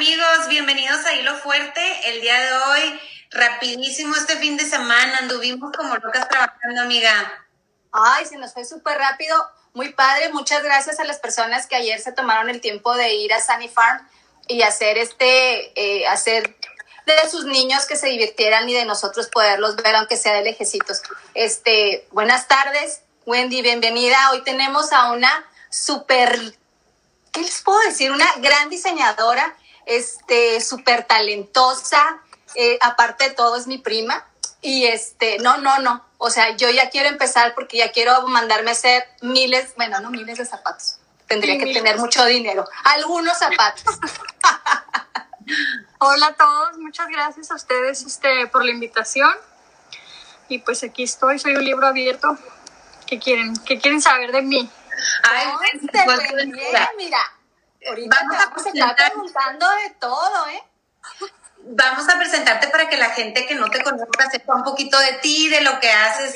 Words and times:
amigos, 0.00 0.48
bienvenidos 0.48 1.04
a 1.04 1.12
Hilo 1.12 1.36
Fuerte. 1.36 2.08
El 2.08 2.22
día 2.22 2.40
de 2.40 2.52
hoy, 2.54 3.00
rapidísimo 3.32 4.16
este 4.16 4.38
fin 4.38 4.56
de 4.56 4.64
semana, 4.64 5.18
anduvimos 5.18 5.76
como 5.76 5.94
locas 5.94 6.26
trabajando, 6.26 6.80
amiga. 6.80 7.10
Ay, 7.92 8.24
se 8.24 8.38
nos 8.38 8.54
fue 8.54 8.64
súper 8.64 8.96
rápido. 8.96 9.36
Muy 9.74 9.92
padre, 9.92 10.32
muchas 10.32 10.62
gracias 10.62 11.00
a 11.00 11.04
las 11.04 11.18
personas 11.18 11.66
que 11.66 11.76
ayer 11.76 12.00
se 12.00 12.12
tomaron 12.12 12.48
el 12.48 12.62
tiempo 12.62 12.96
de 12.96 13.12
ir 13.12 13.34
a 13.34 13.42
Sunny 13.42 13.68
Farm 13.68 14.08
y 14.48 14.62
hacer 14.62 14.96
este, 14.96 15.78
eh, 15.78 16.06
hacer 16.06 16.56
de 17.04 17.30
sus 17.30 17.44
niños 17.44 17.84
que 17.84 17.96
se 17.96 18.06
divirtieran 18.06 18.66
y 18.70 18.72
de 18.72 18.86
nosotros 18.86 19.28
poderlos 19.28 19.76
ver, 19.76 19.96
aunque 19.96 20.16
sea 20.16 20.32
de 20.32 20.44
lejecitos. 20.44 21.02
Este, 21.34 22.08
buenas 22.10 22.48
tardes, 22.48 23.02
Wendy, 23.26 23.60
bienvenida. 23.60 24.30
Hoy 24.32 24.40
tenemos 24.44 24.94
a 24.94 25.12
una 25.12 25.44
súper 25.68 26.54
¿qué 27.32 27.42
les 27.42 27.62
puedo 27.62 27.78
decir? 27.80 28.10
Una 28.10 28.26
gran 28.38 28.68
diseñadora, 28.68 29.56
este, 29.86 30.60
súper 30.60 31.04
talentosa, 31.04 32.20
eh, 32.54 32.78
aparte 32.80 33.28
de 33.28 33.34
todo 33.34 33.56
es 33.56 33.66
mi 33.66 33.78
prima. 33.78 34.26
Y 34.62 34.86
este, 34.86 35.38
no, 35.38 35.58
no, 35.58 35.78
no. 35.78 36.04
O 36.18 36.30
sea, 36.30 36.56
yo 36.56 36.68
ya 36.70 36.90
quiero 36.90 37.08
empezar 37.08 37.54
porque 37.54 37.78
ya 37.78 37.92
quiero 37.92 38.26
mandarme 38.28 38.70
a 38.70 38.72
hacer 38.72 39.04
miles, 39.22 39.74
bueno, 39.76 40.00
no 40.00 40.10
miles 40.10 40.38
de 40.38 40.44
zapatos. 40.44 40.96
Tendría 41.26 41.58
que 41.58 41.72
tener 41.72 41.96
mucho 41.96 42.24
dinero. 42.24 42.66
Algunos 42.84 43.38
zapatos. 43.38 43.84
Hola 45.98 46.26
a 46.26 46.34
todos, 46.34 46.78
muchas 46.78 47.08
gracias 47.08 47.50
a 47.50 47.54
ustedes 47.54 48.02
este, 48.02 48.46
por 48.48 48.64
la 48.64 48.70
invitación. 48.70 49.32
Y 50.48 50.58
pues 50.58 50.82
aquí 50.82 51.04
estoy, 51.04 51.38
soy 51.38 51.54
un 51.54 51.64
libro 51.64 51.86
abierto. 51.86 52.36
¿Qué 53.06 53.18
quieren? 53.18 53.54
¿Qué 53.64 53.78
quieren 53.78 54.02
saber 54.02 54.32
de 54.32 54.42
mí? 54.42 54.68
Ay, 55.22 55.46
pues, 55.58 56.46
mira, 56.96 57.20
ahorita 57.86 58.16
vamos 58.22 58.66
a, 58.66 58.94
preguntando 58.94 59.66
de 59.70 59.90
todo, 59.98 60.48
¿eh? 60.48 60.62
Vamos 61.62 62.08
a 62.08 62.18
presentarte 62.18 62.68
para 62.68 62.88
que 62.88 62.96
la 62.96 63.10
gente 63.10 63.46
que 63.46 63.54
no 63.54 63.68
te 63.68 63.82
conozca 63.82 64.30
sepa 64.30 64.54
un 64.54 64.64
poquito 64.64 64.98
de 64.98 65.12
ti, 65.14 65.48
de 65.48 65.60
lo 65.60 65.78
que 65.78 65.90
haces, 65.90 66.34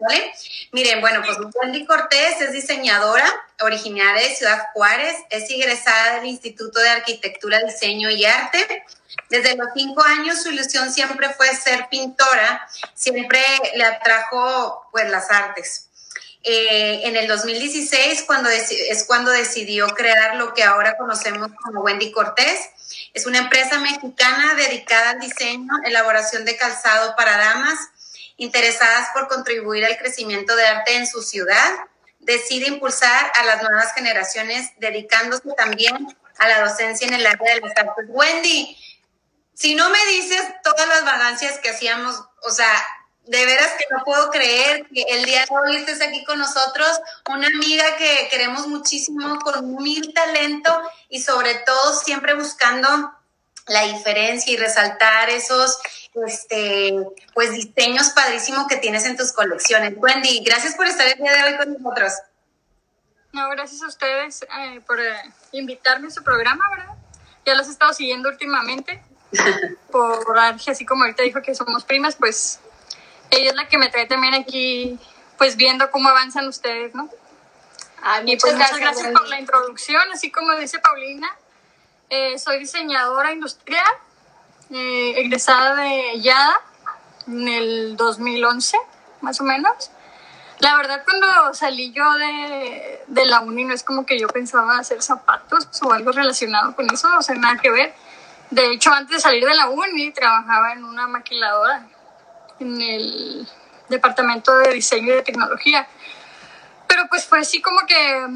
¿vale? 0.00 0.32
Miren, 0.72 1.00
bueno, 1.00 1.22
pues 1.24 1.38
Wendy 1.54 1.86
Cortés 1.86 2.40
es 2.40 2.52
diseñadora 2.52 3.24
originaria 3.60 4.28
de 4.28 4.34
Ciudad 4.34 4.66
Juárez, 4.74 5.16
es 5.30 5.48
egresada 5.48 6.16
del 6.16 6.26
Instituto 6.26 6.80
de 6.80 6.90
Arquitectura, 6.90 7.60
Diseño 7.60 8.10
y 8.10 8.24
Arte. 8.24 8.84
Desde 9.30 9.56
los 9.56 9.68
cinco 9.74 10.02
años 10.02 10.42
su 10.42 10.50
ilusión 10.50 10.92
siempre 10.92 11.30
fue 11.30 11.54
ser 11.54 11.88
pintora, 11.88 12.68
siempre 12.94 13.40
le 13.74 13.84
atrajo 13.84 14.88
pues 14.90 15.08
las 15.08 15.30
artes. 15.30 15.87
Eh, 16.44 17.00
en 17.04 17.16
el 17.16 17.26
2016 17.26 18.22
cuando 18.22 18.48
es 18.48 19.04
cuando 19.04 19.30
decidió 19.32 19.88
crear 19.88 20.36
lo 20.36 20.54
que 20.54 20.62
ahora 20.62 20.96
conocemos 20.96 21.50
como 21.62 21.80
Wendy 21.80 22.12
Cortés. 22.12 22.70
Es 23.12 23.26
una 23.26 23.38
empresa 23.38 23.78
mexicana 23.80 24.54
dedicada 24.54 25.10
al 25.10 25.20
diseño, 25.20 25.72
elaboración 25.84 26.44
de 26.44 26.56
calzado 26.56 27.16
para 27.16 27.36
damas, 27.36 27.78
interesadas 28.36 29.08
por 29.12 29.28
contribuir 29.28 29.84
al 29.84 29.98
crecimiento 29.98 30.54
de 30.54 30.66
arte 30.66 30.96
en 30.96 31.06
su 31.06 31.22
ciudad. 31.22 31.74
Decide 32.20 32.68
impulsar 32.68 33.32
a 33.34 33.44
las 33.44 33.62
nuevas 33.62 33.92
generaciones, 33.94 34.70
dedicándose 34.78 35.48
también 35.56 36.16
a 36.38 36.48
la 36.48 36.60
docencia 36.60 37.06
en 37.06 37.14
el 37.14 37.26
área 37.26 37.54
de 37.54 37.60
las 37.60 37.76
artes. 37.76 38.04
Wendy, 38.08 38.76
si 39.54 39.74
no 39.74 39.90
me 39.90 40.04
dices 40.06 40.42
todas 40.62 40.86
las 40.86 41.04
vagancias 41.04 41.58
que 41.58 41.70
hacíamos, 41.70 42.22
o 42.42 42.50
sea, 42.50 42.70
de 43.28 43.44
veras 43.44 43.72
que 43.78 43.84
no 43.94 44.02
puedo 44.04 44.30
creer 44.30 44.86
que 44.86 45.02
el 45.02 45.24
día 45.24 45.44
de 45.44 45.54
hoy 45.54 45.76
estés 45.76 46.00
aquí 46.00 46.24
con 46.24 46.38
nosotros, 46.38 46.88
una 47.28 47.46
amiga 47.46 47.96
que 47.96 48.28
queremos 48.30 48.66
muchísimo, 48.66 49.38
con 49.40 49.76
mil 49.76 50.12
talento 50.14 50.80
y 51.10 51.20
sobre 51.20 51.54
todo 51.56 51.92
siempre 51.94 52.34
buscando 52.34 52.88
la 53.66 53.82
diferencia 53.82 54.50
y 54.50 54.56
resaltar 54.56 55.28
esos 55.28 55.78
este, 56.26 56.94
pues 57.34 57.52
diseños 57.52 58.10
padrísimos 58.10 58.66
que 58.66 58.76
tienes 58.76 59.04
en 59.04 59.16
tus 59.16 59.32
colecciones. 59.32 59.92
Wendy, 59.96 60.42
gracias 60.42 60.74
por 60.74 60.86
estar 60.86 61.06
el 61.06 61.18
día 61.18 61.32
de 61.32 61.44
hoy 61.44 61.58
con 61.58 61.74
nosotros. 61.74 62.14
No, 63.32 63.50
gracias 63.50 63.82
a 63.82 63.88
ustedes 63.88 64.42
eh, 64.42 64.80
por 64.86 64.98
eh, 64.98 65.14
invitarme 65.52 66.08
a 66.08 66.10
su 66.10 66.24
programa, 66.24 66.64
¿verdad? 66.70 66.94
Ya 67.44 67.54
los 67.54 67.68
he 67.68 67.72
estado 67.72 67.92
siguiendo 67.92 68.30
últimamente. 68.30 69.02
por 69.92 70.38
así 70.38 70.86
como 70.86 71.04
ahorita 71.04 71.22
dijo 71.22 71.42
que 71.42 71.54
somos 71.54 71.84
primas, 71.84 72.16
pues 72.16 72.60
ella 73.30 73.50
es 73.50 73.56
la 73.56 73.68
que 73.68 73.78
me 73.78 73.88
trae 73.88 74.06
también 74.06 74.34
aquí, 74.34 74.98
pues 75.36 75.56
viendo 75.56 75.90
cómo 75.90 76.08
avanzan 76.08 76.48
ustedes, 76.48 76.94
¿no? 76.94 77.08
y 78.24 78.36
pues 78.36 78.54
muchas 78.54 78.78
gracias 78.78 79.08
por 79.08 79.28
la 79.28 79.40
introducción, 79.40 80.02
así 80.12 80.30
como 80.30 80.52
dice 80.54 80.78
Paulina, 80.78 81.28
eh, 82.10 82.38
soy 82.38 82.60
diseñadora 82.60 83.32
industrial, 83.32 83.84
eh, 84.70 85.14
egresada 85.16 85.74
de 85.74 86.20
YADA 86.20 86.60
en 87.26 87.48
el 87.48 87.96
2011, 87.96 88.76
más 89.20 89.40
o 89.40 89.44
menos. 89.44 89.90
La 90.60 90.76
verdad, 90.76 91.04
cuando 91.04 91.54
salí 91.54 91.92
yo 91.92 92.10
de, 92.14 93.04
de, 93.06 93.26
la 93.26 93.40
uni, 93.40 93.64
no 93.64 93.74
es 93.74 93.82
como 93.82 94.06
que 94.06 94.18
yo 94.18 94.28
pensaba 94.28 94.78
hacer 94.78 95.02
zapatos 95.02 95.68
o 95.82 95.92
algo 95.92 96.12
relacionado 96.12 96.74
con 96.74 96.92
eso, 96.92 97.08
o 97.16 97.22
sea, 97.22 97.36
nada 97.36 97.60
que 97.60 97.70
ver. 97.70 97.94
De 98.50 98.72
hecho, 98.72 98.92
antes 98.92 99.16
de 99.16 99.20
salir 99.20 99.44
de 99.44 99.54
la 99.54 99.68
uni, 99.68 100.10
trabajaba 100.12 100.72
en 100.72 100.84
una 100.84 101.06
maquiladora 101.06 101.86
en 102.60 102.80
el 102.80 103.48
departamento 103.88 104.56
de 104.58 104.72
diseño 104.74 105.12
y 105.12 105.16
de 105.16 105.22
tecnología. 105.22 105.86
Pero 106.86 107.06
pues 107.08 107.24
fue 107.24 107.40
así 107.40 107.60
como 107.60 107.80
que, 107.86 108.26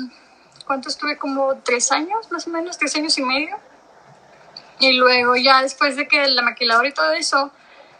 ¿cuánto 0.66 0.88
estuve? 0.88 1.16
Como 1.16 1.56
tres 1.58 1.92
años, 1.92 2.30
más 2.30 2.46
o 2.46 2.50
menos, 2.50 2.78
tres 2.78 2.94
años 2.96 3.16
y 3.18 3.22
medio. 3.22 3.56
Y 4.78 4.94
luego 4.94 5.36
ya 5.36 5.62
después 5.62 5.96
de 5.96 6.08
que 6.08 6.26
la 6.28 6.42
maquiladora 6.42 6.88
y 6.88 6.92
todo 6.92 7.12
eso, 7.12 7.52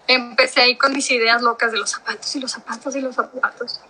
empecé 0.06 0.62
ahí 0.62 0.76
con 0.76 0.92
mis 0.92 1.10
ideas 1.10 1.42
locas 1.42 1.72
de 1.72 1.78
los 1.78 1.90
zapatos 1.90 2.34
y 2.34 2.40
los 2.40 2.50
zapatos 2.50 2.96
y 2.96 3.00
los 3.00 3.14
zapatos. 3.14 3.80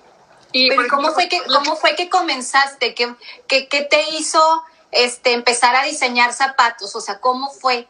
Y 0.52 0.68
Pero 0.68 0.84
¿cómo, 0.88 1.12
fue 1.12 1.28
que, 1.28 1.40
¿cómo 1.44 1.76
fue 1.76 1.96
que 1.96 2.10
comenzaste? 2.10 2.94
¿Qué, 2.94 3.14
qué, 3.48 3.68
qué 3.68 3.82
te 3.82 4.02
hizo 4.10 4.62
este, 4.90 5.32
empezar 5.32 5.74
a 5.74 5.84
diseñar 5.84 6.32
zapatos? 6.34 6.94
O 6.94 7.00
sea, 7.00 7.20
¿cómo 7.20 7.50
fue? 7.50 7.88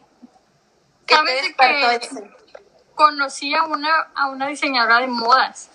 ¿Qué 1.06 1.16
te 1.16 1.32
despertó 1.32 1.90
conocí 2.94 3.54
a 3.54 3.64
una, 3.64 4.08
a 4.14 4.28
una 4.28 4.46
diseñadora 4.46 5.00
de 5.00 5.06
modas, 5.06 5.68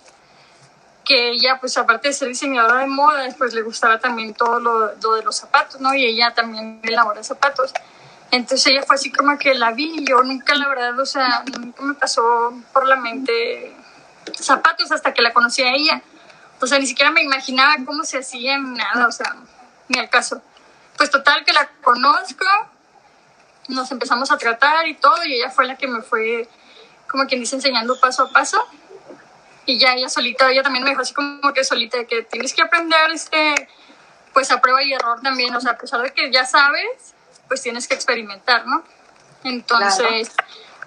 que 1.08 1.30
ella, 1.30 1.58
pues 1.60 1.78
aparte 1.78 2.10
de 2.10 2.14
ser 2.14 2.28
diseñadora 2.28 2.82
de 2.82 2.88
modas, 2.88 3.36
pues 3.38 3.54
le 3.54 3.62
gustaba 3.62 3.98
también 3.98 4.34
todo 4.34 4.60
lo, 4.60 5.16
de 5.16 5.24
los 5.24 5.38
zapatos, 5.38 5.80
¿no? 5.80 5.94
Y 5.94 6.06
ella 6.06 6.34
también 6.34 6.82
elabora 6.84 7.24
zapatos. 7.24 7.74
Entonces 8.30 8.68
ella 8.68 8.84
fue 8.84 8.98
así 8.98 9.10
como 9.10 9.38
que 9.38 9.54
la 9.56 9.72
vi 9.72 10.04
yo 10.06 10.22
nunca, 10.22 10.54
la 10.56 10.68
verdad, 10.68 11.00
o 11.00 11.06
sea, 11.06 11.46
nunca 11.58 11.82
me 11.82 11.94
pasó 11.94 12.54
por 12.74 12.86
la 12.86 12.98
mente 12.98 13.74
zapatos 14.38 14.92
hasta 14.92 15.14
que 15.14 15.22
la 15.22 15.32
conocí 15.32 15.64
a 15.64 15.74
ella. 15.74 16.02
O 16.60 16.68
sea, 16.68 16.78
ni 16.78 16.88
siquiera 16.88 17.10
me 17.12 17.24
imaginaba 17.24 17.76
cómo 17.86 18.04
se 18.04 18.18
hacía 18.18 18.58
nada, 18.58 19.08
o 19.08 19.12
sea, 19.12 19.34
ni 19.88 20.00
al 20.00 20.10
caso. 20.10 20.42
Pues 20.98 21.10
total 21.10 21.46
que 21.46 21.54
la 21.54 21.70
conozco, 21.82 22.46
nos 23.70 23.90
empezamos 23.92 24.30
a 24.30 24.38
tratar 24.38 24.88
y 24.88 24.96
todo, 24.96 25.24
y 25.24 25.36
ella 25.36 25.52
fue 25.52 25.66
la 25.68 25.78
que 25.78 25.88
me 25.88 26.02
fue 26.02 26.50
como 27.10 27.26
quien 27.26 27.42
dice, 27.42 27.56
enseñando 27.56 28.00
paso 28.00 28.24
a 28.24 28.32
paso. 28.32 28.66
Y 29.66 29.78
ya 29.80 29.94
ella 29.94 30.08
solita, 30.08 30.50
ella 30.50 30.64
también 30.64 30.84
me 30.84 30.92
dijo 30.92 31.02
así 31.02 31.14
como 31.14 31.54
que 31.54 31.64
solita, 31.64 32.06
que 32.06 32.24
tienes 32.24 32.54
que 32.54 32.62
aprender, 32.62 33.12
este, 33.12 33.68
pues 34.34 34.50
a 34.52 34.62
prueba 34.62 34.82
y 34.82 34.94
error 34.94 35.20
también, 35.22 35.54
o 35.54 35.60
sea, 35.60 35.72
a 35.72 35.78
pesar 35.78 36.02
de 36.02 36.14
que 36.14 36.32
ya 36.32 36.46
sabes, 36.46 37.14
pues 37.48 37.62
tienes 37.62 37.88
que 37.88 37.96
experimentar, 37.96 38.66
¿no? 38.66 38.84
Entonces, 39.44 40.32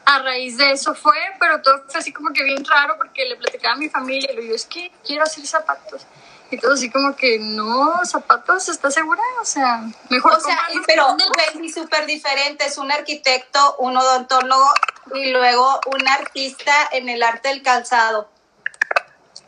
a 0.05 0.19
raíz 0.21 0.57
de 0.57 0.73
eso 0.73 0.95
fue, 0.95 1.19
pero 1.39 1.61
todo 1.61 1.85
fue 1.89 2.01
así 2.01 2.13
como 2.13 2.33
que 2.33 2.43
bien 2.43 2.65
raro 2.65 2.97
porque 2.97 3.25
le 3.27 3.37
platicaba 3.37 3.75
a 3.75 3.77
mi 3.77 3.89
familia 3.89 4.33
y 4.33 4.37
le 4.37 4.43
digo, 4.43 4.55
es 4.55 4.65
que 4.65 4.91
quiero 5.07 5.25
hacer 5.25 5.47
zapatos. 5.47 6.07
Y 6.51 6.59
todo 6.59 6.75
así 6.75 6.91
como 6.91 7.15
que, 7.15 7.39
no, 7.39 8.05
zapatos, 8.05 8.69
¿estás 8.69 8.95
segura? 8.95 9.23
O 9.41 9.45
sea, 9.45 9.85
mejor. 10.09 10.33
O 10.33 10.41
sea, 10.41 10.59
pero 10.87 11.17
Wendy 11.55 11.69
súper 11.69 12.07
diferente, 12.07 12.67
es 12.67 12.77
un 12.77 12.91
arquitecto, 12.91 13.77
un 13.79 13.97
odontólogo 13.97 14.73
y 15.15 15.31
luego 15.31 15.81
un 15.87 16.09
artista 16.09 16.73
en 16.93 17.09
el 17.09 17.23
arte 17.23 17.51
del 17.51 17.63
calzado. 17.63 18.29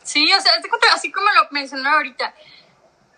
Sí, 0.03 0.31
o 0.31 0.41
sea, 0.41 0.53
así 0.93 1.11
como 1.11 1.29
lo 1.31 1.47
mencioné 1.51 1.89
ahorita. 1.89 2.33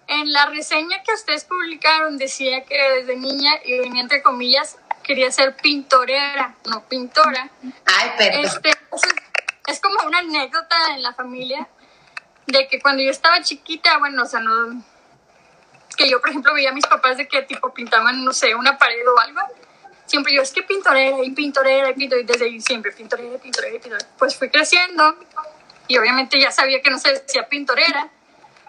En 0.08 0.32
la 0.34 0.48
reseña 0.48 1.02
que 1.04 1.14
ustedes 1.14 1.46
publicaron 1.46 2.18
decía 2.18 2.64
que 2.64 2.78
desde 3.00 3.16
niña, 3.18 3.52
y 3.64 3.80
venía 3.80 4.02
entre 4.02 4.22
comillas, 4.22 4.78
quería 5.04 5.32
ser 5.32 5.56
pintorera, 5.56 6.56
no 6.66 6.88
pintora. 6.88 7.50
Ay, 7.86 8.12
perdón. 8.18 8.46
Este, 8.46 8.72
es 9.68 9.80
como 9.80 9.96
una 10.06 10.20
anécdota 10.20 10.76
en 10.94 11.04
la 11.04 11.14
familia 11.14 11.68
de 12.48 12.68
que 12.68 12.80
cuando 12.80 13.04
yo 13.04 13.12
estaba 13.12 13.42
chiquita, 13.42 13.98
bueno, 13.98 14.24
o 14.24 14.26
sea, 14.26 14.40
no, 14.40 14.84
que 15.96 16.10
yo, 16.10 16.20
por 16.20 16.30
ejemplo, 16.30 16.54
veía 16.54 16.70
a 16.70 16.74
mis 16.74 16.86
papás 16.86 17.18
de 17.18 17.28
que 17.28 17.42
tipo 17.44 17.74
pintaban, 17.74 18.24
no 18.24 18.34
sé, 18.34 18.54
una 18.56 18.78
pared 18.78 19.08
o 19.08 19.20
algo. 19.20 19.42
Siempre 20.06 20.34
yo, 20.36 20.42
es 20.42 20.52
que 20.52 20.62
pintorera 20.62 21.24
y 21.24 21.32
pintorera 21.32 21.90
y 21.90 21.94
pintorera, 21.94 22.24
y 22.24 22.26
desde 22.26 22.46
ahí 22.46 22.62
siempre 22.62 22.92
pintorera, 22.92 23.38
pintorera, 23.40 23.74
pintorera. 23.80 24.08
Pues 24.18 24.36
fui 24.36 24.50
creciendo 24.50 25.16
y 25.88 25.98
obviamente 25.98 26.40
ya 26.40 26.52
sabía 26.52 26.82
que 26.82 26.90
no 26.90 27.00
se 27.00 27.14
decía 27.14 27.48
pintorera, 27.48 28.10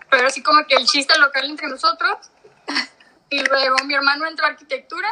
pero 0.09 0.27
así 0.27 0.43
como 0.43 0.67
que 0.67 0.77
el 0.77 0.87
chiste 0.87 1.19
local 1.19 1.45
entre 1.45 1.69
nosotros. 1.69 2.17
Y 3.29 3.43
luego 3.43 3.77
mi 3.85 3.95
hermano 3.95 4.27
entró 4.27 4.47
a 4.47 4.51
arquitectura 4.51 5.09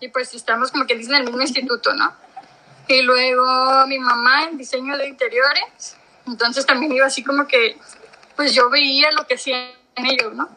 y 0.00 0.08
pues 0.08 0.34
estamos 0.34 0.70
como 0.70 0.86
que 0.86 0.94
dicen 0.96 1.14
en 1.14 1.20
el 1.22 1.26
mismo 1.28 1.40
instituto, 1.40 1.94
¿no? 1.94 2.14
Y 2.86 3.00
luego 3.02 3.86
mi 3.86 3.98
mamá 3.98 4.44
en 4.44 4.58
diseño 4.58 4.98
de 4.98 5.08
interiores, 5.08 5.96
entonces 6.26 6.66
también 6.66 6.92
iba 6.92 7.06
así 7.06 7.24
como 7.24 7.46
que, 7.46 7.78
pues 8.36 8.54
yo 8.54 8.70
veía 8.70 9.10
lo 9.12 9.26
que 9.26 9.34
hacían 9.34 9.70
ellos, 9.96 10.34
¿no? 10.34 10.48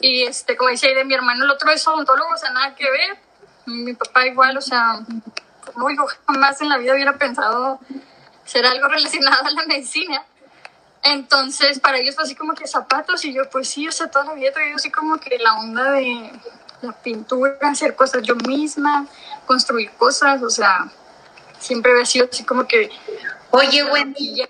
Y 0.00 0.24
este, 0.24 0.56
como 0.56 0.70
dice 0.70 0.94
de 0.94 1.04
mi 1.04 1.14
hermano, 1.14 1.44
el 1.44 1.50
otro 1.50 1.70
es 1.70 1.86
odontólogo, 1.86 2.34
o 2.34 2.36
sea, 2.36 2.50
nada 2.50 2.74
que 2.74 2.90
ver. 2.90 3.18
Mi 3.66 3.94
papá 3.94 4.26
igual, 4.26 4.56
o 4.56 4.60
sea, 4.60 5.00
no, 5.76 5.90
yo 5.90 6.06
jamás 6.26 6.60
en 6.60 6.68
la 6.68 6.78
vida 6.78 6.92
hubiera 6.94 7.16
pensado 7.16 7.80
ser 8.44 8.66
algo 8.66 8.88
relacionado 8.88 9.46
a 9.46 9.50
la 9.50 9.66
medicina. 9.66 10.24
Entonces, 11.02 11.80
para 11.80 11.98
ellos 11.98 12.14
fue 12.14 12.24
así 12.24 12.34
como 12.34 12.54
que 12.54 12.66
zapatos 12.66 13.24
y 13.24 13.34
yo, 13.34 13.48
pues 13.50 13.68
sí, 13.68 13.86
o 13.86 13.92
sea, 13.92 14.10
toda 14.10 14.24
la 14.24 14.34
vida 14.34 14.52
yo 14.68 14.76
así 14.76 14.90
como 14.90 15.18
que 15.18 15.38
la 15.38 15.54
onda 15.54 15.92
de 15.92 16.32
la 16.80 16.92
pintura, 16.92 17.58
hacer 17.62 17.94
cosas 17.94 18.22
yo 18.22 18.34
misma, 18.36 19.06
construir 19.46 19.90
cosas, 19.92 20.42
o 20.42 20.50
sea, 20.50 20.90
siempre 21.64 21.92
había 21.92 22.06
sido 22.06 22.28
así 22.30 22.44
como 22.44 22.66
que... 22.66 22.90
Oye, 23.50 23.84
Wendy, 23.84 24.42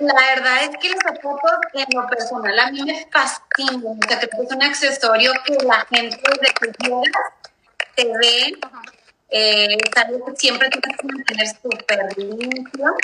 la, 0.00 0.14
verdad 0.34 0.64
es 0.64 0.70
que 0.80 0.88
los 0.88 0.98
zapatos 0.98 1.58
en 1.74 1.86
lo 1.94 2.06
personal 2.06 2.58
a 2.58 2.70
mí 2.70 2.82
me 2.82 3.06
fascinan, 3.12 3.84
o 3.84 4.08
sea, 4.08 4.18
es 4.18 4.52
un 4.52 4.62
accesorio 4.62 5.32
que 5.44 5.56
la 5.62 5.86
gente 5.90 6.18
desde 6.40 6.54
que 6.54 6.72
te 7.96 8.04
ve, 8.06 8.58
eh, 9.28 9.76
siempre 10.36 10.70
tienes 10.70 10.96
que 10.98 11.06
mantener 11.06 11.46
súper 11.48 12.16
limpio 12.16 12.96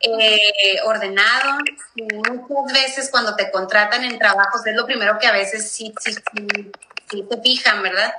eh, 0.00 0.80
ordenado. 0.84 1.58
Y 1.94 2.02
muchas 2.02 2.72
veces 2.72 3.10
cuando 3.10 3.36
te 3.36 3.50
contratan 3.50 4.04
en 4.04 4.18
trabajos 4.18 4.66
es 4.66 4.74
lo 4.74 4.86
primero 4.86 5.18
que 5.18 5.26
a 5.26 5.32
veces 5.32 5.70
sí, 5.70 5.92
sí, 6.00 6.12
sí, 6.12 6.72
sí 7.10 7.24
te 7.28 7.40
fijan, 7.42 7.82
¿verdad? 7.82 8.14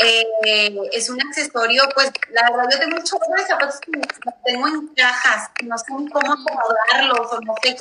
Eh, 0.00 0.78
es 0.92 1.10
un 1.10 1.20
accesorio, 1.20 1.82
pues 1.94 2.10
la 2.30 2.42
verdad 2.50 2.68
yo 2.70 2.78
tengo 2.78 2.96
muchos 2.96 3.18
zapatos 3.46 3.80
que 3.80 3.92
tengo 4.44 4.66
en 4.66 4.88
cajas, 4.94 5.50
no 5.64 5.76
sé 5.76 5.84
cómo 5.86 6.32
acomodarlos 6.32 7.32
o 7.32 7.40
no 7.42 7.54
sé, 7.62 7.76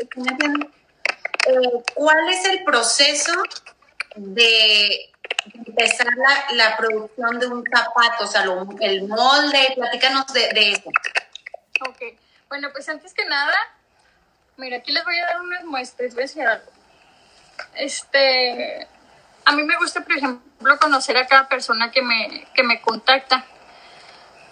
eh, 1.47 1.83
¿cuál 1.95 2.29
es 2.29 2.45
el 2.45 2.63
proceso 2.63 3.31
de 4.15 5.11
empezar 5.53 6.07
la, 6.17 6.55
la, 6.55 6.77
producción 6.77 7.39
de 7.39 7.47
un 7.47 7.63
zapato? 7.65 8.25
O 8.25 8.27
sea, 8.27 8.43
el 8.81 9.07
molde, 9.07 9.73
platícanos 9.75 10.31
de, 10.33 10.49
de 10.49 10.71
eso. 10.73 10.89
Ok. 11.87 12.19
Bueno, 12.49 12.69
pues 12.73 12.87
antes 12.89 13.13
que 13.13 13.25
nada, 13.25 13.55
mira, 14.57 14.77
aquí 14.77 14.91
les 14.91 15.03
voy 15.05 15.17
a 15.17 15.25
dar 15.25 15.41
unas 15.41 15.63
muestras, 15.63 16.13
voy 16.13 16.23
a 16.23 16.27
decir 16.27 16.45
algo. 16.45 16.71
Este, 17.75 18.87
a 19.45 19.51
mí 19.53 19.63
me 19.63 19.77
gusta, 19.77 20.01
por 20.01 20.13
ejemplo, 20.13 20.79
conocer 20.79 21.17
a 21.17 21.27
cada 21.27 21.47
persona 21.47 21.91
que 21.91 22.01
me, 22.01 22.47
que 22.53 22.63
me 22.63 22.81
contacta. 22.81 23.45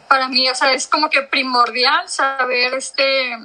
Para 0.07 0.27
mí, 0.27 0.49
o 0.49 0.55
sea, 0.55 0.73
es 0.73 0.87
como 0.87 1.09
que 1.09 1.21
primordial 1.21 2.09
saber 2.09 2.73
este, 2.73 3.37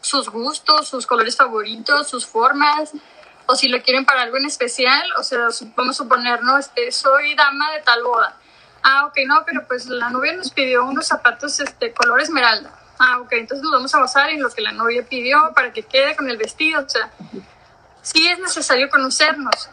sus 0.00 0.28
gustos, 0.28 0.88
sus 0.88 1.06
colores 1.06 1.36
favoritos, 1.36 2.08
sus 2.08 2.26
formas, 2.26 2.92
o 3.46 3.54
si 3.54 3.68
lo 3.68 3.82
quieren 3.82 4.04
para 4.04 4.22
algo 4.22 4.36
en 4.36 4.46
especial, 4.46 5.02
o 5.18 5.22
sea, 5.22 5.48
vamos 5.76 5.96
a 5.96 6.02
suponer. 6.02 6.40
Este, 6.58 6.90
soy 6.90 7.34
dama 7.34 7.72
de 7.72 7.80
tal 7.80 8.02
boda. 8.02 8.36
Ah, 8.82 9.06
ok, 9.06 9.18
no, 9.26 9.44
pero 9.46 9.66
pues 9.68 9.86
la 9.86 10.10
novia 10.10 10.32
nos 10.32 10.50
pidió 10.50 10.84
unos 10.84 11.06
zapatos 11.06 11.60
este, 11.60 11.92
color 11.92 12.20
esmeralda 12.20 12.78
ah, 13.02 13.18
ok, 13.20 13.32
entonces 13.32 13.62
nos 13.62 13.72
vamos 13.72 13.94
a 13.94 13.98
basar 13.98 14.30
en 14.30 14.42
lo 14.42 14.50
que 14.50 14.62
la 14.62 14.72
novia 14.72 15.04
pidió 15.08 15.52
para 15.54 15.72
que 15.72 15.82
quede 15.82 16.14
con 16.16 16.30
el 16.30 16.36
vestido, 16.36 16.84
o 16.84 16.88
sea, 16.88 17.10
sí 18.00 18.28
es 18.28 18.38
necesario 18.38 18.88
conocernos. 18.88 19.68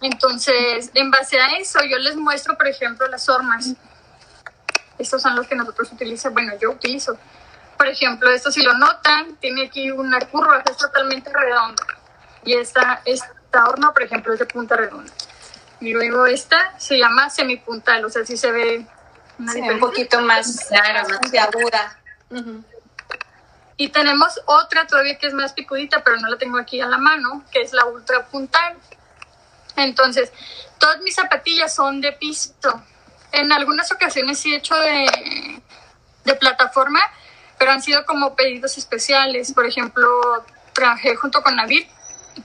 Entonces, 0.00 0.90
en 0.94 1.10
base 1.10 1.38
a 1.38 1.58
eso, 1.58 1.80
yo 1.84 1.98
les 1.98 2.16
muestro, 2.16 2.56
por 2.56 2.66
ejemplo, 2.66 3.06
las 3.08 3.26
formas. 3.26 3.74
Estos 4.98 5.22
son 5.22 5.36
los 5.36 5.46
que 5.46 5.54
nosotros 5.54 5.92
utilizamos, 5.92 6.34
bueno, 6.34 6.52
yo 6.60 6.70
utilizo. 6.70 7.18
Por 7.76 7.86
ejemplo, 7.86 8.30
esto 8.30 8.50
si 8.50 8.62
lo 8.62 8.74
notan, 8.74 9.36
tiene 9.36 9.66
aquí 9.66 9.90
una 9.90 10.20
curva 10.20 10.62
que 10.62 10.72
es 10.72 10.78
totalmente 10.78 11.30
redonda. 11.32 11.82
Y 12.44 12.54
esta, 12.54 13.02
esta 13.04 13.68
horma, 13.68 13.92
por 13.92 14.02
ejemplo, 14.02 14.32
es 14.32 14.38
de 14.38 14.46
punta 14.46 14.76
redonda. 14.76 15.12
Y 15.80 15.92
luego 15.92 16.26
esta 16.26 16.78
se 16.78 16.98
llama 16.98 17.30
semipuntal, 17.30 18.04
o 18.04 18.10
sea, 18.10 18.24
sí 18.24 18.36
se 18.36 18.52
ve 18.52 18.86
un 19.38 19.80
poquito 19.80 20.20
más, 20.20 20.66
claro, 20.68 21.08
más 21.08 21.30
de 21.30 21.38
aguda. 21.38 21.98
Y 23.76 23.88
tenemos 23.88 24.38
otra 24.44 24.86
todavía 24.86 25.16
que 25.18 25.26
es 25.26 25.32
más 25.32 25.54
picudita, 25.54 26.04
pero 26.04 26.18
no 26.18 26.28
la 26.28 26.36
tengo 26.36 26.58
aquí 26.58 26.82
a 26.82 26.86
la 26.86 26.98
mano, 26.98 27.42
que 27.50 27.62
es 27.62 27.72
la 27.72 27.86
ultra 27.86 28.26
puntal. 28.26 28.76
Entonces, 29.76 30.32
todas 30.78 31.00
mis 31.00 31.14
zapatillas 31.14 31.74
son 31.74 32.00
de 32.00 32.12
piso. 32.12 32.52
En 33.32 33.52
algunas 33.52 33.90
ocasiones 33.92 34.38
sí 34.38 34.52
he 34.52 34.56
hecho 34.56 34.74
de, 34.74 35.62
de 36.24 36.34
plataforma, 36.34 37.00
pero 37.58 37.70
han 37.70 37.82
sido 37.82 38.04
como 38.06 38.34
pedidos 38.34 38.76
especiales. 38.78 39.52
Por 39.52 39.66
ejemplo, 39.66 40.08
trabajé 40.72 41.16
junto 41.16 41.42
con 41.42 41.56
Navid 41.56 41.86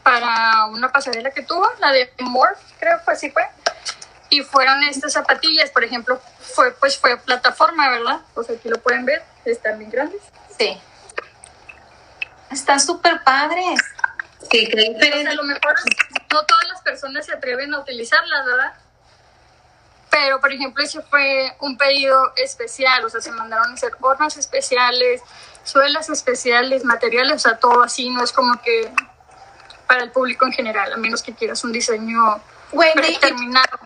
para 0.04 0.66
una 0.66 0.92
pasarela 0.92 1.32
que 1.32 1.42
tuvo, 1.42 1.68
la 1.80 1.92
de 1.92 2.12
Morph, 2.20 2.60
creo 2.80 3.00
que 3.04 3.12
así 3.12 3.32
fue. 3.32 3.44
Y 4.30 4.42
fueron 4.42 4.84
estas 4.84 5.14
zapatillas, 5.14 5.70
por 5.70 5.84
ejemplo, 5.84 6.20
fue 6.40 6.72
pues 6.72 6.98
fue 6.98 7.18
plataforma, 7.18 7.90
¿verdad? 7.90 8.22
Pues 8.34 8.50
aquí 8.50 8.70
lo 8.70 8.80
pueden 8.82 9.06
ver 9.06 9.24
están 9.52 9.80
bien 9.80 9.92
grandes. 9.92 10.22
Sí. 10.58 10.78
Están 12.52 12.80
súper 12.80 13.24
padres. 13.24 13.80
Sí, 14.52 14.68
qué 14.70 14.78
diferente. 14.78 15.28
a 15.28 15.34
lo 15.34 15.44
mejor 15.44 15.76
no 16.32 16.46
todas 16.46 16.68
las 16.68 16.75
personas 16.86 17.26
se 17.26 17.34
atreven 17.34 17.74
a 17.74 17.80
utilizarlas, 17.80 18.46
¿verdad? 18.46 18.74
Pero, 20.10 20.40
por 20.40 20.54
ejemplo, 20.54 20.82
ese 20.82 21.02
fue 21.02 21.54
un 21.60 21.78
pedido 21.78 22.32
especial, 22.38 23.04
o 23.04 23.10
sea, 23.10 23.20
se 23.20 23.32
mandaron 23.32 23.72
a 23.72 23.74
hacer 23.74 23.92
hormas 24.00 24.38
especiales, 24.38 25.22
suelas 25.66 26.10
especiales, 26.10 26.86
materiales, 26.86 27.36
o 27.36 27.40
sea, 27.40 27.58
todo 27.58 27.84
así, 27.84 28.10
no 28.10 28.24
es 28.24 28.32
como 28.32 28.62
que 28.62 28.90
para 29.88 30.04
el 30.04 30.12
público 30.12 30.46
en 30.46 30.54
general, 30.54 30.94
a 30.94 30.98
menos 30.98 31.22
que 31.22 31.34
quieras 31.34 31.64
un 31.66 31.74
diseño 31.74 32.42
determinado. 32.96 33.80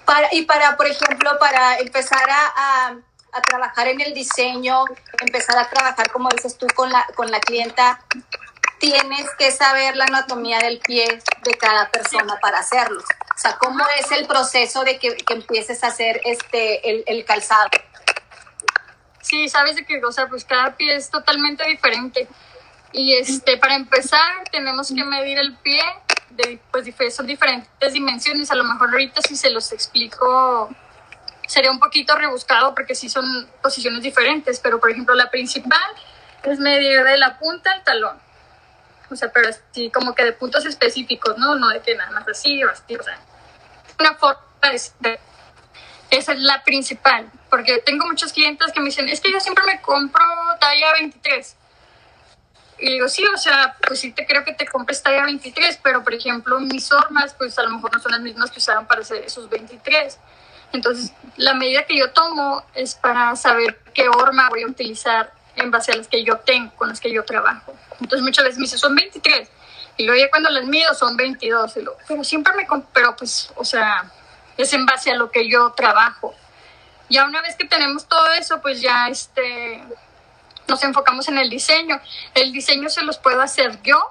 Y 0.00 0.04
para, 0.04 0.34
y 0.34 0.42
para, 0.42 0.76
por 0.76 0.86
ejemplo, 0.86 1.36
para 1.40 1.78
empezar 1.78 2.28
a 2.30 2.96
a 3.34 3.42
trabajar 3.42 3.88
en 3.88 4.00
el 4.00 4.14
diseño, 4.14 4.84
empezar 5.20 5.58
a 5.58 5.68
trabajar, 5.68 6.10
como 6.10 6.28
dices 6.30 6.56
tú, 6.56 6.66
con 6.74 6.90
la, 6.90 7.04
con 7.14 7.30
la 7.30 7.40
clienta, 7.40 8.00
tienes 8.84 9.26
que 9.38 9.50
saber 9.50 9.96
la 9.96 10.04
anatomía 10.04 10.58
del 10.58 10.78
pie 10.78 11.06
de 11.42 11.54
cada 11.54 11.90
persona 11.90 12.38
para 12.40 12.58
hacerlo. 12.58 13.00
O 13.00 13.38
sea, 13.38 13.56
¿cómo 13.56 13.82
es 13.98 14.12
el 14.12 14.26
proceso 14.26 14.84
de 14.84 14.98
que, 14.98 15.16
que 15.16 15.32
empieces 15.32 15.82
a 15.82 15.86
hacer 15.86 16.20
este, 16.24 16.90
el, 16.90 17.02
el, 17.06 17.24
calzado? 17.24 17.70
Sí, 19.22 19.48
sabes 19.48 19.76
de 19.76 19.86
que, 19.86 20.04
o 20.04 20.12
sea, 20.12 20.28
pues 20.28 20.44
cada 20.44 20.76
pie 20.76 20.96
es 20.96 21.08
totalmente 21.08 21.64
diferente. 21.64 22.28
Y 22.92 23.14
este, 23.14 23.56
para 23.56 23.74
empezar, 23.74 24.44
tenemos 24.52 24.88
que 24.88 25.02
medir 25.02 25.38
el 25.38 25.56
pie, 25.56 25.82
de, 26.30 26.60
pues 26.70 27.14
son 27.14 27.26
diferentes 27.26 27.92
dimensiones. 27.92 28.50
A 28.50 28.54
lo 28.54 28.64
mejor 28.64 28.90
ahorita 28.90 29.22
si 29.26 29.34
se 29.34 29.48
los 29.48 29.72
explico 29.72 30.68
sería 31.46 31.70
un 31.70 31.78
poquito 31.78 32.16
rebuscado 32.16 32.74
porque 32.74 32.94
sí 32.94 33.08
son 33.08 33.24
posiciones 33.62 34.02
diferentes, 34.02 34.60
pero 34.60 34.78
por 34.78 34.90
ejemplo 34.90 35.14
la 35.14 35.30
principal 35.30 35.80
es 36.42 36.58
medir 36.58 37.02
de 37.02 37.16
la 37.16 37.38
punta 37.38 37.72
al 37.72 37.82
talón. 37.82 38.24
O 39.14 39.16
sea, 39.16 39.32
pero 39.32 39.48
sí 39.70 39.90
como 39.90 40.14
que 40.14 40.24
de 40.24 40.32
puntos 40.32 40.66
específicos, 40.66 41.38
¿no? 41.38 41.54
No 41.54 41.68
de 41.68 41.80
que 41.80 41.94
nada 41.94 42.10
más 42.10 42.28
así 42.28 42.62
o 42.64 42.70
así, 42.70 42.96
o 42.96 43.02
sea, 43.02 43.18
una 43.98 44.14
forma 44.14 44.40
de... 45.00 45.20
Esa 46.10 46.32
es 46.32 46.38
la 46.40 46.62
principal, 46.64 47.30
porque 47.48 47.78
tengo 47.78 48.06
muchos 48.06 48.32
clientes 48.32 48.72
que 48.72 48.80
me 48.80 48.86
dicen, 48.86 49.08
es 49.08 49.20
que 49.20 49.32
yo 49.32 49.40
siempre 49.40 49.64
me 49.64 49.80
compro 49.80 50.24
talla 50.60 50.92
23. 50.92 51.56
Y 52.78 52.90
digo, 52.90 53.08
sí, 53.08 53.24
o 53.26 53.38
sea, 53.38 53.76
pues 53.86 54.00
sí 54.00 54.12
te 54.12 54.26
creo 54.26 54.44
que 54.44 54.52
te 54.52 54.66
compres 54.66 55.02
talla 55.02 55.24
23, 55.24 55.78
pero 55.82 56.02
por 56.02 56.12
ejemplo 56.12 56.58
mis 56.60 56.88
formas, 56.88 57.34
pues 57.34 57.56
a 57.58 57.62
lo 57.62 57.70
mejor 57.70 57.92
no 57.92 58.00
son 58.00 58.12
las 58.12 58.20
mismas 58.20 58.50
que 58.50 58.58
usaron 58.58 58.86
para 58.86 59.02
hacer 59.02 59.24
esos 59.24 59.48
23. 59.48 60.18
Entonces, 60.72 61.12
la 61.36 61.54
medida 61.54 61.86
que 61.86 61.96
yo 61.96 62.10
tomo 62.10 62.64
es 62.74 62.96
para 62.96 63.36
saber 63.36 63.78
qué 63.94 64.08
horma 64.08 64.48
voy 64.48 64.64
a 64.64 64.66
utilizar 64.66 65.32
en 65.56 65.70
base 65.70 65.92
a 65.92 65.96
las 65.96 66.08
que 66.08 66.24
yo 66.24 66.38
tengo, 66.38 66.74
con 66.76 66.88
las 66.88 67.00
que 67.00 67.12
yo 67.12 67.24
trabajo. 67.24 67.74
Entonces, 68.00 68.22
muchas 68.22 68.44
veces 68.44 68.58
me 68.58 68.64
dicen, 68.64 68.78
son 68.78 68.94
23. 68.94 69.48
Y 69.96 70.04
luego 70.04 70.20
ya 70.20 70.30
cuando 70.30 70.50
las 70.50 70.64
mido 70.64 70.92
son 70.94 71.16
22. 71.16 71.74
pero 72.08 72.24
siempre 72.24 72.52
me 72.54 72.66
pero 72.92 73.14
pues, 73.16 73.52
o 73.56 73.64
sea, 73.64 74.10
es 74.56 74.72
en 74.72 74.86
base 74.86 75.10
a 75.10 75.16
lo 75.16 75.30
que 75.30 75.48
yo 75.48 75.72
trabajo. 75.72 76.34
Ya 77.08 77.24
una 77.24 77.42
vez 77.42 77.56
que 77.56 77.66
tenemos 77.66 78.06
todo 78.08 78.32
eso, 78.32 78.60
pues 78.60 78.80
ya 78.80 79.08
este, 79.08 79.84
nos 80.66 80.82
enfocamos 80.82 81.28
en 81.28 81.38
el 81.38 81.50
diseño. 81.50 82.00
El 82.34 82.52
diseño 82.52 82.88
se 82.88 83.02
los 83.02 83.18
puedo 83.18 83.40
hacer 83.40 83.80
yo, 83.82 84.10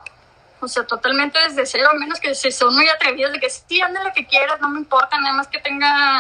o 0.60 0.68
sea, 0.68 0.86
totalmente 0.86 1.40
desde 1.40 1.66
cero, 1.66 1.90
a 1.92 1.96
menos 1.96 2.20
que 2.20 2.36
se 2.36 2.52
son 2.52 2.74
muy 2.74 2.88
atrevidos 2.88 3.34
de 3.34 3.40
que 3.40 3.50
sí, 3.50 3.82
anda 3.82 4.04
lo 4.04 4.14
que 4.14 4.26
quieras, 4.26 4.62
no 4.62 4.70
me 4.70 4.80
importa, 4.80 5.20
nada 5.20 5.36
más 5.36 5.48
que 5.48 5.60
tenga 5.60 6.20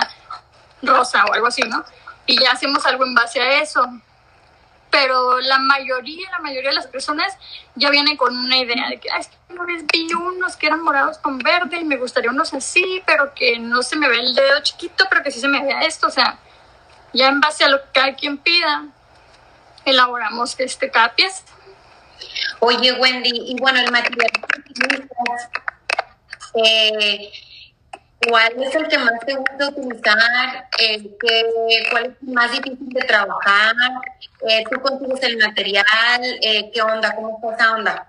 rosa 0.81 1.23
o 1.25 1.33
algo 1.33 1.47
así, 1.47 1.61
¿no? 1.61 1.83
Y 2.25 2.41
ya 2.41 2.51
hacemos 2.51 2.85
algo 2.85 3.05
en 3.05 3.15
base 3.15 3.39
a 3.39 3.61
eso. 3.61 3.87
Pero 4.93 5.39
la 5.39 5.57
mayoría, 5.57 6.29
la 6.29 6.37
mayoría 6.37 6.69
de 6.69 6.75
las 6.75 6.85
personas 6.85 7.35
ya 7.73 7.89
vienen 7.89 8.15
con 8.15 8.37
una 8.37 8.57
idea 8.57 8.89
de 8.89 8.99
que, 8.99 9.09
Ay, 9.11 9.21
es 9.21 9.27
que 9.27 9.37
una 9.49 9.65
vez 9.65 9.83
vi 9.91 10.13
unos 10.13 10.55
que 10.55 10.67
eran 10.67 10.83
morados 10.83 11.17
con 11.17 11.39
verde 11.39 11.79
y 11.79 11.83
me 11.83 11.97
gustaría 11.97 12.29
unos 12.29 12.53
así, 12.53 13.01
pero 13.03 13.33
que 13.33 13.57
no 13.57 13.81
se 13.81 13.95
me 13.95 14.07
ve 14.07 14.19
el 14.19 14.35
dedo 14.35 14.61
chiquito, 14.61 15.05
pero 15.09 15.23
que 15.23 15.31
sí 15.31 15.39
se 15.39 15.47
me 15.47 15.63
vea 15.63 15.81
esto, 15.81 16.05
o 16.05 16.11
sea, 16.11 16.37
ya 17.11 17.27
en 17.27 17.41
base 17.41 17.63
a 17.63 17.69
lo 17.69 17.79
que 17.79 17.87
cada 17.91 18.13
quien 18.13 18.37
pida, 18.37 18.85
elaboramos 19.83 20.59
este, 20.59 20.91
cada 20.91 21.15
pieza. 21.15 21.41
Oye, 22.59 22.93
Wendy, 22.93 23.31
y 23.33 23.55
bueno, 23.59 23.79
el 23.79 23.91
material 23.91 24.29
que 24.75 25.07
eh, 26.63 27.31
¿cuál 28.29 28.63
es 28.63 28.75
el 28.75 28.87
que 28.87 28.97
más 28.97 29.19
te 29.25 29.35
gusta 29.35 29.69
utilizar? 29.69 30.69
El 30.77 31.15
que, 31.19 31.87
¿Cuál 31.89 32.05
es 32.05 32.11
el 32.21 32.33
más 32.33 32.51
difícil 32.51 32.89
de 32.89 33.01
trabajar? 33.01 33.75
Eh, 34.47 34.63
¿Tú 34.69 34.79
consigues 34.81 35.23
el 35.23 35.37
material? 35.37 36.21
Eh, 36.41 36.71
¿Qué 36.73 36.81
onda? 36.81 37.15
¿Cómo 37.15 37.39
está 37.41 37.55
esa 37.55 37.73
onda? 37.73 38.07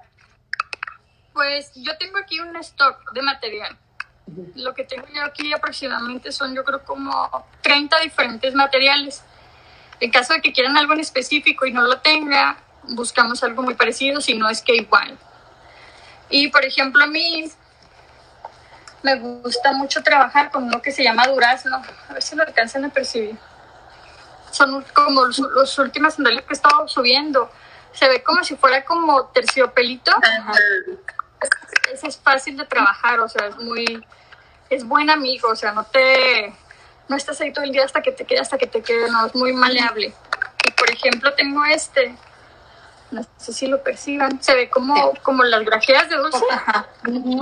Pues 1.33 1.73
yo 1.75 1.97
tengo 1.99 2.18
aquí 2.18 2.40
un 2.40 2.56
stock 2.56 3.12
de 3.12 3.23
material. 3.23 3.76
Lo 4.54 4.75
que 4.75 4.85
tengo 4.85 5.06
yo 5.12 5.23
aquí 5.25 5.52
aproximadamente 5.52 6.33
son 6.33 6.54
yo 6.54 6.64
creo 6.64 6.83
como 6.85 7.47
30 7.62 8.00
diferentes 8.00 8.54
materiales. 8.54 9.23
En 10.00 10.11
caso 10.11 10.35
de 10.35 10.40
que 10.40 10.52
quieran 10.52 10.76
algo 10.76 10.92
en 10.94 11.00
específico 11.00 11.66
y 11.66 11.73
no 11.73 11.83
lo 11.83 11.99
tenga, 12.00 12.56
buscamos 12.90 13.42
algo 13.42 13.62
muy 13.62 13.75
parecido, 13.75 14.21
si 14.21 14.35
no 14.35 14.49
es 14.49 14.62
que 14.62 14.76
igual. 14.76 15.18
Y 16.30 16.49
por 16.49 16.64
ejemplo, 16.64 17.04
a 17.04 17.06
mí 17.06 17.50
me 19.04 19.16
gusta 19.16 19.73
mucho 19.73 20.02
trabajar 20.02 20.50
con 20.50 20.64
uno 20.64 20.80
que 20.80 20.90
se 20.90 21.04
llama 21.04 21.28
durazno. 21.28 21.76
A 22.08 22.14
ver 22.14 22.23
si 22.23 22.34
lo 22.34 22.42
alcanzan 22.42 22.87
a 22.87 22.88
percibir. 22.88 23.37
Son 24.50 24.82
como 24.94 25.26
los, 25.26 25.38
los 25.38 25.78
últimos 25.78 26.14
sandalias 26.14 26.42
que 26.44 26.54
he 26.54 26.56
estado 26.56 26.88
subiendo. 26.88 27.50
Se 27.92 28.08
ve 28.08 28.23
como 28.23 28.42
si 28.42 28.56
fuera 28.56 28.82
como 28.82 29.26
terciopelito. 29.26 30.11
Ese 31.92 32.08
es 32.08 32.16
fácil 32.16 32.56
de 32.56 32.64
trabajar, 32.64 33.20
o 33.20 33.28
sea, 33.28 33.46
es 33.49 33.56
muy, 33.58 34.04
es 34.70 34.84
buen 34.84 35.11
amigo, 35.11 35.50
o 35.50 35.56
sea, 35.56 35.73
no 35.73 35.84
te, 35.84 36.52
no 37.06 37.14
estás 37.14 37.38
ahí 37.42 37.52
todo 37.52 37.64
el 37.64 37.73
día 37.73 37.84
hasta 37.84 38.00
que 38.00 38.11
te 38.11 38.25
quede, 38.25 38.40
hasta 38.40 38.56
que 38.56 38.66
te 38.66 38.80
quede, 38.80 39.11
no, 39.11 39.26
es 39.26 39.34
muy 39.34 39.52
maleable. 39.52 40.14
Y 40.66 40.70
por 40.70 40.90
ejemplo, 40.90 41.34
tengo 41.34 41.62
este, 41.66 42.16
no 43.14 43.23
sé 43.38 43.52
si 43.52 43.66
lo 43.66 43.83
perciban, 43.83 44.42
se 44.42 44.54
ve 44.54 44.68
como, 44.68 45.12
como 45.23 45.42
las 45.44 45.64
grajeas 45.64 46.09
de 46.11 46.16
dulce. 46.16 46.44
Ajá. 46.50 46.87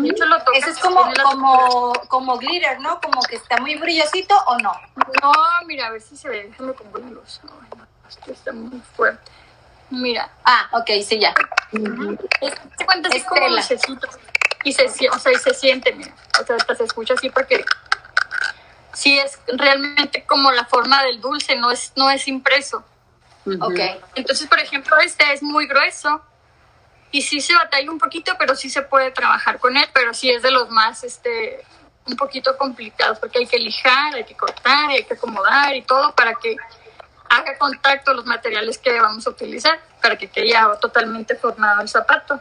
Hecho, 0.04 0.26
lo 0.26 0.38
tocas 0.38 0.62
Ese 0.62 0.70
es 0.70 0.78
como, 0.78 1.02
como, 1.24 1.92
como 2.08 2.38
glitter, 2.38 2.78
¿no? 2.80 3.00
Como 3.00 3.20
que 3.22 3.36
está 3.36 3.56
muy 3.58 3.76
brillosito 3.76 4.34
o 4.46 4.58
no. 4.58 4.72
No, 5.22 5.32
mira, 5.66 5.86
a 5.86 5.90
ver 5.90 6.00
si 6.00 6.16
se 6.16 6.28
ve, 6.28 6.48
déjame 6.48 6.74
con 6.74 6.92
la 7.02 7.10
luz. 7.10 7.40
Ay, 7.44 7.68
no, 7.76 7.86
esto 8.08 8.32
está 8.32 8.52
muy 8.52 8.80
fuerte. 8.96 9.30
Mira, 9.90 10.30
Ah, 10.44 10.68
ok, 10.72 10.88
sí, 11.06 11.18
ya. 11.18 11.34
es, 12.40 12.54
te 12.78 12.84
cuenta 12.86 13.08
así 13.08 13.18
Es 13.18 13.24
como 13.24 13.40
tela. 13.40 13.56
dulcecito. 13.56 14.08
Y 14.64 14.72
se, 14.72 14.84
o 14.86 15.18
sea, 15.18 15.32
y 15.32 15.36
se 15.36 15.54
siente, 15.54 15.92
mira. 15.92 16.14
O 16.40 16.46
sea, 16.46 16.56
hasta 16.56 16.74
se 16.74 16.84
escucha 16.84 17.14
así 17.14 17.28
porque 17.30 17.64
sí 18.94 19.18
es 19.18 19.38
realmente 19.48 20.24
como 20.24 20.52
la 20.52 20.64
forma 20.64 21.02
del 21.02 21.20
dulce, 21.20 21.56
no 21.56 21.70
es, 21.70 21.92
no 21.96 22.10
es 22.10 22.28
impreso. 22.28 22.84
Ok. 23.60 23.78
Entonces, 24.14 24.46
por 24.46 24.58
ejemplo, 24.60 24.96
este 24.98 25.32
es 25.32 25.42
muy 25.42 25.66
grueso 25.66 26.22
y 27.10 27.22
sí 27.22 27.40
se 27.40 27.54
batalla 27.54 27.90
un 27.90 27.98
poquito, 27.98 28.36
pero 28.38 28.54
sí 28.54 28.70
se 28.70 28.82
puede 28.82 29.10
trabajar 29.10 29.58
con 29.58 29.76
él, 29.76 29.86
pero 29.92 30.14
sí 30.14 30.30
es 30.30 30.42
de 30.42 30.50
los 30.50 30.70
más, 30.70 31.02
este, 31.04 31.64
un 32.06 32.16
poquito 32.16 32.56
complicados 32.56 33.18
porque 33.18 33.38
hay 33.38 33.46
que 33.46 33.58
lijar, 33.58 34.14
hay 34.14 34.24
que 34.24 34.34
cortar, 34.36 34.90
hay 34.90 35.04
que 35.04 35.14
acomodar 35.14 35.74
y 35.74 35.82
todo 35.82 36.14
para 36.14 36.34
que 36.34 36.56
haga 37.28 37.56
contacto 37.58 38.12
los 38.14 38.26
materiales 38.26 38.78
que 38.78 39.00
vamos 39.00 39.26
a 39.26 39.30
utilizar 39.30 39.80
para 40.00 40.16
que 40.16 40.28
quede 40.28 40.48
ya 40.50 40.68
totalmente 40.80 41.34
formado 41.36 41.80
el 41.82 41.88
zapato. 41.88 42.38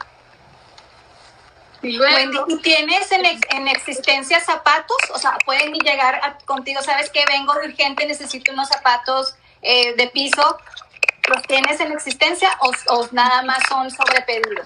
Y 1.84 1.94
luego, 1.94 2.16
Wendy, 2.16 2.38
¿tú 2.48 2.60
tienes 2.62 3.12
en, 3.12 3.26
ex- 3.26 3.48
en 3.50 3.68
existencia 3.68 4.40
zapatos? 4.40 4.98
O 5.14 5.18
sea, 5.18 5.38
pueden 5.46 5.74
llegar 5.74 6.16
a- 6.24 6.38
contigo, 6.46 6.82
¿sabes 6.84 7.10
que 7.10 7.26
Vengo 7.26 7.54
urgente, 7.54 8.06
necesito 8.06 8.52
unos 8.52 8.68
zapatos 8.68 9.36
eh, 9.64 9.96
de 9.96 10.08
piso. 10.08 10.58
¿Los 11.34 11.44
tienes 11.44 11.80
en 11.80 11.92
existencia 11.92 12.50
o, 12.60 12.72
o 12.94 13.08
nada 13.12 13.42
más 13.44 13.60
son 13.70 13.90
sobre 13.90 14.22
pedido? 14.22 14.62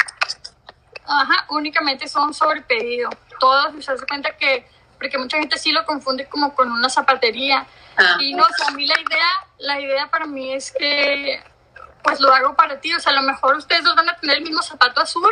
Ajá, 1.06 1.46
únicamente 1.50 2.08
son 2.08 2.34
sobre 2.34 2.62
pedido. 2.62 3.10
Todos, 3.40 3.84
se 3.84 3.92
hace 3.92 4.06
cuenta 4.08 4.36
que, 4.36 4.68
porque 4.98 5.18
mucha 5.18 5.38
gente 5.38 5.58
sí 5.58 5.72
lo 5.72 5.86
confunde 5.86 6.26
como 6.28 6.56
con 6.56 6.72
una 6.72 6.90
zapatería. 6.90 7.68
Ah. 7.98 8.18
Y 8.20 8.34
no, 8.34 8.44
o 8.44 8.50
sea, 8.58 8.68
a 8.68 8.72
mí 8.72 8.88
la 8.88 9.00
idea, 9.00 9.28
la 9.60 9.80
idea 9.80 10.10
para 10.10 10.26
mí 10.26 10.54
es 10.54 10.72
que, 10.72 11.44
pues 12.04 12.20
lo 12.20 12.34
hago 12.34 12.56
para 12.56 12.80
ti. 12.80 12.94
O 12.94 13.00
sea, 13.00 13.12
a 13.12 13.16
lo 13.16 13.22
mejor 13.22 13.56
ustedes 13.56 13.84
dos 13.84 13.96
van 13.96 14.10
a 14.10 14.16
tener 14.16 14.38
el 14.38 14.44
mismo 14.44 14.64
zapato 14.64 15.02
azul, 15.02 15.32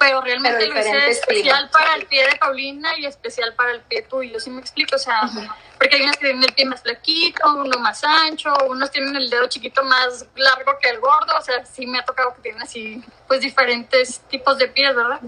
pero 0.00 0.22
realmente 0.22 0.58
Pero 0.58 0.74
lo 0.74 0.80
hice 0.80 1.10
especial 1.10 1.68
para 1.68 1.94
el 1.94 2.06
pie 2.06 2.26
de 2.26 2.36
Paulina 2.36 2.98
y 2.98 3.04
especial 3.04 3.54
para 3.54 3.72
el 3.72 3.82
pie 3.82 4.00
tuyo. 4.00 4.40
¿Sí 4.40 4.48
me 4.48 4.62
explico? 4.62 4.96
O 4.96 4.98
sea, 4.98 5.28
porque 5.76 5.96
hay 5.96 6.02
unas 6.02 6.16
que 6.16 6.24
tienen 6.24 6.42
el 6.42 6.54
pie 6.54 6.64
más 6.64 6.80
flaquito, 6.80 7.52
uno 7.52 7.78
más 7.78 8.02
ancho, 8.02 8.50
unos 8.66 8.90
tienen 8.90 9.14
el 9.14 9.28
dedo 9.28 9.46
chiquito 9.48 9.84
más 9.84 10.24
largo 10.36 10.78
que 10.80 10.88
el 10.88 11.00
gordo. 11.00 11.36
O 11.38 11.42
sea, 11.42 11.66
sí 11.66 11.86
me 11.86 11.98
ha 11.98 12.04
tocado 12.06 12.34
que 12.34 12.40
tienen 12.40 12.62
así, 12.62 13.04
pues 13.28 13.42
diferentes 13.42 14.20
tipos 14.30 14.56
de 14.56 14.68
pies, 14.68 14.96
¿verdad? 14.96 15.20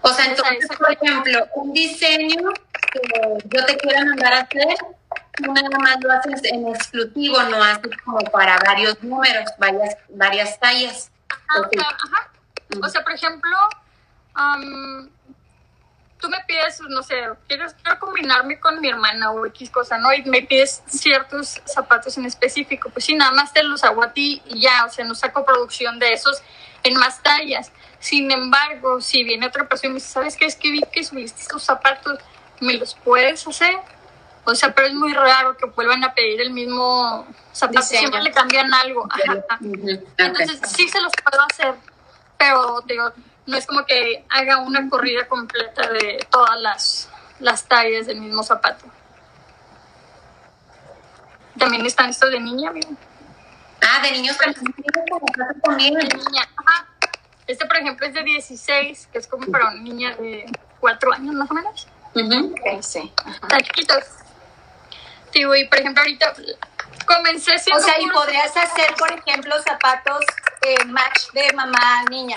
O 0.00 0.08
sea, 0.08 0.24
entonces, 0.24 0.66
por 0.78 0.90
ejemplo, 0.90 1.46
un 1.56 1.74
diseño 1.74 2.50
que 2.92 3.00
yo 3.44 3.66
te 3.66 3.76
quiera 3.76 4.02
mandar 4.02 4.32
a 4.32 4.40
hacer, 4.40 4.76
tú 5.34 5.52
nada 5.52 5.78
más 5.78 5.96
lo 6.00 6.10
haces 6.10 6.42
en 6.44 6.68
exclusivo, 6.68 7.42
no 7.42 7.62
haces 7.62 7.92
como 8.02 8.18
para 8.30 8.58
varios 8.64 9.00
números, 9.02 9.50
varias, 9.58 9.94
varias 10.08 10.58
tallas. 10.58 11.10
Ajá, 11.28 11.60
Ok. 11.60 11.72
ajá. 11.78 12.30
O 12.82 12.88
sea, 12.88 13.02
por 13.04 13.12
ejemplo, 13.12 13.56
am, 14.36 15.10
tú 16.20 16.28
me 16.28 16.38
pides, 16.46 16.80
no 16.88 17.02
sé, 17.02 17.14
quieres 17.48 17.74
quiero 17.82 17.98
combinarme 17.98 18.58
con 18.60 18.80
mi 18.80 18.88
hermana 18.88 19.30
o 19.32 19.46
X 19.46 19.70
cosa, 19.70 19.98
¿no? 19.98 20.12
Y 20.12 20.22
me 20.24 20.42
pides 20.42 20.82
ciertos 20.86 21.60
zapatos 21.64 22.16
en 22.18 22.26
específico. 22.26 22.90
Pues 22.90 23.04
sí, 23.04 23.14
nada 23.14 23.32
más 23.32 23.52
te 23.52 23.62
los 23.62 23.84
hago 23.84 24.02
a 24.02 24.12
ti 24.12 24.42
y 24.46 24.60
ya, 24.60 24.84
o 24.84 24.90
sea, 24.90 25.04
no 25.04 25.14
saco 25.14 25.44
producción 25.44 25.98
de 25.98 26.12
esos 26.12 26.42
en 26.82 26.94
más 26.94 27.22
tallas. 27.22 27.72
Sin 27.98 28.30
embargo, 28.30 29.00
si 29.00 29.24
viene 29.24 29.46
otra 29.46 29.68
persona 29.68 29.88
y 29.88 29.92
me 29.94 29.94
dice, 29.96 30.08
¿sabes 30.08 30.36
qué? 30.36 30.46
Es 30.46 30.56
que 30.56 30.70
vi 30.70 30.82
que 30.92 31.02
subiste 31.02 31.42
estos 31.42 31.62
zapatos, 31.62 32.18
¿me 32.60 32.74
los 32.74 32.94
puedes 32.94 33.46
hacer? 33.46 33.76
O 34.44 34.54
sea, 34.54 34.72
pero 34.72 34.86
es 34.86 34.94
muy 34.94 35.12
raro 35.12 35.56
que 35.56 35.66
vuelvan 35.66 36.04
a 36.04 36.14
pedir 36.14 36.40
el 36.40 36.52
mismo 36.52 37.26
zapato, 37.52 37.80
Diseño. 37.80 38.00
siempre 38.00 38.22
le 38.22 38.30
cambian 38.30 38.72
algo. 38.72 39.08
Ajá. 39.10 39.58
Entonces 40.18 40.60
sí 40.68 40.88
se 40.88 41.00
los 41.00 41.12
puedo 41.24 41.42
hacer, 41.50 41.74
pero 42.38 42.80
digo, 42.86 43.12
no 43.46 43.56
es 43.56 43.66
como 43.66 43.84
que 43.86 44.24
haga 44.28 44.58
una 44.58 44.88
corrida 44.88 45.26
completa 45.28 45.88
de 45.88 46.26
todas 46.30 46.60
las, 46.60 47.08
las 47.40 47.64
tallas 47.64 48.06
del 48.06 48.20
mismo 48.20 48.42
zapato. 48.42 48.84
También 51.58 51.86
están 51.86 52.10
estos 52.10 52.30
de 52.30 52.40
niña, 52.40 52.70
mira. 52.70 52.88
Ah, 53.80 54.02
de 54.02 54.10
niños 54.12 54.36
también. 54.36 55.94
De 55.94 56.04
niña, 56.04 56.48
ajá. 56.56 56.86
Este, 57.46 57.64
por 57.66 57.76
ejemplo, 57.76 58.06
es 58.06 58.14
de 58.14 58.24
16, 58.24 59.08
que 59.12 59.18
es 59.18 59.26
como 59.26 59.46
para 59.46 59.68
una 59.68 59.80
niña 59.80 60.16
de 60.16 60.46
4 60.80 61.12
años 61.12 61.34
más 61.34 61.50
o 61.50 61.54
menos. 61.54 61.86
Ujú. 62.14 62.52
Ok, 62.52 62.82
sí. 62.82 63.12
Están 63.42 63.60
chiquitos. 63.60 64.04
Digo, 65.32 65.54
y 65.54 65.68
por 65.68 65.78
ejemplo, 65.78 66.02
ahorita 66.02 66.34
comencé 67.06 67.54
O 67.54 67.58
siendo 67.58 67.82
sea, 67.82 68.00
y 68.00 68.08
podrías 68.08 68.56
hacer, 68.56 68.94
por 68.96 69.12
ejemplo, 69.12 69.54
zapatos 69.62 70.24
eh, 70.62 70.84
match 70.86 71.30
de 71.32 71.52
mamá 71.52 72.04
niña. 72.10 72.36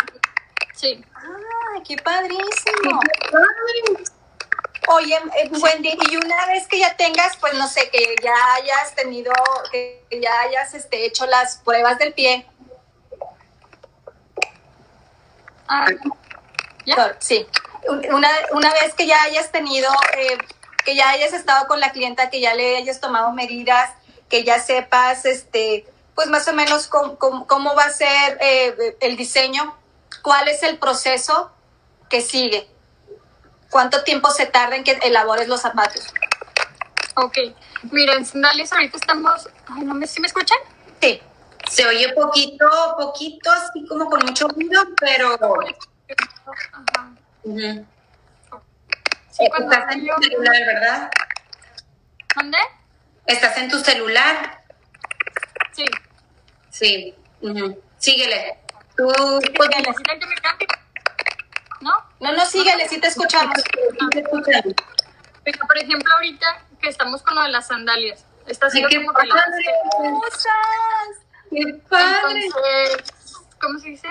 Sí. 0.79 1.03
¡Ah, 1.13 1.81
qué 1.85 1.97
padrísimo! 1.97 2.99
Oye, 4.87 5.15
eh, 5.37 5.49
Wendy, 5.61 5.97
y 6.09 6.15
una 6.15 6.45
vez 6.47 6.67
que 6.67 6.79
ya 6.79 6.95
tengas, 6.95 7.35
pues 7.37 7.53
no 7.55 7.67
sé, 7.67 7.89
que 7.89 8.15
ya 8.23 8.33
hayas 8.55 8.95
tenido, 8.95 9.33
que 9.71 10.05
ya 10.21 10.39
hayas 10.41 10.73
este, 10.73 11.05
hecho 11.05 11.25
las 11.25 11.57
pruebas 11.57 11.99
del 11.99 12.13
pie. 12.13 12.45
Ah, 15.67 15.87
¿Ya? 16.85 17.15
Sí. 17.19 17.45
Un- 17.87 18.13
Una, 18.13 18.29
una 18.51 18.71
vez 18.73 18.93
que 18.95 19.05
ya 19.05 19.21
hayas 19.23 19.51
tenido, 19.51 19.89
eh, 20.17 20.37
que 20.85 20.95
ya 20.95 21.09
hayas 21.09 21.33
estado 21.33 21.67
con 21.67 21.79
la 21.79 21.91
clienta, 21.91 22.29
que 22.29 22.39
ya 22.39 22.55
le 22.55 22.77
hayas 22.77 22.99
tomado 23.01 23.31
medidas, 23.33 23.91
que 24.29 24.43
ya 24.43 24.59
sepas, 24.59 25.25
este, 25.25 25.85
pues 26.15 26.27
más 26.29 26.47
o 26.47 26.53
menos 26.53 26.87
cómo, 26.87 27.17
cómo- 27.17 27.45
cómo 27.47 27.75
va 27.75 27.83
a 27.83 27.89
ser 27.91 28.37
eh, 28.41 28.97
el 29.01 29.17
diseño, 29.17 29.75
cuál 30.21 30.47
es 30.47 30.63
el 30.63 30.77
proceso 30.77 31.51
que 32.09 32.21
sigue, 32.21 32.67
cuánto 33.69 34.03
tiempo 34.03 34.29
se 34.31 34.45
tarda 34.45 34.75
en 34.75 34.83
que 34.83 34.91
elabores 35.03 35.47
los 35.47 35.61
zapatos. 35.61 36.13
Ok. 37.15 37.37
Miren, 37.91 38.25
sandalias 38.25 38.71
ahorita 38.73 38.97
estamos... 38.97 39.47
Ay, 39.67 39.83
no 39.83 39.93
me... 39.93 40.07
¿Sí 40.07 40.19
me 40.21 40.27
escuchan? 40.27 40.57
Sí. 41.01 41.21
Se 41.69 41.85
oye 41.85 42.13
poquito, 42.13 42.65
poquito, 42.97 43.51
así 43.51 43.85
como 43.87 44.09
con 44.09 44.25
mucho 44.25 44.47
ruido, 44.47 44.83
pero... 44.99 45.33
Ajá. 45.35 47.11
Sí, 47.43 49.43
Eh, 49.43 49.49
Estás 49.59 49.95
en 49.95 50.05
yo- 50.05 50.15
tu 50.15 50.23
celular, 50.23 50.65
¿verdad? 50.65 51.11
¿Dónde? 52.35 52.57
Estás 53.25 53.57
en 53.57 53.69
tu 53.69 53.79
celular. 53.79 54.63
Sí. 55.73 55.85
Sí. 56.69 57.15
Ujú. 57.41 57.81
Síguele. 57.97 58.59
Tú, 58.99 59.07
Pues. 59.55 59.69
¿No? 61.79 61.93
No, 62.19 62.33
no, 62.33 62.45
síguele, 62.45 62.89
sí 62.89 62.99
te 62.99 63.07
escuchamos. 63.07 63.55
Pero, 65.45 65.67
por 65.67 65.77
ejemplo, 65.77 66.13
ahorita 66.15 66.65
que 66.81 66.89
estamos 66.89 67.21
con 67.21 67.35
lo 67.35 67.43
de 67.43 67.49
las 67.49 67.67
sandalias. 67.67 68.25
Está 68.45 68.67
haciendo 68.67 68.89
como 68.89 69.13
que. 69.13 69.29
Qué 71.49 71.73
padre. 71.87 72.45
Entonces, 72.45 73.13
¿cómo 73.61 73.79
se 73.79 73.89
dice? 73.89 74.09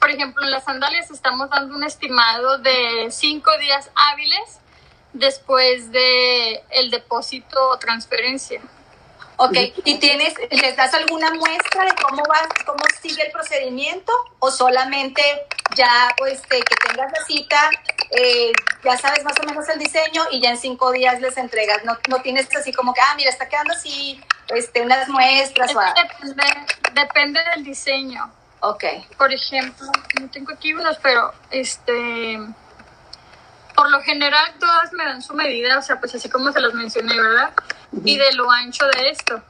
Por 0.00 0.10
ejemplo, 0.10 0.42
en 0.42 0.50
las 0.50 0.64
sandalias 0.64 1.08
estamos 1.12 1.48
dando 1.48 1.76
un 1.76 1.84
estimado 1.84 2.58
de 2.58 3.08
cinco 3.12 3.56
días 3.58 3.92
hábiles 3.94 4.58
después 5.12 5.92
de 5.92 6.64
el 6.70 6.90
depósito 6.90 7.68
o 7.68 7.78
transferencia. 7.78 8.60
Ok, 9.38 9.56
¿y 9.84 9.98
tienes, 9.98 10.34
les 10.50 10.76
das 10.76 10.94
alguna 10.94 11.30
muestra 11.34 11.84
de 11.84 11.94
cómo 12.02 12.22
va, 12.24 12.48
cómo 12.64 12.82
sigue 13.02 13.26
el 13.26 13.32
procedimiento? 13.32 14.10
¿O 14.38 14.50
solamente 14.50 15.22
ya, 15.76 16.14
pues, 16.16 16.40
de 16.48 16.60
que 16.62 16.74
tengas 16.88 17.12
la 17.12 17.24
cita, 17.26 17.70
eh, 18.10 18.52
ya 18.82 18.96
sabes 18.96 19.24
más 19.24 19.34
o 19.42 19.46
menos 19.46 19.68
el 19.68 19.78
diseño 19.78 20.22
y 20.30 20.40
ya 20.40 20.50
en 20.50 20.56
cinco 20.56 20.90
días 20.90 21.20
les 21.20 21.36
entregas? 21.36 21.84
No, 21.84 21.98
no 22.08 22.22
tienes 22.22 22.48
así 22.56 22.72
como 22.72 22.94
que, 22.94 23.00
ah, 23.02 23.14
mira, 23.14 23.28
está 23.28 23.46
quedando 23.46 23.74
así, 23.74 24.18
este, 24.48 24.80
unas 24.80 25.06
muestras 25.08 25.70
Es 25.70 25.76
o 25.76 25.80
depende, 25.80 26.44
depende 26.94 27.40
del 27.54 27.64
diseño. 27.64 28.32
Ok, 28.60 28.84
Por 29.18 29.32
ejemplo, 29.32 29.86
no 30.18 30.30
tengo 30.30 30.52
aquí 30.52 30.72
unos, 30.72 30.96
pero 31.02 31.32
este, 31.50 32.38
por 33.74 33.90
lo 33.90 34.00
general 34.00 34.54
todas 34.58 34.92
me 34.94 35.04
dan 35.04 35.20
su 35.20 35.34
medida, 35.34 35.78
o 35.78 35.82
sea, 35.82 36.00
pues 36.00 36.14
así 36.14 36.30
como 36.30 36.50
se 36.52 36.60
los 36.60 36.72
mencioné, 36.72 37.14
¿verdad? 37.14 37.52
Y 38.04 38.16
de 38.18 38.32
lo 38.34 38.50
ancho 38.50 38.86
de 38.86 39.10
esto. 39.10 39.42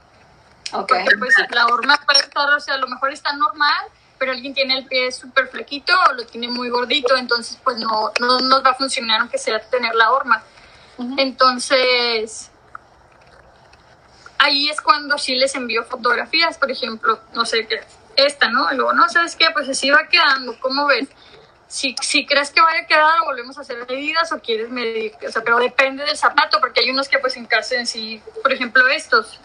ok. 0.73 0.89
Porque 0.89 1.17
pues 1.19 1.35
la 1.51 1.67
horma 1.67 2.01
puede 2.07 2.21
estar, 2.21 2.53
o 2.53 2.61
sea, 2.61 2.75
a 2.75 2.79
lo 2.79 2.89
mejor 2.89 3.13
está 3.13 3.33
normal, 3.35 3.87
pero 4.19 4.33
alguien 4.33 4.55
tiene 4.55 4.79
el 4.79 4.87
pie 4.87 5.11
súper 5.13 5.49
flequito 5.49 5.93
o 6.09 6.13
lo 6.15 6.27
tiene 6.27 6.49
muy 6.49 6.69
gordito, 6.69 7.17
entonces 7.17 7.59
pues 7.63 7.77
no, 7.79 8.13
no 8.21 8.41
nos 8.41 8.65
va 8.65 8.71
a 8.71 8.75
funcionar 8.75 9.21
aunque 9.21 9.39
sea 9.39 9.61
tener 9.61 9.95
la 9.95 10.11
horma. 10.13 10.43
Entonces, 11.19 12.51
ahí 14.39 14.69
es 14.69 14.81
cuando 14.81 15.19
sí 15.19 15.37
les 15.37 15.55
envío 15.55 15.85
fotografías, 15.85 16.57
por 16.57 16.71
ejemplo, 16.71 17.21
no 17.35 17.45
sé, 17.45 17.67
qué 17.67 17.81
esta, 18.17 18.49
¿no? 18.49 18.73
Y 18.73 18.77
luego, 18.77 18.93
no, 18.95 19.09
¿sabes 19.09 19.37
qué? 19.37 19.47
Pues 19.53 19.69
así 19.69 19.91
va 19.91 20.09
quedando, 20.09 20.59
¿cómo 20.61 20.87
ves? 20.87 21.09
Si, 21.69 21.97
si 22.01 22.27
crees 22.27 22.51
que 22.51 22.61
vaya 22.61 22.83
a 22.83 22.87
quedar, 22.87 23.21
volvemos 23.25 23.59
a 23.59 23.63
hacer 23.63 23.85
medidas 23.89 24.31
o 24.33 24.41
quieres 24.41 24.71
medir, 24.71 25.13
o 25.27 25.33
sea, 25.33 25.43
pero 25.43 25.59
depende 25.59 26.05
del 26.05 26.17
zapato, 26.17 26.61
porque 26.61 26.81
hay 26.81 26.91
unos 26.91 27.09
que 27.09 27.19
pues 27.19 27.37
en 27.37 27.47
casa 27.47 27.75
en 27.75 27.87
sí, 27.87 28.23
por 28.43 28.53
ejemplo, 28.53 28.87
estos, 28.89 29.41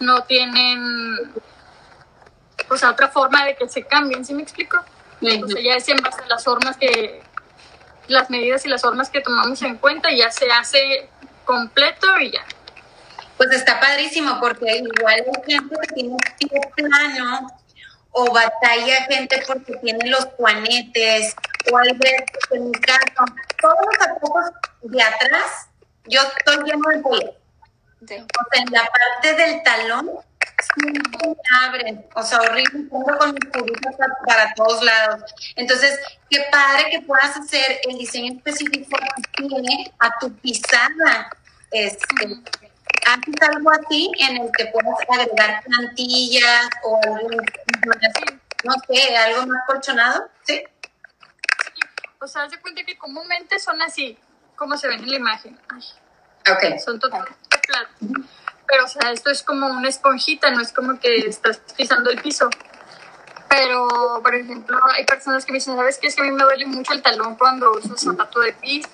no 0.00 0.22
tienen, 0.24 1.32
o 2.68 2.76
sea, 2.76 2.90
otra 2.90 3.08
forma 3.08 3.44
de 3.44 3.54
que 3.56 3.68
se 3.68 3.82
cambien, 3.82 4.24
¿sí 4.24 4.32
me 4.32 4.42
explico? 4.42 4.78
O 5.20 5.48
sea, 5.48 5.62
ya 5.62 5.74
es 5.76 5.88
en 5.88 5.98
base 5.98 6.22
a 6.22 6.26
las 6.26 6.42
formas 6.42 6.76
que, 6.76 7.22
las 8.08 8.30
medidas 8.30 8.64
y 8.64 8.68
las 8.68 8.82
formas 8.82 9.10
que 9.10 9.20
tomamos 9.20 9.60
en 9.62 9.76
cuenta, 9.76 10.10
ya 10.10 10.30
se 10.30 10.50
hace 10.50 11.08
completo 11.44 12.06
y 12.20 12.32
ya. 12.32 12.44
Pues 13.36 13.50
está 13.52 13.80
padrísimo 13.80 14.38
porque 14.40 14.76
igual 14.78 15.14
hay 15.14 15.24
gente 15.46 15.64
que 15.80 15.94
tiene 15.94 16.10
un 16.10 16.72
plano 16.74 17.48
o 18.12 18.32
batalla 18.32 19.04
gente 19.04 19.42
porque 19.46 19.74
tiene 19.76 20.08
los 20.08 20.24
juanetes 20.36 21.34
o 21.70 21.78
hay 21.78 21.92
veces 21.96 22.24
que 22.48 22.56
en 22.56 22.70
mi 22.70 22.72
caso, 22.72 23.24
todos 23.60 23.76
los 23.86 23.96
zapatos 23.98 24.52
de 24.82 25.02
atrás, 25.02 25.68
yo 26.06 26.20
estoy 26.22 26.64
lleno 26.64 26.88
de. 26.88 27.36
Sí. 28.06 28.14
O 28.16 28.50
sea, 28.50 28.62
en 28.62 28.72
la 28.72 28.84
parte 28.84 29.34
del 29.34 29.62
talón 29.62 30.10
siempre 30.74 31.28
me 31.28 31.36
abren. 31.66 32.06
O 32.14 32.22
sea, 32.22 32.40
horrible. 32.40 32.88
Tengo 32.90 33.18
con 33.18 33.32
mis 33.32 33.44
cubitos 33.44 33.96
para, 33.96 34.14
para 34.26 34.54
todos 34.54 34.82
lados. 34.82 35.22
Entonces, 35.54 36.00
qué 36.28 36.44
padre 36.50 36.90
que 36.90 37.00
puedas 37.02 37.36
hacer 37.36 37.80
el 37.88 37.98
diseño 37.98 38.34
específico 38.34 38.96
que 38.98 39.46
tiene 39.46 39.92
a 40.00 40.18
tu 40.18 40.32
pisada. 40.38 41.30
Este, 41.70 42.26
¿Haces 43.06 43.34
algo 43.54 43.70
así 43.70 44.10
en 44.20 44.36
el 44.42 44.50
que 44.56 44.66
puedas 44.66 44.96
agregar 45.08 45.62
plantillas 45.64 46.68
o 46.84 46.98
algún, 47.04 47.36
no 48.64 48.72
sé, 48.88 49.16
algo 49.16 49.46
más 49.46 49.62
colchonado? 49.66 50.28
Sí. 50.44 50.62
O 52.20 52.26
sea, 52.26 52.44
haz 52.44 52.52
de 52.52 52.60
cuenta 52.60 52.84
que 52.84 52.96
comúnmente 52.96 53.58
son 53.58 53.82
así, 53.82 54.16
como 54.56 54.76
se 54.76 54.88
ven 54.88 55.00
en 55.00 55.10
la 55.10 55.16
imagen. 55.16 55.58
Ay, 55.68 55.82
Ok. 56.50 56.78
son 56.84 56.98
totalmente 57.00 57.58
platos. 57.66 57.96
Pero, 58.66 58.84
o 58.84 58.88
sea, 58.88 59.10
esto 59.10 59.30
es 59.30 59.42
como 59.42 59.66
una 59.66 59.88
esponjita, 59.88 60.50
no 60.50 60.60
es 60.60 60.72
como 60.72 60.98
que 60.98 61.16
estás 61.16 61.58
pisando 61.76 62.10
el 62.10 62.20
piso. 62.22 62.48
Pero, 63.48 64.20
por 64.22 64.34
ejemplo, 64.34 64.78
hay 64.94 65.04
personas 65.04 65.44
que 65.44 65.52
me 65.52 65.58
dicen, 65.58 65.76
¿sabes 65.76 65.98
qué? 65.98 66.06
Es 66.06 66.14
que 66.16 66.22
a 66.22 66.24
mí 66.24 66.30
me 66.30 66.42
duele 66.42 66.64
mucho 66.66 66.92
el 66.92 67.02
talón 67.02 67.36
cuando 67.36 67.72
uso 67.72 67.96
zapato 67.98 68.40
de 68.40 68.52
piso. 68.54 68.88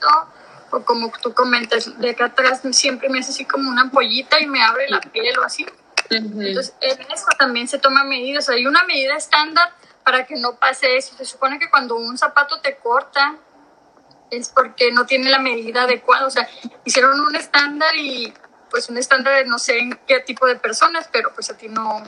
O 0.71 0.85
como 0.85 1.11
tú 1.23 1.33
comentas, 1.33 1.99
de 1.99 2.11
acá 2.11 2.27
atrás 2.27 2.61
siempre 2.73 3.09
me 3.09 3.21
hace 3.21 3.31
así 3.31 3.45
como 3.45 3.71
una 3.71 3.83
ampollita 3.83 4.41
y 4.41 4.47
me 4.47 4.63
abre 4.63 4.89
la 4.89 5.01
piel 5.01 5.39
o 5.39 5.45
así. 5.45 5.67
Entonces, 6.11 6.75
en 6.81 7.01
eso 7.13 7.27
también 7.39 7.69
se 7.69 7.79
toman 7.79 8.09
medidas. 8.09 8.49
Hay 8.49 8.67
una 8.67 8.85
medida 8.85 9.17
estándar 9.17 9.73
para 10.05 10.25
que 10.25 10.37
no 10.37 10.57
pase 10.57 10.97
eso. 10.97 11.15
Se 11.17 11.25
supone 11.25 11.59
que 11.59 11.71
cuando 11.71 11.97
un 11.97 12.17
zapato 12.17 12.61
te 12.61 12.77
corta 12.77 13.37
es 14.31 14.49
porque 14.49 14.91
no 14.93 15.07
tiene 15.07 15.31
la 15.31 15.39
medida 15.39 15.83
adecuada. 15.83 16.27
O 16.27 16.31
sea, 16.31 16.49
hicieron 16.85 17.21
un 17.21 17.37
estándar 17.37 17.95
y 17.97 18.33
pues 18.71 18.89
un 18.89 18.99
estándar 18.99 19.35
de 19.37 19.45
no 19.47 19.59
sé 19.59 19.79
en 19.79 19.99
qué 20.07 20.21
tipo 20.21 20.47
de 20.47 20.57
personas, 20.57 21.09
pero 21.13 21.33
pues 21.35 21.51
a 21.51 21.57
ti 21.57 21.69
no, 21.69 22.03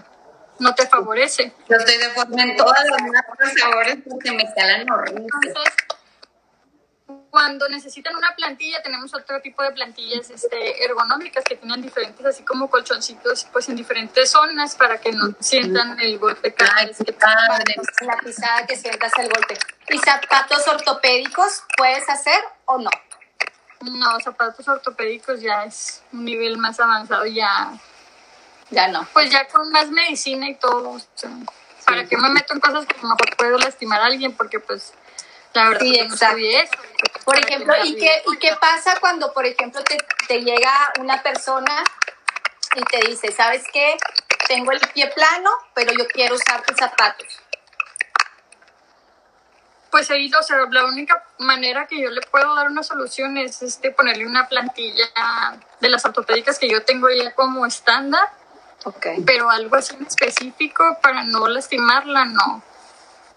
no 0.58 0.74
te 0.74 0.86
favorece. 0.86 1.52
Yo 1.68 1.76
estoy 1.76 1.96
deforme 1.96 2.42
en 2.42 2.56
todas 2.56 2.84
las 2.84 3.02
marcas 3.02 3.52
sabores 3.58 3.98
porque 4.08 4.32
me 4.32 4.44
calan 4.54 4.90
horrible. 4.90 5.26
Entonces, 5.42 5.74
cuando 7.30 7.68
necesitan 7.68 8.16
una 8.16 8.34
plantilla, 8.34 8.82
tenemos 8.82 9.14
otro 9.14 9.40
tipo 9.40 9.62
de 9.62 9.70
plantillas 9.72 10.30
este, 10.30 10.84
ergonómicas 10.84 11.44
que 11.44 11.56
tienen 11.56 11.80
diferentes, 11.80 12.24
así 12.26 12.42
como 12.42 12.68
colchoncitos, 12.68 13.46
pues 13.52 13.68
en 13.68 13.76
diferentes 13.76 14.30
zonas 14.30 14.74
para 14.74 15.00
que 15.00 15.12
no 15.12 15.34
sientan 15.38 15.98
el 16.00 16.18
golpe 16.18 16.52
cada 16.52 16.84
vez 16.84 16.96
que 17.04 17.12
padre. 17.12 17.76
La 18.00 18.16
pisada 18.18 18.66
que 18.66 18.76
sientas 18.76 19.12
el 19.18 19.28
golpe. 19.28 19.58
¿Y 19.88 19.98
zapatos 19.98 20.66
ortopédicos 20.68 21.62
puedes 21.76 22.08
hacer 22.08 22.40
o 22.66 22.78
no? 22.78 22.90
No, 23.82 24.20
zapatos 24.20 24.66
ortopédicos 24.68 25.40
ya 25.40 25.64
es 25.64 26.02
un 26.12 26.24
nivel 26.24 26.58
más 26.58 26.78
avanzado, 26.80 27.24
ya, 27.26 27.72
Ya 28.70 28.88
no. 28.88 29.06
pues 29.12 29.30
ya 29.30 29.46
con 29.48 29.70
más 29.70 29.88
medicina 29.90 30.48
y 30.48 30.54
todo. 30.56 30.90
o 30.90 31.00
sea, 31.14 31.30
¿Para 31.86 32.04
qué 32.04 32.16
me 32.16 32.28
meto 32.28 32.54
en 32.54 32.60
cosas 32.60 32.86
que 32.86 32.94
a 32.98 33.02
lo 33.02 33.08
mejor 33.08 33.36
puedo 33.36 33.58
lastimar 33.58 34.00
a 34.00 34.06
alguien? 34.06 34.36
Porque 34.36 34.60
pues 34.60 34.92
la 35.54 35.70
verdad 35.70 35.80
Sí, 35.80 35.92
que 35.92 36.08
no 36.08 36.14
estudié 36.14 36.60
eso. 36.62 36.72
Por 37.30 37.40
¿Para 37.40 37.54
ejemplo, 37.54 37.74
¿y 37.84 37.94
qué, 37.96 38.22
¿y 38.32 38.36
qué 38.38 38.56
pasa 38.60 38.98
cuando, 38.98 39.32
por 39.32 39.46
ejemplo, 39.46 39.80
te, 39.84 39.96
te 40.26 40.40
llega 40.40 40.92
una 40.98 41.22
persona 41.22 41.84
y 42.74 42.82
te 42.82 43.06
dice, 43.06 43.30
¿sabes 43.30 43.62
qué? 43.72 43.96
Tengo 44.48 44.72
el 44.72 44.80
pie 44.80 45.06
plano, 45.14 45.48
pero 45.72 45.92
yo 45.92 46.08
quiero 46.08 46.34
usar 46.34 46.62
tus 46.62 46.76
zapatos. 46.76 47.28
Pues 49.92 50.10
ahí, 50.10 50.28
o 50.34 50.42
sea, 50.42 50.56
la 50.70 50.86
única 50.86 51.22
manera 51.38 51.86
que 51.86 52.00
yo 52.00 52.10
le 52.10 52.20
puedo 52.20 52.52
dar 52.56 52.66
una 52.66 52.82
solución 52.82 53.36
es 53.38 53.62
este, 53.62 53.92
ponerle 53.92 54.26
una 54.26 54.48
plantilla 54.48 55.04
de 55.78 55.88
las 55.88 56.04
ortopédicas 56.04 56.58
que 56.58 56.68
yo 56.68 56.84
tengo 56.84 57.10
ya 57.10 57.32
como 57.36 57.64
estándar, 57.64 58.28
Ok. 58.84 59.06
pero 59.24 59.50
algo 59.50 59.76
así 59.76 59.94
en 59.94 60.04
específico 60.04 60.98
para 61.00 61.22
no 61.22 61.46
lastimarla, 61.46 62.24
no. 62.24 62.64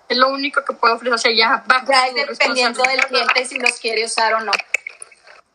Es 0.10 0.18
lo 0.18 0.30
único 0.30 0.64
que 0.64 0.74
puedo 0.74 0.96
ofrecer, 0.96 1.14
o 1.14 1.18
sea, 1.18 1.32
ya 1.36 1.64
bajo 1.66 1.92
Ya 1.92 2.08
es 2.08 2.16
dependiendo 2.28 2.84
del 2.84 3.00
cliente 3.06 3.46
si 3.46 3.60
los 3.60 3.72
quiere 3.80 4.06
usar 4.06 4.34
o 4.36 4.40
no. 4.42 4.52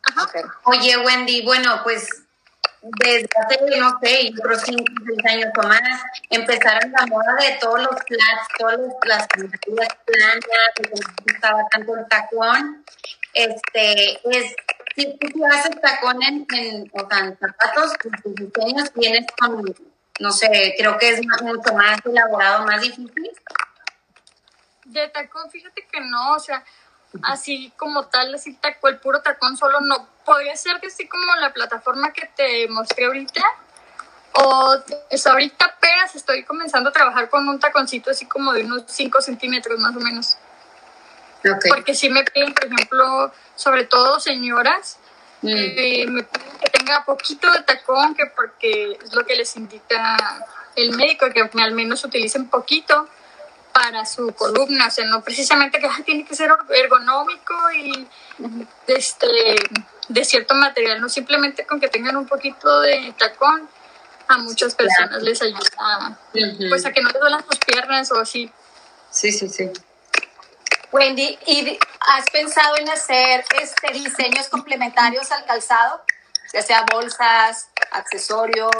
Ajá. 0.03 0.29
Oye, 0.63 0.97
Wendy, 0.97 1.43
bueno, 1.43 1.81
pues 1.83 2.07
desde 2.81 3.27
hace, 3.43 3.59
no 3.77 3.99
sé, 4.01 4.31
otros 4.39 4.61
5, 4.65 4.83
6 5.05 5.25
años 5.33 5.49
o 5.61 5.67
más, 5.67 5.81
empezaron 6.29 6.91
la 6.93 7.05
moda 7.07 7.35
de 7.39 7.57
todos 7.59 7.79
los 7.81 7.89
flats, 8.07 8.47
todas 8.57 8.79
los- 8.79 8.93
las 9.03 9.21
zapatillas 9.23 9.89
planas, 10.05 10.45
que 10.75 10.89
gustaba 11.25 11.67
tanto 11.71 11.95
el 11.95 12.07
tacón. 12.07 12.85
Este, 13.33 14.13
es, 14.31 14.55
si 14.95 15.17
tú 15.17 15.45
haces 15.45 15.79
tacón 15.81 16.23
en, 16.23 16.47
en, 16.53 16.89
o 16.93 17.07
sea, 17.09 17.19
en 17.19 17.37
zapatos, 17.37 17.93
tus 18.23 18.35
diseños 18.35 18.91
vienes 18.95 19.25
con, 19.39 19.63
no 20.19 20.31
sé, 20.31 20.75
creo 20.77 20.97
que 20.97 21.09
es 21.09 21.21
mucho 21.41 21.73
más 21.73 21.99
elaborado, 22.05 22.65
más 22.65 22.81
difícil. 22.81 23.31
De 24.91 25.07
tacón, 25.09 25.49
fíjate 25.51 25.85
que 25.87 26.01
no, 26.01 26.33
o 26.33 26.39
sea, 26.39 26.63
así 27.23 27.71
como 27.77 28.05
tal, 28.05 28.33
así 28.33 28.53
tacón, 28.55 28.93
el 28.93 28.99
puro 28.99 29.21
tacón 29.21 29.55
solo 29.57 29.79
no. 29.81 30.07
Podría 30.25 30.55
ser 30.55 30.79
que 30.79 30.87
así 30.87 31.07
como 31.07 31.35
la 31.35 31.53
plataforma 31.53 32.11
que 32.13 32.27
te 32.35 32.67
mostré 32.67 33.05
ahorita, 33.05 33.41
o 34.33 34.75
es 35.09 35.25
ahorita 35.27 35.65
apenas 35.65 36.15
estoy 36.15 36.43
comenzando 36.43 36.89
a 36.89 36.93
trabajar 36.93 37.29
con 37.29 37.47
un 37.47 37.59
taconcito 37.59 38.11
así 38.11 38.25
como 38.25 38.53
de 38.53 38.63
unos 38.63 38.83
5 38.87 39.21
centímetros 39.21 39.79
más 39.79 39.95
o 39.95 39.99
menos. 39.99 40.37
Okay. 41.39 41.71
Porque 41.71 41.95
sí 41.95 42.09
me 42.09 42.23
piden, 42.23 42.53
por 42.53 42.65
ejemplo, 42.65 43.31
sobre 43.55 43.85
todo 43.85 44.19
señoras, 44.19 44.99
Mm. 45.41 45.47
eh, 45.47 46.05
me 46.07 46.23
piden 46.23 46.57
que 46.59 46.69
tenga 46.69 47.05
poquito 47.05 47.49
de 47.51 47.63
tacón, 47.63 48.13
que 48.13 48.25
porque 48.25 48.97
es 49.01 49.13
lo 49.13 49.25
que 49.25 49.35
les 49.35 49.55
indica 49.55 50.17
el 50.75 50.95
médico, 50.95 51.27
que 51.31 51.49
al 51.61 51.71
menos 51.71 52.03
utilicen 52.03 52.49
poquito 52.49 53.07
para 53.73 54.05
su 54.05 54.33
columna, 54.33 54.87
o 54.87 54.91
sea, 54.91 55.05
no 55.05 55.21
precisamente 55.21 55.79
que 55.79 55.89
tiene 56.03 56.25
que 56.25 56.35
ser 56.35 56.51
ergonómico 56.69 57.53
y 57.71 58.07
este, 58.87 59.27
de 60.07 60.25
cierto 60.25 60.55
material, 60.55 60.99
no 60.99 61.09
simplemente 61.09 61.65
con 61.65 61.79
que 61.79 61.87
tengan 61.87 62.17
un 62.17 62.27
poquito 62.27 62.81
de 62.81 63.13
tacón, 63.17 63.69
a 64.27 64.37
muchas 64.37 64.75
personas 64.75 65.23
les 65.23 65.41
ayuda, 65.41 66.19
pues 66.69 66.85
a 66.85 66.91
que 66.91 67.01
no 67.01 67.09
te 67.09 67.17
duelan 67.17 67.43
sus 67.49 67.57
piernas 67.59 68.11
o 68.11 68.19
así. 68.19 68.51
Sí, 69.09 69.31
sí, 69.31 69.49
sí. 69.49 69.71
Wendy, 70.91 71.37
¿y 71.47 71.79
has 71.99 72.29
pensado 72.31 72.77
en 72.77 72.89
hacer 72.89 73.43
este 73.59 73.91
diseños 73.91 74.47
complementarios 74.49 75.31
al 75.31 75.45
calzado? 75.45 76.03
Ya 76.53 76.61
sea 76.61 76.85
bolsas, 76.91 77.69
accesorios. 77.91 78.73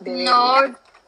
No, 0.00 0.56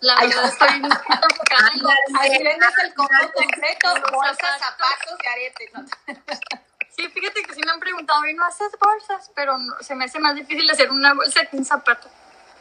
la 0.06 0.20
verdad 0.20 0.44
estoy 0.46 0.68
enfocada 0.76 1.70
en 1.74 2.16
Ahí 2.16 2.42
vendes 2.42 2.74
el 2.84 2.94
combo 2.94 3.32
completo, 3.34 3.88
bolsas, 4.12 4.60
zapatos 4.60 5.18
y 5.22 5.26
aretes. 5.26 5.70
Sí, 6.96 7.06
fíjate 7.10 7.42
que 7.42 7.52
sí 7.52 7.60
me 7.62 7.72
han 7.72 7.78
preguntado, 7.78 8.26
¿y 8.26 8.32
no 8.32 8.42
haces 8.46 8.68
bolsas? 8.80 9.30
Pero 9.34 9.58
se 9.82 9.94
me 9.94 10.06
hace 10.06 10.18
más 10.18 10.34
difícil 10.34 10.70
hacer 10.70 10.90
una 10.90 11.12
bolsa 11.12 11.44
que 11.44 11.58
un 11.58 11.64
zapato. 11.66 12.08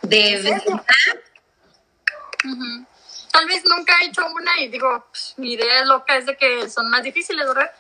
¿De 0.02 0.42
verdad? 0.44 0.84
Tal 3.32 3.48
vez 3.48 3.64
nunca 3.64 3.94
he 4.02 4.08
hecho 4.08 4.28
una 4.28 4.60
y 4.60 4.68
digo, 4.68 5.06
pues, 5.10 5.36
mi 5.38 5.54
idea 5.54 5.86
loca 5.86 6.18
es 6.18 6.26
de 6.26 6.36
que 6.36 6.70
son 6.70 6.90
más 6.90 7.04
difíciles, 7.04 7.48
¿verdad? 7.48 7.72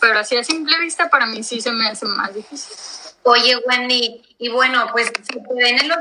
Pero 0.00 0.18
así 0.18 0.36
a 0.36 0.42
simple 0.42 0.80
vista 0.80 1.08
para 1.08 1.26
mí 1.26 1.44
sí 1.44 1.60
se 1.60 1.70
me 1.70 1.86
hace 1.86 2.06
más 2.06 2.34
difícil. 2.34 2.76
Oye, 3.22 3.56
Wendy, 3.64 4.36
y 4.38 4.48
bueno, 4.50 4.88
pues 4.92 5.06
si 5.06 5.40
te 5.40 5.54
ven 5.54 5.78
en 5.78 5.88
los 5.88 5.98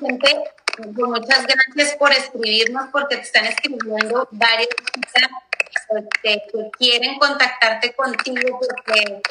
gente, 0.00 0.44
muchas 0.88 1.46
gracias 1.46 1.96
por 1.96 2.12
escribirnos 2.12 2.88
porque 2.92 3.16
te 3.16 3.22
están 3.22 3.46
escribiendo 3.46 4.28
varias 4.32 4.68
este, 5.90 6.42
que 6.52 6.70
quieren 6.78 7.18
contactarte 7.18 7.92
contigo 7.94 8.60
porque 8.60 9.22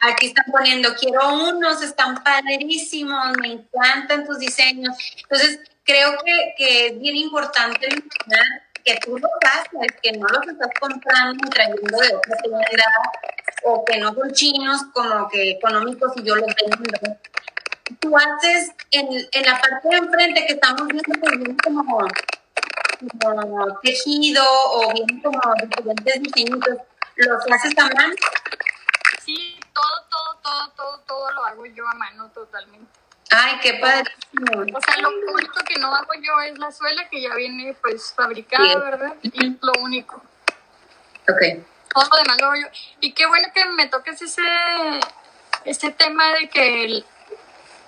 aquí 0.00 0.26
están 0.26 0.46
poniendo, 0.50 0.94
quiero 0.94 1.34
unos, 1.34 1.82
están 1.82 2.22
padrísimos, 2.22 3.36
me 3.38 3.52
encantan 3.52 4.26
tus 4.26 4.38
diseños. 4.38 4.96
Entonces, 5.22 5.60
creo 5.84 6.16
que, 6.24 6.54
que 6.56 6.86
es 6.88 7.00
bien 7.00 7.16
importante 7.16 7.88
que 8.84 8.96
tú 9.04 9.18
lo 9.18 9.28
hagas, 9.42 9.64
que 10.02 10.12
no 10.12 10.26
los 10.28 10.48
estás 10.48 10.70
comprando 10.80 11.44
y 11.46 11.50
trayendo 11.50 11.98
de 11.98 12.14
otra 12.14 12.36
tienda 12.36 12.84
o 13.64 13.84
que 13.84 13.98
no 13.98 14.14
son 14.14 14.32
chinos 14.32 14.82
como 14.92 15.28
que 15.28 15.52
económicos 15.52 16.12
y 16.16 16.22
yo 16.22 16.36
los 16.36 16.46
vendo. 16.46 17.18
Tú 18.00 18.16
haces 18.16 18.72
en, 18.90 19.08
en 19.32 19.42
la 19.46 19.60
parte 19.60 19.88
de 19.88 19.96
enfrente 19.96 20.46
que 20.46 20.52
estamos 20.54 20.86
viendo 20.88 21.12
que 21.20 21.36
viene 21.36 21.56
como, 21.62 22.06
como 23.22 23.80
tejido 23.80 24.44
o 24.44 24.92
bien 24.92 25.20
como 25.20 25.40
diferentes 25.62 26.22
diseñitos, 26.22 26.78
¿los 27.16 27.52
haces 27.52 27.78
a 27.78 27.84
mano? 27.84 28.14
Sí, 29.24 29.58
todo, 29.72 30.06
todo, 30.10 30.38
todo, 30.42 30.68
todo, 30.76 30.98
todo 31.06 31.30
lo 31.32 31.44
hago 31.44 31.66
yo 31.66 31.88
a 31.88 31.94
mano 31.94 32.28
totalmente. 32.30 32.90
Ay, 33.30 33.58
qué 33.60 33.74
padre. 33.74 34.10
O 34.74 34.80
sea, 34.80 34.96
lo 35.02 35.10
único 35.10 35.60
que 35.66 35.78
no 35.80 35.94
hago 35.94 36.14
yo 36.20 36.40
es 36.42 36.58
la 36.58 36.70
suela 36.70 37.08
que 37.08 37.20
ya 37.20 37.34
viene 37.34 37.76
pues 37.82 38.12
fabricada, 38.14 38.78
¿verdad? 38.78 39.14
Y 39.22 39.56
lo 39.60 39.72
único. 39.80 40.22
Ok. 41.28 41.64
Todo 41.92 42.08
lo 42.12 42.18
demás 42.18 42.40
lo 42.40 42.46
hago 42.46 42.56
yo. 42.56 42.66
Y 43.00 43.12
qué 43.12 43.26
bueno 43.26 43.48
que 43.52 43.64
me 43.66 43.88
toques 43.88 44.22
ese, 44.22 44.42
ese 45.64 45.90
tema 45.90 46.34
de 46.34 46.48
que 46.48 46.86
mm, 46.88 47.15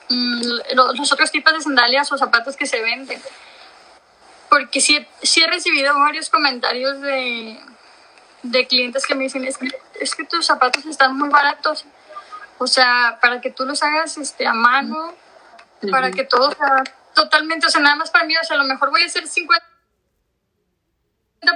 los 0.08 1.12
otros 1.12 1.30
tipos 1.30 1.52
de 1.52 1.60
sandalias 1.60 2.10
o 2.12 2.18
zapatos 2.18 2.56
que 2.56 2.66
se 2.66 2.82
venden. 2.82 3.20
Porque 4.48 4.80
sí, 4.80 5.06
sí 5.22 5.42
he 5.42 5.46
recibido 5.46 5.98
varios 5.98 6.30
comentarios 6.30 7.00
de, 7.00 7.60
de 8.42 8.66
clientes 8.66 9.06
que 9.06 9.14
me 9.14 9.24
dicen, 9.24 9.44
es 9.44 9.58
que, 9.58 9.68
es 10.00 10.14
que 10.14 10.24
tus 10.24 10.46
zapatos 10.46 10.86
están 10.86 11.16
muy 11.16 11.28
baratos. 11.28 11.84
O 12.58 12.66
sea, 12.66 13.18
para 13.20 13.40
que 13.40 13.50
tú 13.50 13.64
los 13.66 13.82
hagas 13.82 14.16
este, 14.16 14.46
a 14.46 14.54
mano 14.54 15.14
para 15.90 16.10
que 16.10 16.24
todo 16.24 16.50
sea 16.52 16.82
totalmente, 17.14 17.66
o 17.66 17.70
sea, 17.70 17.80
nada 17.80 17.96
más 17.96 18.10
para 18.10 18.24
mí, 18.24 18.36
o 18.36 18.44
sea, 18.44 18.56
a 18.56 18.58
lo 18.58 18.64
mejor 18.64 18.90
voy 18.90 19.02
a 19.02 19.06
hacer 19.06 19.26
50 19.26 19.64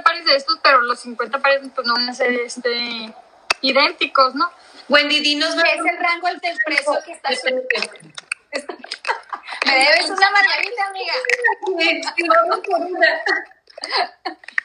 pares 0.03 0.25
de 0.25 0.35
estos, 0.35 0.59
pero 0.63 0.81
los 0.81 0.99
50 1.01 1.39
pares 1.39 1.61
pues 1.73 1.87
no 1.87 1.93
van 1.93 2.09
a 2.09 2.13
ser 2.13 2.31
este, 2.31 3.13
idénticos, 3.61 4.35
¿no? 4.35 4.49
Wendy, 4.89 5.19
dinos... 5.21 5.55
¿Qué 5.55 5.73
es 5.73 5.85
el 5.85 5.97
rango 5.97 6.27
del 6.27 6.57
precio 6.65 6.93
que 7.05 7.13
está 7.13 7.29
Me 9.65 9.75
debes 9.75 10.09
una 10.09 10.31
margarita, 10.31 10.87
amiga. 10.87 11.13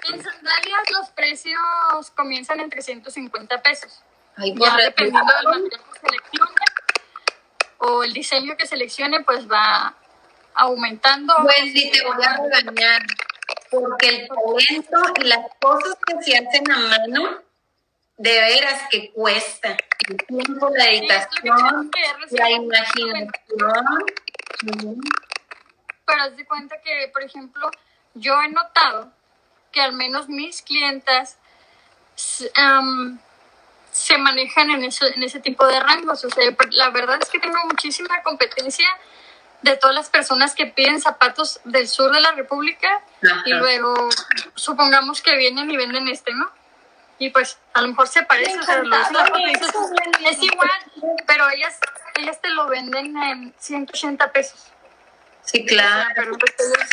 en 0.09 0.23
sandalias 0.23 0.91
los 0.91 1.11
precios 1.11 1.61
comienzan 2.15 2.61
en 2.61 2.71
350 2.71 3.63
pesos. 3.63 4.03
Ay, 4.37 4.55
ya 4.57 4.77
dependiendo 4.77 5.33
del 5.35 5.47
material 5.47 5.71
que 5.71 6.01
seleccione 6.01 6.55
o 7.79 8.03
el 8.03 8.13
diseño 8.13 8.57
que 8.57 8.67
seleccione, 8.67 9.21
pues 9.25 9.51
va 9.51 9.95
aumentando. 10.55 11.35
Wendy, 11.39 11.91
te 11.91 12.05
voy 12.05 12.25
a 12.25 12.37
regañar, 12.37 13.03
porque 13.71 14.09
el 14.09 14.29
talento 14.29 15.03
y 15.21 15.25
las 15.25 15.47
cosas 15.61 15.97
que 16.07 16.23
se 16.23 16.37
hacen 16.37 16.71
a 16.71 16.79
mano, 16.79 17.43
de 18.19 18.41
veras 18.41 18.83
que 18.91 19.13
cuesta. 19.13 19.77
El 20.09 20.17
tiempo, 20.27 20.71
la 20.77 20.85
dedicación, 20.85 21.91
la 22.31 22.51
imaginación. 22.51 23.33
Pero 26.05 26.23
haz 26.23 26.37
de 26.37 26.45
cuenta 26.45 26.81
que, 26.81 27.09
por 27.13 27.23
ejemplo, 27.23 27.71
yo 28.15 28.41
he 28.43 28.49
notado 28.49 29.13
que 29.73 29.81
al 29.81 29.93
menos 29.93 30.29
mis 30.29 30.63
clientas 30.63 31.39
se 32.15 32.51
manejan 34.19 34.71
en, 34.71 34.85
eso, 34.85 35.07
en 35.07 35.23
ese 35.23 35.41
tipo 35.41 35.67
de 35.67 35.79
rangos. 35.79 36.25
O 36.25 36.31
sea, 36.31 36.45
la 36.71 36.91
verdad 36.91 37.19
es 37.21 37.29
que 37.29 37.39
tengo 37.39 37.59
muchísima 37.67 38.23
competencia 38.23 38.89
de 39.63 39.77
todas 39.77 39.95
las 39.95 40.09
personas 40.09 40.55
que 40.55 40.67
piden 40.67 41.01
zapatos 41.01 41.61
del 41.65 41.89
sur 41.89 42.13
de 42.13 42.21
la 42.21 42.33
República 42.33 43.03
y 43.45 43.53
luego 43.53 44.09
supongamos 44.55 45.21
que 45.21 45.37
vienen 45.37 45.71
y 45.71 45.77
venden 45.77 46.09
este, 46.09 46.33
¿no? 46.33 46.51
Y 47.19 47.31
pues 47.31 47.59
a 47.75 47.83
lo 47.83 47.89
mejor 47.89 48.09
se 48.09 48.23
parece, 48.23 48.59
o 48.59 48.63
sea, 48.63 48.79
los 48.79 49.07
es 50.25 50.43
igual, 50.43 50.71
pero 51.27 51.49
ellas, 51.51 51.79
ellas 52.15 52.41
te 52.41 52.49
lo 52.51 52.69
venden 52.69 53.17
en 53.17 53.55
180 53.59 54.33
pesos. 54.33 54.73
Sí, 55.43 55.65
claro. 55.65 56.11
pero 56.15 56.33
pues 56.39 56.55
ellos 56.59 56.89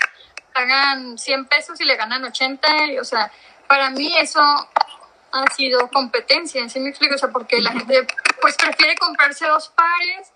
pagan 0.54 1.18
100 1.18 1.46
pesos 1.46 1.80
y 1.82 1.84
le 1.84 1.96
ganan 1.96 2.24
80, 2.24 2.68
o 3.00 3.04
sea, 3.04 3.32
para 3.68 3.90
mí 3.90 4.16
eso 4.18 4.42
ha 4.42 5.54
sido 5.54 5.90
competencia, 5.90 6.68
¿sí 6.70 6.80
me 6.80 6.90
explico? 6.90 7.16
O 7.16 7.18
sea, 7.18 7.30
porque 7.30 7.62
la 7.62 7.72
gente 7.72 8.08
pues 8.42 8.56
prefiere 8.56 8.96
comprarse 8.96 9.46
dos 9.46 9.70
pares 9.70 10.32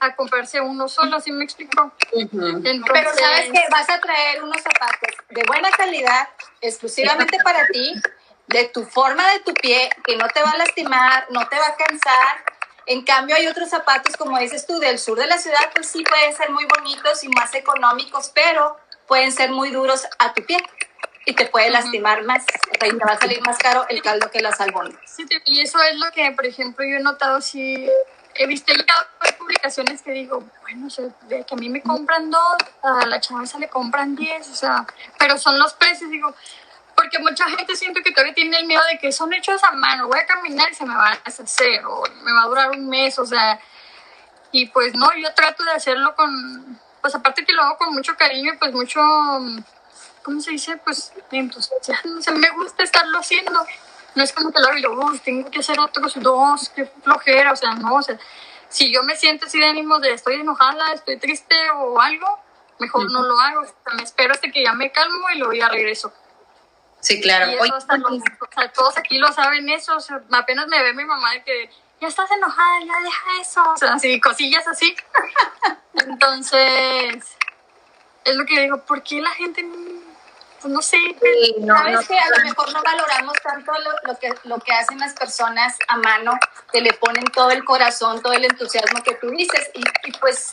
a 0.00 0.14
comprarse 0.16 0.60
uno 0.60 0.88
solo, 0.88 1.20
¿sí 1.20 1.30
me 1.30 1.44
explico? 1.44 1.92
Pero 2.12 3.14
sabes 3.14 3.50
que 3.52 3.64
vas 3.70 3.88
a 3.88 4.00
traer 4.00 4.42
unos 4.42 4.60
zapatos 4.60 5.10
de 5.30 5.42
buena 5.46 5.70
calidad, 5.70 6.28
exclusivamente 6.60 7.38
para 7.44 7.66
ti, 7.68 7.94
de 8.46 8.64
tu 8.68 8.84
forma 8.84 9.28
de 9.32 9.40
tu 9.40 9.54
pie, 9.54 9.90
que 10.04 10.16
no 10.16 10.26
te 10.28 10.42
va 10.42 10.50
a 10.50 10.56
lastimar, 10.56 11.26
no 11.30 11.48
te 11.48 11.56
va 11.56 11.68
a 11.68 11.76
cansar. 11.76 12.44
En 12.86 13.02
cambio, 13.02 13.36
hay 13.36 13.46
otros 13.46 13.68
zapatos, 13.68 14.16
como 14.16 14.38
dices 14.38 14.66
tú, 14.66 14.78
del 14.78 14.98
sur 14.98 15.18
de 15.18 15.26
la 15.26 15.38
ciudad, 15.38 15.70
pues 15.74 15.88
sí 15.88 16.02
pueden 16.02 16.34
ser 16.34 16.50
muy 16.50 16.64
bonitos 16.66 17.22
y 17.24 17.28
más 17.28 17.54
económicos, 17.54 18.30
pero 18.34 18.76
pueden 19.06 19.32
ser 19.32 19.50
muy 19.50 19.70
duros 19.70 20.06
a 20.18 20.32
tu 20.34 20.44
pie 20.44 20.58
y 21.24 21.34
te 21.34 21.46
puede 21.46 21.70
lastimar 21.70 22.24
más, 22.24 22.42
o 22.42 22.78
sea, 22.78 22.88
y 22.88 22.98
te 22.98 23.04
va 23.04 23.12
a 23.12 23.18
salir 23.18 23.40
más 23.42 23.56
caro 23.58 23.86
el 23.88 24.02
caldo 24.02 24.30
que 24.30 24.40
las 24.40 24.60
albóndigas. 24.60 25.02
Sí, 25.06 25.24
y 25.46 25.60
eso 25.60 25.80
es 25.82 25.96
lo 25.96 26.10
que, 26.10 26.32
por 26.32 26.46
ejemplo, 26.46 26.84
yo 26.84 26.96
he 26.96 27.00
notado 27.00 27.40
si 27.40 27.88
he 28.34 28.46
visto 28.46 28.72
ya 28.72 28.84
publicaciones 29.38 30.02
que 30.02 30.12
digo, 30.12 30.42
bueno, 30.62 30.86
o 30.86 30.90
sea, 30.90 31.06
de 31.28 31.44
que 31.44 31.54
a 31.54 31.56
mí 31.56 31.68
me 31.68 31.82
compran 31.82 32.30
dos, 32.30 32.56
a 32.82 33.06
la 33.06 33.20
chavaza 33.20 33.58
le 33.58 33.68
compran 33.68 34.14
diez, 34.14 34.48
o 34.48 34.54
sea, 34.54 34.86
pero 35.18 35.38
son 35.38 35.58
los 35.58 35.74
precios, 35.74 36.10
digo, 36.10 36.34
porque 37.02 37.18
mucha 37.18 37.44
gente 37.50 37.74
siento 37.74 38.00
que 38.02 38.12
todavía 38.12 38.34
tiene 38.34 38.58
el 38.58 38.66
miedo 38.66 38.82
de 38.92 38.98
que 38.98 39.10
son 39.10 39.32
hechos 39.32 39.62
a 39.64 39.72
mano, 39.72 40.06
voy 40.06 40.20
a 40.20 40.26
caminar 40.26 40.70
y 40.70 40.74
se 40.74 40.86
me 40.86 40.94
va 40.94 41.08
a 41.08 41.20
hacer, 41.24 41.84
o 41.84 42.04
me 42.22 42.32
va 42.32 42.42
a 42.42 42.46
durar 42.46 42.70
un 42.70 42.88
mes, 42.88 43.18
o 43.18 43.26
sea, 43.26 43.58
y 44.52 44.66
pues 44.66 44.94
no, 44.94 45.10
yo 45.16 45.34
trato 45.34 45.64
de 45.64 45.72
hacerlo 45.72 46.14
con, 46.14 46.78
pues 47.00 47.14
aparte 47.14 47.44
que 47.44 47.52
lo 47.52 47.62
hago 47.62 47.76
con 47.76 47.92
mucho 47.92 48.16
cariño 48.16 48.54
y 48.54 48.56
pues 48.56 48.72
mucho 48.72 49.00
¿cómo 50.22 50.40
se 50.40 50.52
dice? 50.52 50.76
Pues 50.78 51.12
entusiasmo. 51.30 52.18
O 52.18 52.22
sea, 52.22 52.32
me 52.34 52.50
gusta 52.50 52.82
estarlo 52.82 53.18
haciendo. 53.18 53.66
No 54.14 54.22
es 54.22 54.32
como 54.32 54.52
que 54.52 54.60
lo 54.60 54.68
hago 54.68 54.78
yo, 54.78 55.20
tengo 55.24 55.50
que 55.50 55.60
hacer 55.60 55.80
otros 55.80 56.14
dos, 56.20 56.68
qué 56.70 56.86
flojera. 57.02 57.52
O 57.52 57.56
sea, 57.56 57.74
no, 57.74 57.94
o 57.94 58.02
sea, 58.02 58.18
si 58.68 58.92
yo 58.92 59.02
me 59.02 59.16
siento 59.16 59.46
así 59.46 59.58
de 59.58 59.66
ánimo 59.66 59.98
de 59.98 60.12
estoy 60.12 60.34
enojada, 60.34 60.92
estoy 60.92 61.18
triste 61.18 61.56
o 61.76 62.00
algo, 62.00 62.38
mejor 62.78 63.10
no 63.10 63.22
lo 63.22 63.38
hago. 63.40 63.60
O 63.62 63.64
sea, 63.64 63.94
me 63.94 64.02
espero 64.02 64.32
hasta 64.32 64.50
que 64.50 64.62
ya 64.62 64.74
me 64.74 64.92
calmo 64.92 65.30
y 65.34 65.38
luego 65.38 65.54
ya 65.54 65.68
regreso. 65.68 66.12
Sí, 67.02 67.20
claro. 67.20 67.50
Y 67.50 67.54
eso 67.54 67.74
hasta 67.74 67.96
los, 67.98 68.12
o 68.12 68.48
sea, 68.54 68.72
todos 68.72 68.96
aquí 68.96 69.18
lo 69.18 69.32
saben 69.32 69.68
eso. 69.68 69.96
O 69.96 70.00
sea, 70.00 70.22
apenas 70.30 70.68
me 70.68 70.80
ve 70.82 70.94
mi 70.94 71.04
mamá 71.04 71.32
de 71.32 71.42
que 71.42 71.70
ya 72.00 72.06
estás 72.06 72.30
enojada, 72.30 72.78
ya 72.80 73.02
deja 73.02 73.40
eso. 73.40 73.72
O 73.72 73.76
sea, 73.76 73.94
así, 73.94 74.20
cosillas 74.20 74.66
así. 74.68 74.94
Entonces, 75.94 77.36
es 78.24 78.36
lo 78.36 78.46
que 78.46 78.60
digo, 78.60 78.78
¿por 78.84 79.02
qué 79.02 79.20
la 79.20 79.30
gente 79.30 79.66
pues 80.60 80.72
no 80.72 80.80
sé, 80.80 80.96
sabes 81.66 82.06
que 82.06 82.16
a 82.16 82.30
lo 82.30 82.44
mejor 82.44 82.72
no 82.72 82.82
valoramos 82.84 83.34
tanto 83.42 83.72
lo, 84.04 84.16
que, 84.16 84.32
lo 84.44 84.60
que 84.60 84.72
hacen 84.72 85.00
las 85.00 85.12
personas 85.12 85.76
a 85.88 85.96
mano, 85.96 86.38
que 86.70 86.80
le 86.80 86.92
ponen 86.92 87.24
todo 87.24 87.50
el 87.50 87.64
corazón, 87.64 88.22
todo 88.22 88.32
el 88.32 88.44
entusiasmo 88.44 89.02
que 89.02 89.16
tú 89.16 89.28
dices, 89.30 89.72
y, 89.74 89.82
y 90.08 90.12
pues 90.20 90.52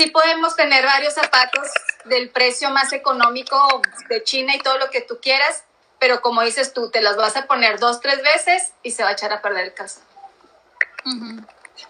sí 0.00 0.10
podemos 0.10 0.56
tener 0.56 0.82
varios 0.82 1.12
zapatos 1.12 1.68
del 2.06 2.30
precio 2.30 2.70
más 2.70 2.90
económico 2.94 3.82
de 4.08 4.22
China 4.24 4.56
y 4.56 4.60
todo 4.60 4.78
lo 4.78 4.88
que 4.88 5.02
tú 5.02 5.18
quieras, 5.20 5.64
pero 5.98 6.22
como 6.22 6.40
dices 6.40 6.72
tú, 6.72 6.90
te 6.90 7.02
las 7.02 7.16
vas 7.16 7.36
a 7.36 7.46
poner 7.46 7.78
dos, 7.78 8.00
tres 8.00 8.22
veces 8.22 8.72
y 8.82 8.92
se 8.92 9.02
va 9.02 9.10
a 9.10 9.12
echar 9.12 9.30
a 9.30 9.42
perder 9.42 9.66
el 9.66 9.74
caso. 9.74 10.00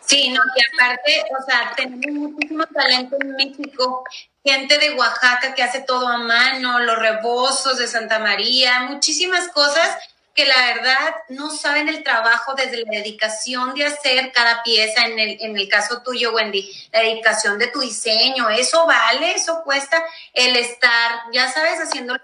Sí, 0.01 0.31
no, 0.31 0.41
y 0.57 0.75
aparte, 0.75 1.25
o 1.39 1.45
sea, 1.45 1.73
tenemos 1.77 2.33
muchísimo 2.33 2.67
talento 2.67 3.17
en 3.21 3.37
México, 3.37 4.05
gente 4.45 4.79
de 4.79 4.95
Oaxaca 4.95 5.55
que 5.55 5.63
hace 5.63 5.83
todo 5.83 6.09
a 6.09 6.19
mano, 6.19 6.81
los 6.81 6.99
rebozos 6.99 7.79
de 7.79 7.87
Santa 7.87 8.19
María, 8.19 8.81
muchísimas 8.89 9.47
cosas 9.49 9.99
que 10.35 10.45
la 10.45 10.75
verdad 10.75 11.15
no 11.29 11.51
saben 11.51 11.89
el 11.89 12.03
trabajo 12.03 12.55
desde 12.55 12.85
la 12.85 12.91
dedicación 12.93 13.75
de 13.75 13.87
hacer 13.87 14.33
cada 14.33 14.63
pieza, 14.63 15.07
en 15.07 15.19
el, 15.19 15.37
en 15.41 15.57
el 15.57 15.69
caso 15.69 16.03
tuyo, 16.03 16.33
Wendy, 16.33 16.71
la 16.93 17.01
dedicación 17.01 17.59
de 17.59 17.69
tu 17.69 17.81
diseño, 17.81 18.49
eso 18.49 18.87
vale, 18.87 19.33
eso 19.33 19.63
cuesta 19.65 20.05
el 20.33 20.57
estar, 20.57 21.23
ya 21.33 21.51
sabes, 21.51 21.81
haciéndolo 21.81 22.21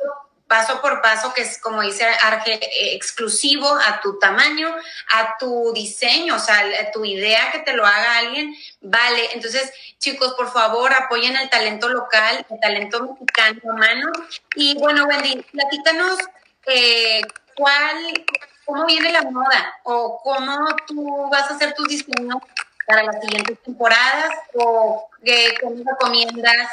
paso 0.46 0.80
por 0.80 1.02
paso, 1.02 1.34
que 1.34 1.42
es 1.42 1.58
como 1.58 1.82
dice 1.82 2.04
Arge, 2.04 2.54
eh, 2.54 2.94
exclusivo 2.94 3.68
a 3.68 4.00
tu 4.00 4.18
tamaño, 4.18 4.74
a 5.10 5.36
tu 5.38 5.72
diseño, 5.74 6.36
o 6.36 6.38
sea, 6.38 6.58
a 6.58 6.90
tu 6.92 7.04
idea 7.04 7.50
que 7.52 7.60
te 7.60 7.72
lo 7.72 7.84
haga 7.84 8.18
alguien, 8.18 8.54
vale. 8.80 9.30
Entonces, 9.34 9.72
chicos, 9.98 10.34
por 10.34 10.52
favor, 10.52 10.92
apoyen 10.92 11.36
el 11.36 11.50
talento 11.50 11.88
local, 11.88 12.46
el 12.48 12.60
talento 12.60 13.02
mexicano 13.02 13.60
humano. 13.64 14.12
Y 14.54 14.78
bueno, 14.78 15.06
Wendy, 15.06 15.42
platícanos 15.50 16.18
eh, 16.66 17.22
cuál, 17.56 18.24
cómo 18.64 18.86
viene 18.86 19.12
la 19.12 19.22
moda 19.22 19.74
o 19.84 20.20
cómo 20.22 20.66
tú 20.86 21.28
vas 21.30 21.50
a 21.50 21.54
hacer 21.54 21.74
tus 21.74 21.88
diseños 21.88 22.38
para 22.86 23.02
las 23.02 23.20
siguientes 23.20 23.60
temporadas 23.62 24.30
o 24.54 25.08
qué, 25.24 25.54
cómo 25.60 25.82
recomiendas 25.84 26.68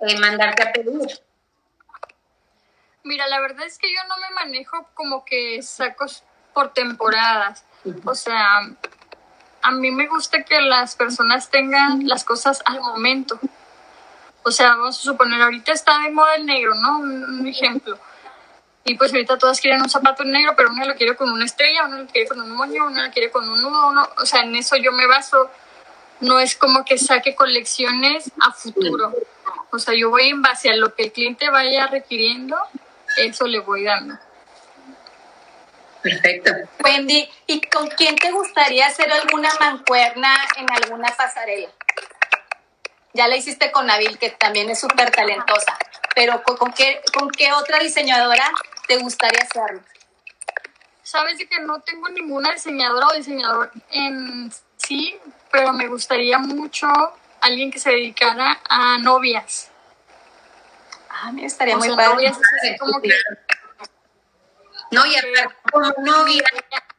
eh, 0.00 0.18
mandarte 0.18 0.62
a 0.62 0.72
pedir. 0.72 1.20
Mira, 3.02 3.26
la 3.28 3.40
verdad 3.40 3.66
es 3.66 3.78
que 3.78 3.88
yo 3.88 4.00
no 4.08 4.16
me 4.18 4.34
manejo 4.34 4.88
como 4.94 5.24
que 5.24 5.62
sacos 5.62 6.22
por 6.52 6.72
temporadas. 6.72 7.64
O 8.04 8.14
sea, 8.14 8.60
a 9.62 9.70
mí 9.70 9.90
me 9.90 10.06
gusta 10.06 10.42
que 10.42 10.60
las 10.60 10.96
personas 10.96 11.50
tengan 11.50 12.06
las 12.06 12.24
cosas 12.24 12.62
al 12.64 12.80
momento. 12.80 13.38
O 14.42 14.50
sea, 14.50 14.70
vamos 14.70 14.98
a 14.98 15.02
suponer, 15.02 15.40
ahorita 15.40 15.72
está 15.72 15.98
de 16.00 16.10
moda 16.10 16.34
el 16.34 16.46
negro, 16.46 16.74
¿no? 16.74 16.98
Un, 16.98 17.46
ejemplo. 17.46 17.98
Y 18.84 18.94
pues 18.94 19.12
ahorita 19.12 19.38
todas 19.38 19.60
quieren 19.60 19.82
un 19.82 19.90
zapato 19.90 20.24
negro, 20.24 20.54
pero 20.56 20.70
una 20.70 20.86
lo 20.86 20.94
quiere 20.94 21.14
con 21.16 21.30
una 21.30 21.44
estrella, 21.44 21.84
una 21.84 21.98
lo 21.98 22.06
quiere 22.06 22.26
con 22.26 22.40
un 22.40 22.50
moño, 22.50 22.86
una 22.86 23.06
lo 23.06 23.12
quiere 23.12 23.30
con 23.30 23.48
un 23.48 23.60
nudo, 23.60 23.88
uno, 23.88 24.08
o 24.16 24.26
sea, 24.26 24.42
en 24.42 24.56
eso 24.56 24.76
yo 24.76 24.92
me 24.92 25.06
baso. 25.06 25.50
No 26.20 26.38
es 26.38 26.54
como 26.54 26.84
que 26.84 26.98
saque 26.98 27.34
colecciones 27.34 28.30
a 28.40 28.52
futuro. 28.52 29.14
O 29.70 29.78
sea, 29.78 29.94
yo 29.94 30.10
voy 30.10 30.28
en 30.28 30.42
base 30.42 30.68
a 30.68 30.76
lo 30.76 30.94
que 30.94 31.04
el 31.04 31.12
cliente 31.12 31.48
vaya 31.48 31.86
requiriendo 31.86 32.56
eso 33.16 33.46
le 33.46 33.60
voy 33.60 33.84
dando. 33.84 34.18
Perfecto. 36.02 36.52
Wendy, 36.82 37.28
¿y 37.46 37.60
con 37.62 37.88
quién 37.88 38.16
te 38.16 38.30
gustaría 38.32 38.86
hacer 38.86 39.12
alguna 39.12 39.50
mancuerna 39.60 40.34
en 40.56 40.66
alguna 40.70 41.08
pasarela? 41.16 41.68
Ya 43.12 43.28
la 43.28 43.36
hiciste 43.36 43.72
con 43.72 43.86
Nabil, 43.86 44.18
que 44.18 44.30
también 44.30 44.70
es 44.70 44.80
súper 44.80 45.10
talentosa, 45.10 45.76
pero 46.14 46.42
¿con, 46.42 46.72
qué, 46.72 47.00
¿con 47.12 47.28
qué 47.30 47.52
otra 47.52 47.78
diseñadora 47.78 48.50
te 48.86 48.98
gustaría 48.98 49.40
hacerlo? 49.42 49.82
Sabes 51.02 51.38
que 51.38 51.60
no 51.60 51.80
tengo 51.80 52.08
ninguna 52.08 52.52
diseñadora 52.52 53.08
o 53.08 53.14
diseñador 53.14 53.72
en 53.90 54.52
sí, 54.76 55.18
pero 55.50 55.72
me 55.72 55.88
gustaría 55.88 56.38
mucho 56.38 56.86
alguien 57.40 57.70
que 57.72 57.80
se 57.80 57.90
dedicara 57.90 58.60
a 58.68 58.98
novias. 58.98 59.70
Ah, 61.08 61.32
mira, 61.32 61.48
estaría 61.48 61.76
muy 61.76 61.88
padre. 61.96 62.32
No, 64.92 65.06
y 65.06 65.16
aparte 65.16 65.56
como 65.70 65.92
novia, 65.98 66.44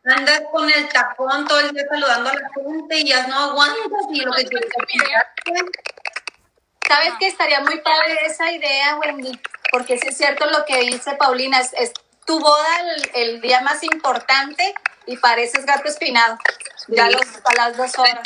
andas 0.06 0.44
con 0.52 0.70
el 0.70 0.88
tacón 0.90 1.46
todo 1.46 1.60
el 1.60 1.72
día 1.72 1.84
saludando 1.90 2.30
a 2.30 2.34
la 2.34 2.50
gente 2.54 2.98
y 2.98 3.08
ya 3.08 3.28
no 3.28 3.52
aguantas 3.52 4.02
y 4.12 4.22
lo 4.22 4.32
que 4.32 4.46
quieres 4.46 4.70
¿Sabes 6.92 7.14
que 7.20 7.28
estaría 7.28 7.62
muy 7.62 7.80
padre 7.80 8.18
esa 8.26 8.52
idea, 8.52 8.98
Wendy? 8.98 9.40
Porque 9.72 9.98
sí 9.98 10.10
es 10.10 10.18
cierto 10.18 10.46
lo 10.48 10.66
que 10.66 10.78
dice 10.82 11.16
Paulina, 11.16 11.62
es, 11.62 11.94
tu 12.26 12.38
boda 12.38 12.68
el, 13.14 13.40
día 13.40 13.62
más 13.62 13.82
importante 13.84 14.76
y 15.06 15.16
pareces 15.16 15.66
gato 15.66 15.88
espinado, 15.88 16.38
ya 16.90 17.06
a 17.06 17.56
las 17.56 17.78
dos 17.78 17.98
horas. 17.98 18.20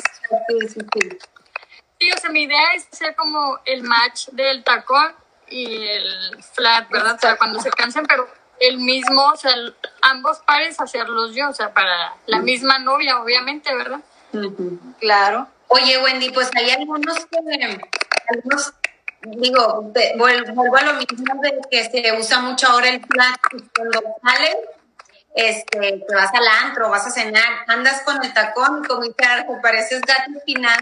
Sí, 2.00 2.12
o 2.12 2.18
sea, 2.18 2.32
mi 2.32 2.42
idea 2.42 2.74
es 2.74 2.88
hacer 2.92 3.16
como 3.16 3.60
el 3.66 3.84
match 3.84 4.30
del 4.32 4.64
tacón 4.64 5.14
y 5.48 5.88
el 5.88 6.44
flat, 6.56 6.90
¿verdad? 6.90 7.18
O 7.18 7.20
sea, 7.20 7.38
cuando 7.38 7.62
se 7.62 7.70
cansen, 7.70 8.08
pero 8.08 8.28
el 8.60 8.80
mismo, 8.80 9.28
o 9.28 9.38
sea, 9.38 9.54
ambos 10.02 10.40
pares 10.40 10.82
hacerlos 10.82 11.36
yo, 11.36 11.50
o 11.50 11.54
sea, 11.54 11.72
para 11.72 12.16
la 12.26 12.40
misma 12.40 12.80
novia, 12.80 13.22
obviamente, 13.22 13.76
¿verdad? 13.76 14.00
Claro. 15.00 15.50
Oye, 15.68 16.00
Wendy, 16.00 16.32
pues 16.32 16.50
hay 16.56 16.72
algunos 16.72 17.26
que, 17.28 17.80
algunos, 18.30 18.74
digo, 19.22 19.92
vuelvo 20.16 20.78
a 20.78 20.84
lo 20.84 20.94
mismo 20.94 21.42
de 21.42 21.60
que 21.70 21.90
se 21.90 22.18
usa 22.18 22.40
mucho 22.40 22.68
ahora 22.68 22.90
el 22.90 23.04
flat 23.06 23.40
cuando 23.76 24.02
sales, 24.24 24.58
este, 25.36 26.04
te 26.08 26.16
vas 26.16 26.34
al 26.34 26.48
antro, 26.64 26.90
vas 26.90 27.06
a 27.08 27.12
cenar, 27.12 27.66
andas 27.68 28.02
con 28.04 28.24
el 28.24 28.34
tacón 28.34 28.84
como 28.86 29.02
te 29.02 29.26
pareces 29.62 30.02
gato 30.02 30.32
final, 30.46 30.80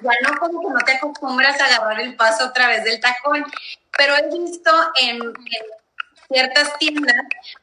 ya 0.00 0.30
no 0.30 0.38
como 0.38 0.60
que 0.60 0.68
no 0.72 0.80
te 0.86 0.92
acostumbras 0.92 1.60
a 1.60 1.66
agarrar 1.66 2.00
el 2.00 2.16
paso 2.16 2.44
a 2.44 2.52
través 2.52 2.84
del 2.84 2.98
tacón 2.98 3.44
pero 3.96 4.16
he 4.16 4.30
visto 4.30 4.70
en, 4.98 5.20
ciertas 6.30 6.78
tiendas 6.78 7.16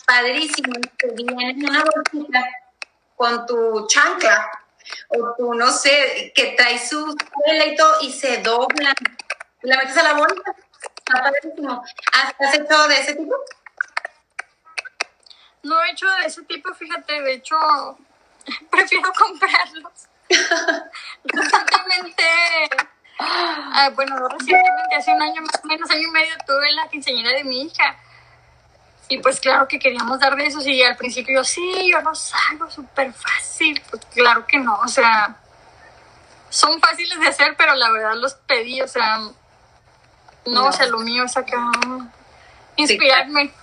padrísimas 0.06 0.82
que 0.98 1.08
vienen 1.12 1.68
una 1.68 1.84
bolsita 1.84 2.46
con 3.16 3.46
tu 3.46 3.88
chancla 3.88 4.48
o 5.10 5.36
tu, 5.38 5.54
no 5.54 5.72
sé, 5.72 6.32
que 6.36 6.56
trae 6.58 6.80
su 6.80 7.16
tela 7.46 7.66
y 7.66 7.76
todo 7.76 8.02
y 8.02 8.12
se 8.12 8.38
doblan. 8.38 8.96
La 9.62 9.78
metes 9.78 9.98
a 9.98 10.04
la 10.04 10.14
bolsa. 10.14 10.56
Está 10.98 11.22
padrísimo. 11.22 11.84
¿Has, 12.14 12.54
hecho 12.54 12.88
de 12.88 13.00
ese 13.00 13.16
tipo? 13.16 13.36
No 15.64 15.84
he 15.84 15.92
hecho 15.92 16.08
de 16.22 16.28
ese 16.28 16.44
tipo, 16.44 16.74
fíjate, 16.74 17.22
de 17.22 17.34
hecho, 17.34 17.58
prefiero 18.72 19.12
comprarlos. 19.14 20.08
Recientemente 21.24 22.24
Ah, 23.20 23.92
bueno, 23.96 24.28
recientemente, 24.28 24.96
hace 24.96 25.12
un 25.12 25.22
año 25.22 25.42
más 25.42 25.62
o 25.64 25.68
menos, 25.68 25.90
año 25.90 26.08
y 26.08 26.12
medio, 26.12 26.34
tuve 26.46 26.72
la 26.74 26.88
quinceañera 26.88 27.32
de 27.32 27.44
mi 27.44 27.64
hija. 27.64 27.98
Y 29.10 29.20
pues 29.20 29.40
claro 29.40 29.68
que 29.68 29.80
queríamos 29.80 30.20
dar 30.20 30.36
de 30.36 30.46
esos 30.46 30.66
y 30.68 30.84
al 30.84 30.98
principio 30.98 31.36
yo, 31.36 31.44
sí, 31.44 31.90
yo 31.90 32.02
los 32.02 32.34
hago 32.34 32.70
súper 32.70 33.14
fácil. 33.14 33.82
Pues 33.90 34.06
claro 34.14 34.46
que 34.46 34.58
no, 34.58 34.78
o 34.80 34.88
sea, 34.88 35.38
son 36.50 36.80
fáciles 36.82 37.20
de 37.20 37.28
hacer, 37.28 37.56
pero 37.58 37.74
la 37.76 37.90
verdad 37.92 38.16
los 38.16 38.34
pedí, 38.34 38.82
o 38.82 38.88
sea, 38.88 39.20
no, 40.46 40.66
o 40.66 40.72
sea, 40.72 40.88
lo 40.88 41.00
mío 41.00 41.24
es 41.24 41.38
acá 41.38 41.72
inspirarme. 42.76 43.54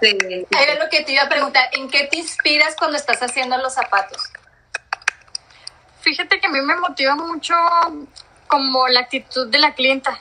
Sí. 0.00 0.16
Era 0.50 0.82
lo 0.82 0.88
que 0.90 1.02
te 1.02 1.12
iba 1.12 1.22
a 1.22 1.28
preguntar, 1.28 1.68
¿en 1.72 1.88
qué 1.88 2.04
te 2.04 2.18
inspiras 2.18 2.74
cuando 2.76 2.96
estás 2.96 3.22
haciendo 3.22 3.56
los 3.58 3.74
zapatos? 3.74 4.22
Fíjate 6.00 6.40
que 6.40 6.46
a 6.46 6.50
mí 6.50 6.60
me 6.60 6.76
motiva 6.76 7.14
mucho 7.16 7.54
como 8.46 8.88
la 8.88 9.00
actitud 9.00 9.48
de 9.48 9.58
la 9.58 9.74
clienta. 9.74 10.18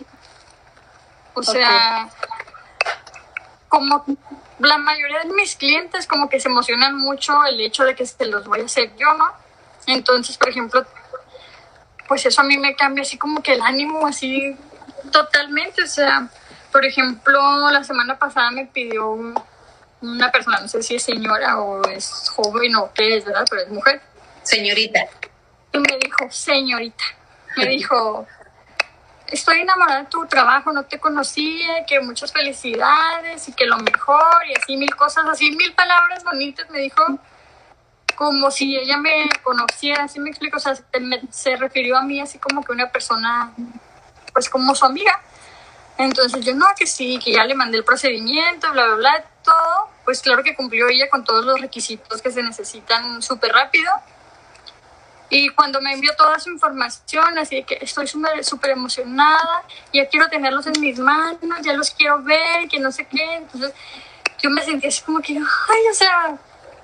O 1.33 1.43
sea, 1.43 2.09
como 3.67 4.03
la 4.59 4.77
mayoría 4.77 5.19
de 5.19 5.33
mis 5.33 5.55
clientes 5.55 6.07
como 6.07 6.29
que 6.29 6.39
se 6.39 6.49
emocionan 6.49 6.97
mucho 6.97 7.45
el 7.45 7.59
hecho 7.61 7.83
de 7.83 7.95
que 7.95 8.05
se 8.05 8.25
los 8.25 8.45
voy 8.45 8.61
a 8.61 8.65
hacer 8.65 8.95
yo, 8.97 9.13
¿no? 9.13 9.31
Entonces, 9.85 10.37
por 10.37 10.49
ejemplo, 10.49 10.85
pues 12.07 12.25
eso 12.25 12.41
a 12.41 12.43
mí 12.43 12.57
me 12.57 12.75
cambia 12.75 13.03
así 13.03 13.17
como 13.17 13.41
que 13.41 13.53
el 13.53 13.61
ánimo 13.61 14.05
así 14.07 14.55
totalmente. 15.11 15.83
O 15.83 15.87
sea, 15.87 16.27
por 16.71 16.85
ejemplo, 16.85 17.69
la 17.71 17.83
semana 17.83 18.17
pasada 18.17 18.51
me 18.51 18.65
pidió 18.65 19.11
una 20.01 20.31
persona, 20.31 20.59
no 20.61 20.67
sé 20.67 20.83
si 20.83 20.95
es 20.95 21.03
señora 21.03 21.59
o 21.59 21.81
es 21.87 22.29
joven 22.35 22.75
o 22.75 22.91
qué 22.93 23.17
es, 23.17 23.25
¿verdad? 23.25 23.45
Pero 23.49 23.61
es 23.63 23.69
mujer. 23.69 24.01
Señorita. 24.43 25.01
Y 25.73 25.79
me 25.79 25.97
dijo, 25.97 26.27
señorita 26.29 27.03
me 27.57 27.65
dijo, 27.69 28.25
estoy 29.29 29.61
enamorada 29.61 30.03
de 30.03 30.09
tu 30.09 30.25
trabajo, 30.25 30.71
no 30.71 30.83
te 30.83 30.99
conocía, 30.99 31.85
que 31.85 31.99
muchas 31.99 32.31
felicidades 32.31 33.47
y 33.47 33.53
que 33.53 33.65
lo 33.65 33.77
mejor 33.77 34.45
y 34.49 34.53
así 34.55 34.77
mil 34.77 34.95
cosas, 34.95 35.25
así 35.27 35.51
mil 35.51 35.73
palabras 35.73 36.23
bonitas 36.23 36.69
me 36.69 36.79
dijo, 36.79 37.03
como 38.15 38.49
si 38.49 38.75
ella 38.75 38.97
me 38.97 39.29
conociera, 39.43 40.05
así 40.05 40.19
me 40.19 40.29
explico, 40.29 40.57
o 40.57 40.59
sea, 40.59 40.75
se, 41.29 41.55
refirió 41.55 41.97
a 41.97 42.01
mí 42.01 42.19
así 42.19 42.39
como 42.39 42.63
que 42.63 42.71
una 42.71 42.89
persona, 42.89 43.53
pues 44.33 44.49
como 44.49 44.73
su 44.73 44.85
amiga. 44.85 45.21
Entonces 45.99 46.43
yo, 46.45 46.55
no, 46.55 46.65
que 46.77 46.87
sí, 46.87 47.19
que 47.23 47.31
ya 47.31 47.45
le 47.45 47.55
mandé 47.55 47.77
el 47.77 47.83
procedimiento, 47.83 48.71
bla, 48.71 48.85
bla, 48.85 48.95
bla, 48.95 49.25
todo. 49.43 49.89
Pues 50.03 50.21
claro 50.21 50.43
que 50.43 50.55
cumplió 50.55 50.87
ella 50.87 51.09
con 51.09 51.23
todos 51.23 51.45
los 51.45 51.59
requisitos 51.59 52.21
que 52.21 52.31
se 52.31 52.41
necesitan 52.41 53.21
súper 53.21 53.51
rápido. 53.51 53.91
Y 55.29 55.49
cuando 55.49 55.81
me 55.81 55.93
envió 55.93 56.15
toda 56.15 56.39
su 56.39 56.49
información, 56.49 57.37
así 57.37 57.63
que 57.63 57.77
estoy 57.81 58.07
súper 58.07 58.71
emocionada, 58.71 59.63
ya 59.93 60.07
quiero 60.07 60.29
tenerlos 60.29 60.67
en 60.67 60.79
mis 60.79 60.99
manos, 60.99 61.39
ya 61.61 61.73
los 61.73 61.91
quiero 61.91 62.23
ver, 62.23 62.67
que 62.69 62.79
no 62.79 62.91
sé 62.91 63.05
qué. 63.07 63.35
Entonces 63.35 63.73
yo 64.41 64.49
me 64.49 64.63
sentí 64.63 64.87
así 64.87 65.01
como 65.01 65.19
que, 65.19 65.33
ay, 65.33 65.81
o 65.91 65.93
sea, 65.93 66.37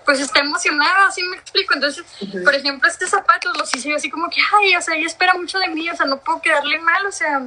pues 0.06 0.20
está 0.20 0.42
emocionada, 0.42 1.08
así 1.08 1.24
me 1.24 1.38
explico. 1.38 1.74
Entonces, 1.74 2.04
por 2.44 2.54
ejemplo, 2.54 2.90
estos 2.90 3.10
zapatos 3.10 3.58
los 3.58 3.74
hice 3.74 3.90
yo 3.90 3.96
así 3.96 4.10
como 4.10 4.30
que, 4.30 4.42
ay, 4.60 4.76
o 4.76 4.82
sea, 4.82 4.96
ella 4.96 5.08
espera 5.08 5.34
mucho 5.36 5.58
de 5.60 5.70
mí, 5.70 5.90
o 5.90 5.96
sea, 5.96 6.06
no 6.06 6.20
puedo 6.20 6.42
quedarle 6.42 6.80
mal, 6.80 7.06
o 7.06 7.12
sea, 7.12 7.44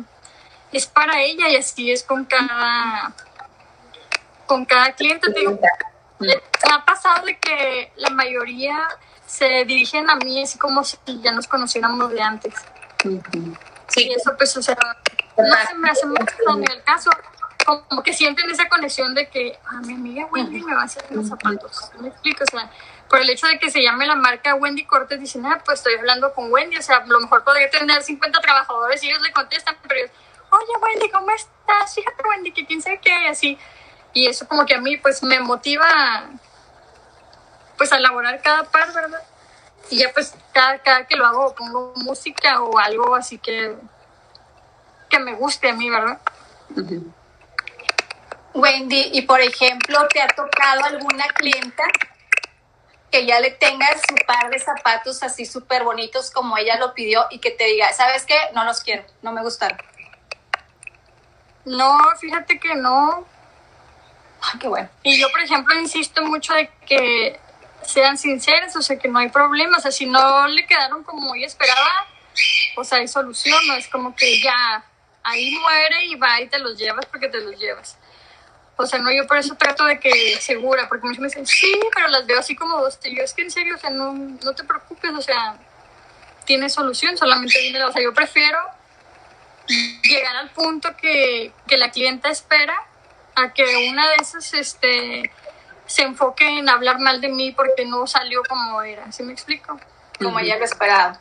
es 0.72 0.86
para 0.86 1.20
ella 1.20 1.48
y 1.50 1.56
así 1.56 1.90
es 1.90 2.02
con 2.02 2.24
cada, 2.24 3.12
con 4.46 4.64
cada 4.64 4.92
cliente. 4.94 5.30
Te 5.30 5.40
digo, 5.40 5.58
me 6.20 6.32
ha 6.72 6.84
pasado 6.86 7.26
de 7.26 7.38
que 7.38 7.92
la 7.96 8.08
mayoría 8.08 8.88
se 9.26 9.64
dirigen 9.64 10.08
a 10.08 10.16
mí 10.16 10.42
así 10.42 10.58
como 10.58 10.84
si 10.84 10.96
ya 11.20 11.32
nos 11.32 11.46
conociéramos 11.48 12.10
de 12.10 12.22
antes. 12.22 12.54
Sí. 13.02 14.08
Y 14.08 14.12
eso 14.12 14.32
pues, 14.36 14.56
o 14.56 14.62
sea, 14.62 14.76
no 15.36 15.56
se 15.68 15.74
me 15.76 15.90
hace 15.90 16.06
mucho 16.06 16.34
en 16.54 16.70
el 16.70 16.82
caso, 16.82 17.10
como 17.88 18.02
que 18.02 18.12
sienten 18.12 18.50
esa 18.50 18.68
conexión 18.68 19.14
de 19.14 19.28
que 19.28 19.58
a 19.66 19.80
mi 19.80 19.94
amiga 19.94 20.26
Wendy 20.26 20.62
me 20.62 20.74
va 20.74 20.82
a 20.82 20.84
hacer 20.84 21.04
los 21.10 21.28
zapatos. 21.28 21.90
¿Me 22.00 22.08
explico? 22.08 22.44
O 22.44 22.50
sea, 22.50 22.70
por 23.08 23.20
el 23.20 23.30
hecho 23.30 23.46
de 23.46 23.58
que 23.58 23.70
se 23.70 23.82
llame 23.82 24.06
la 24.06 24.14
marca 24.14 24.54
Wendy 24.54 24.84
Cortés, 24.84 25.20
dicen, 25.20 25.44
ah, 25.46 25.60
pues 25.64 25.78
estoy 25.78 25.94
hablando 25.94 26.32
con 26.32 26.52
Wendy. 26.52 26.76
O 26.76 26.82
sea, 26.82 26.98
a 26.98 27.06
lo 27.06 27.20
mejor 27.20 27.44
podría 27.44 27.70
tener 27.70 28.02
50 28.02 28.40
trabajadores 28.40 29.02
y 29.02 29.08
ellos 29.08 29.22
le 29.22 29.32
contestan, 29.32 29.76
pero 29.82 29.94
ellos, 29.94 30.10
oye 30.50 30.72
Wendy, 30.82 31.10
¿cómo 31.10 31.30
estás? 31.30 31.94
Fíjate 31.94 32.22
Wendy, 32.28 32.52
que 32.52 32.66
quién 32.66 32.82
sabe 32.82 33.00
qué, 33.00 33.28
así. 33.28 33.58
Y 34.12 34.26
eso 34.26 34.46
como 34.48 34.64
que 34.64 34.74
a 34.74 34.80
mí 34.80 34.96
pues 34.96 35.22
me 35.22 35.40
motiva 35.40 36.30
pues 37.76 37.92
a 37.92 37.96
elaborar 37.96 38.40
cada 38.42 38.64
par, 38.64 38.92
¿verdad? 38.92 39.22
Y 39.90 39.98
ya 39.98 40.12
pues 40.12 40.34
cada, 40.52 40.78
cada 40.78 41.06
que 41.06 41.16
lo 41.16 41.26
hago 41.26 41.54
pongo 41.54 41.92
música 41.96 42.60
o 42.62 42.78
algo 42.78 43.14
así 43.14 43.38
que, 43.38 43.76
que 45.08 45.18
me 45.18 45.34
guste 45.34 45.70
a 45.70 45.74
mí, 45.74 45.88
¿verdad? 45.88 46.18
Wendy, 48.54 49.10
y 49.12 49.22
por 49.22 49.40
ejemplo, 49.40 50.06
¿te 50.08 50.20
ha 50.20 50.28
tocado 50.28 50.84
alguna 50.84 51.26
clienta 51.28 51.84
que 53.10 53.26
ya 53.26 53.40
le 53.40 53.50
tenga 53.50 53.86
su 54.08 54.14
par 54.26 54.50
de 54.50 54.58
zapatos 54.58 55.22
así 55.22 55.46
súper 55.46 55.84
bonitos 55.84 56.30
como 56.30 56.56
ella 56.58 56.76
lo 56.78 56.94
pidió 56.94 57.26
y 57.30 57.38
que 57.38 57.50
te 57.50 57.64
diga, 57.64 57.92
¿sabes 57.92 58.24
qué? 58.24 58.36
No 58.54 58.64
los 58.64 58.80
quiero, 58.80 59.04
no 59.22 59.32
me 59.32 59.42
gustaron. 59.42 59.78
No, 61.64 61.98
fíjate 62.18 62.58
que 62.58 62.74
no. 62.74 63.26
Ah, 64.42 64.58
qué 64.60 64.68
bueno. 64.68 64.88
Y 65.02 65.20
yo, 65.20 65.30
por 65.30 65.40
ejemplo, 65.40 65.74
insisto 65.74 66.22
mucho 66.22 66.54
de 66.54 66.70
que 66.86 67.38
sean 67.82 68.18
sinceros, 68.18 68.74
o 68.76 68.82
sea, 68.82 68.98
que 68.98 69.08
no 69.08 69.18
hay 69.18 69.28
problema. 69.28 69.78
O 69.78 69.80
sea, 69.80 69.90
si 69.90 70.06
no 70.06 70.46
le 70.48 70.66
quedaron 70.66 71.02
como 71.04 71.34
ella 71.34 71.46
esperaba, 71.46 72.06
o 72.76 72.84
sea, 72.84 72.98
hay 72.98 73.08
solución, 73.08 73.58
no 73.66 73.74
es 73.74 73.88
como 73.88 74.14
que 74.14 74.40
ya 74.40 74.84
ahí 75.22 75.50
muere 75.56 76.04
y 76.06 76.14
va 76.14 76.40
y 76.40 76.48
te 76.48 76.58
los 76.58 76.78
llevas 76.78 77.06
porque 77.06 77.28
te 77.28 77.40
los 77.40 77.58
llevas. 77.58 77.96
O 78.76 78.86
sea, 78.86 78.98
no, 78.98 79.10
yo 79.10 79.26
por 79.26 79.38
eso 79.38 79.54
trato 79.54 79.84
de 79.86 79.98
que 79.98 80.36
segura, 80.40 80.86
porque 80.88 81.06
muchos 81.06 81.20
me 81.20 81.28
dicen, 81.28 81.46
sí, 81.46 81.80
pero 81.94 82.08
las 82.08 82.26
veo 82.26 82.38
así 82.38 82.54
como 82.54 82.78
dos. 82.78 82.98
Y 83.04 83.16
yo, 83.16 83.22
es 83.22 83.32
que 83.32 83.42
en 83.42 83.50
serio, 83.50 83.74
o 83.74 83.78
sea, 83.78 83.90
no, 83.90 84.12
no 84.12 84.54
te 84.54 84.64
preocupes, 84.64 85.12
o 85.12 85.22
sea, 85.22 85.56
tiene 86.44 86.68
solución, 86.68 87.16
solamente 87.16 87.58
dímelo. 87.58 87.88
O 87.88 87.92
sea, 87.92 88.02
yo 88.02 88.12
prefiero 88.12 88.58
llegar 90.02 90.36
al 90.36 90.50
punto 90.50 90.94
que, 90.96 91.52
que 91.66 91.78
la 91.78 91.90
clienta 91.90 92.28
espera 92.28 92.76
a 93.34 93.52
que 93.52 93.88
una 93.90 94.08
de 94.10 94.16
esas 94.16 94.52
este, 94.54 95.30
se 95.86 96.02
enfoque 96.02 96.58
en 96.58 96.68
hablar 96.68 96.98
mal 96.98 97.20
de 97.20 97.28
mí 97.28 97.52
porque 97.52 97.84
no 97.84 98.06
salió 98.06 98.42
como 98.48 98.82
era. 98.82 99.10
¿Sí 99.12 99.22
me 99.22 99.32
explico? 99.32 99.78
Como 100.18 100.38
ella 100.38 100.56
lo 100.58 100.64
esperaba. 100.64 101.20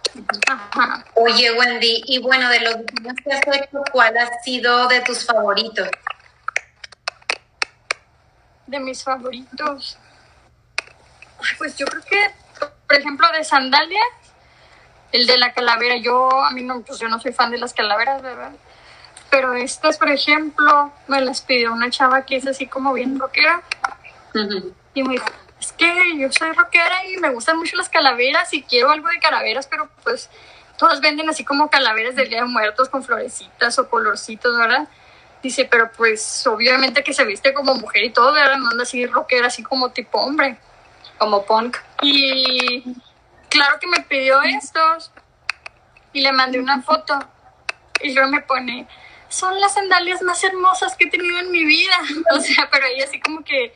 Oye, 1.15 1.51
Wendy, 1.51 2.03
y 2.05 2.19
bueno, 2.19 2.49
de 2.49 2.61
los 2.61 2.85
diseños 2.85 3.15
que 3.23 3.31
has 3.33 3.57
hecho, 3.57 3.81
¿cuál 3.91 4.17
ha 4.17 4.41
sido 4.41 4.87
de 4.87 5.01
tus 5.01 5.25
favoritos? 5.25 5.89
de 8.67 8.79
mis 8.79 9.03
favoritos. 9.03 9.97
Pues 11.57 11.77
yo 11.77 11.85
creo 11.85 12.01
que, 12.03 12.31
por 12.87 12.97
ejemplo, 12.97 13.27
de 13.31 13.43
sandalias, 13.43 14.03
el 15.11 15.27
de 15.27 15.37
la 15.37 15.53
calavera. 15.53 15.97
Yo, 15.97 16.29
a 16.43 16.51
mí 16.51 16.63
no, 16.63 16.81
pues 16.81 16.99
yo 16.99 17.07
no 17.07 17.19
soy 17.19 17.33
fan 17.33 17.51
de 17.51 17.57
las 17.57 17.73
calaveras, 17.73 18.21
¿verdad? 18.21 18.51
Pero 19.29 19.53
estas, 19.53 19.97
por 19.97 20.09
ejemplo, 20.09 20.91
me 21.07 21.21
las 21.21 21.41
pidió 21.41 21.73
una 21.73 21.89
chava 21.89 22.25
que 22.25 22.37
es 22.37 22.47
así 22.47 22.67
como 22.67 22.93
bien 22.93 23.19
rockera. 23.19 23.61
Y 24.93 25.03
me 25.03 25.13
dijo, 25.13 25.25
es 25.59 25.71
que 25.73 26.17
yo 26.17 26.31
soy 26.31 26.51
rockera 26.51 27.05
y 27.07 27.17
me 27.17 27.31
gustan 27.31 27.57
mucho 27.57 27.75
las 27.75 27.89
calaveras 27.89 28.53
y 28.53 28.63
quiero 28.63 28.91
algo 28.91 29.07
de 29.09 29.19
calaveras, 29.19 29.67
pero 29.67 29.89
pues 30.03 30.29
todas 30.77 31.01
venden 31.01 31.29
así 31.29 31.43
como 31.43 31.69
calaveras 31.69 32.15
del 32.15 32.29
Día 32.29 32.41
de 32.41 32.47
Muertos 32.47 32.89
con 32.89 33.03
florecitas 33.03 33.79
o 33.79 33.89
colorcitos, 33.89 34.57
¿verdad? 34.57 34.87
Dice, 35.41 35.65
pero 35.65 35.91
pues 35.95 36.45
obviamente 36.47 37.03
que 37.03 37.13
se 37.13 37.25
viste 37.25 37.53
como 37.53 37.75
mujer 37.75 38.03
y 38.03 38.09
todo, 38.11 38.33
¿verdad? 38.33 38.57
No 38.57 38.69
anda 38.71 38.83
así 38.83 39.05
rockera, 39.05 39.47
así 39.47 39.63
como 39.63 39.91
tipo 39.91 40.19
hombre. 40.19 40.57
Como 41.17 41.45
punk. 41.45 41.77
Y 42.01 42.83
claro 43.49 43.79
que 43.79 43.87
me 43.87 44.01
pidió 44.01 44.41
estos 44.41 45.11
y 46.11 46.21
le 46.21 46.31
mandé 46.31 46.59
una 46.59 46.81
foto 46.81 47.19
y 48.01 48.13
yo 48.13 48.27
me 48.27 48.41
pone, 48.41 48.87
son 49.29 49.59
las 49.59 49.73
sandalias 49.73 50.21
más 50.21 50.43
hermosas 50.43 50.95
que 50.95 51.05
he 51.05 51.09
tenido 51.09 51.39
en 51.39 51.51
mi 51.51 51.65
vida. 51.65 51.95
O 52.35 52.39
sea, 52.39 52.69
pero 52.71 52.85
ella 52.87 53.05
así 53.05 53.19
como 53.19 53.43
que, 53.43 53.73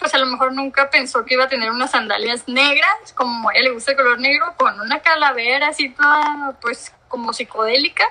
pues 0.00 0.14
a 0.14 0.18
lo 0.18 0.26
mejor 0.26 0.52
nunca 0.52 0.90
pensó 0.90 1.24
que 1.24 1.34
iba 1.34 1.44
a 1.44 1.48
tener 1.48 1.70
unas 1.70 1.90
sandalias 1.90 2.48
negras, 2.48 3.12
como 3.14 3.50
a 3.50 3.52
ella 3.52 3.64
le 3.64 3.70
gusta 3.70 3.92
el 3.92 3.98
color 3.98 4.18
negro, 4.18 4.54
con 4.56 4.80
una 4.80 5.00
calavera 5.00 5.68
así 5.68 5.90
toda, 5.90 6.56
pues 6.60 6.92
como 7.06 7.32
psicodélica. 7.32 8.04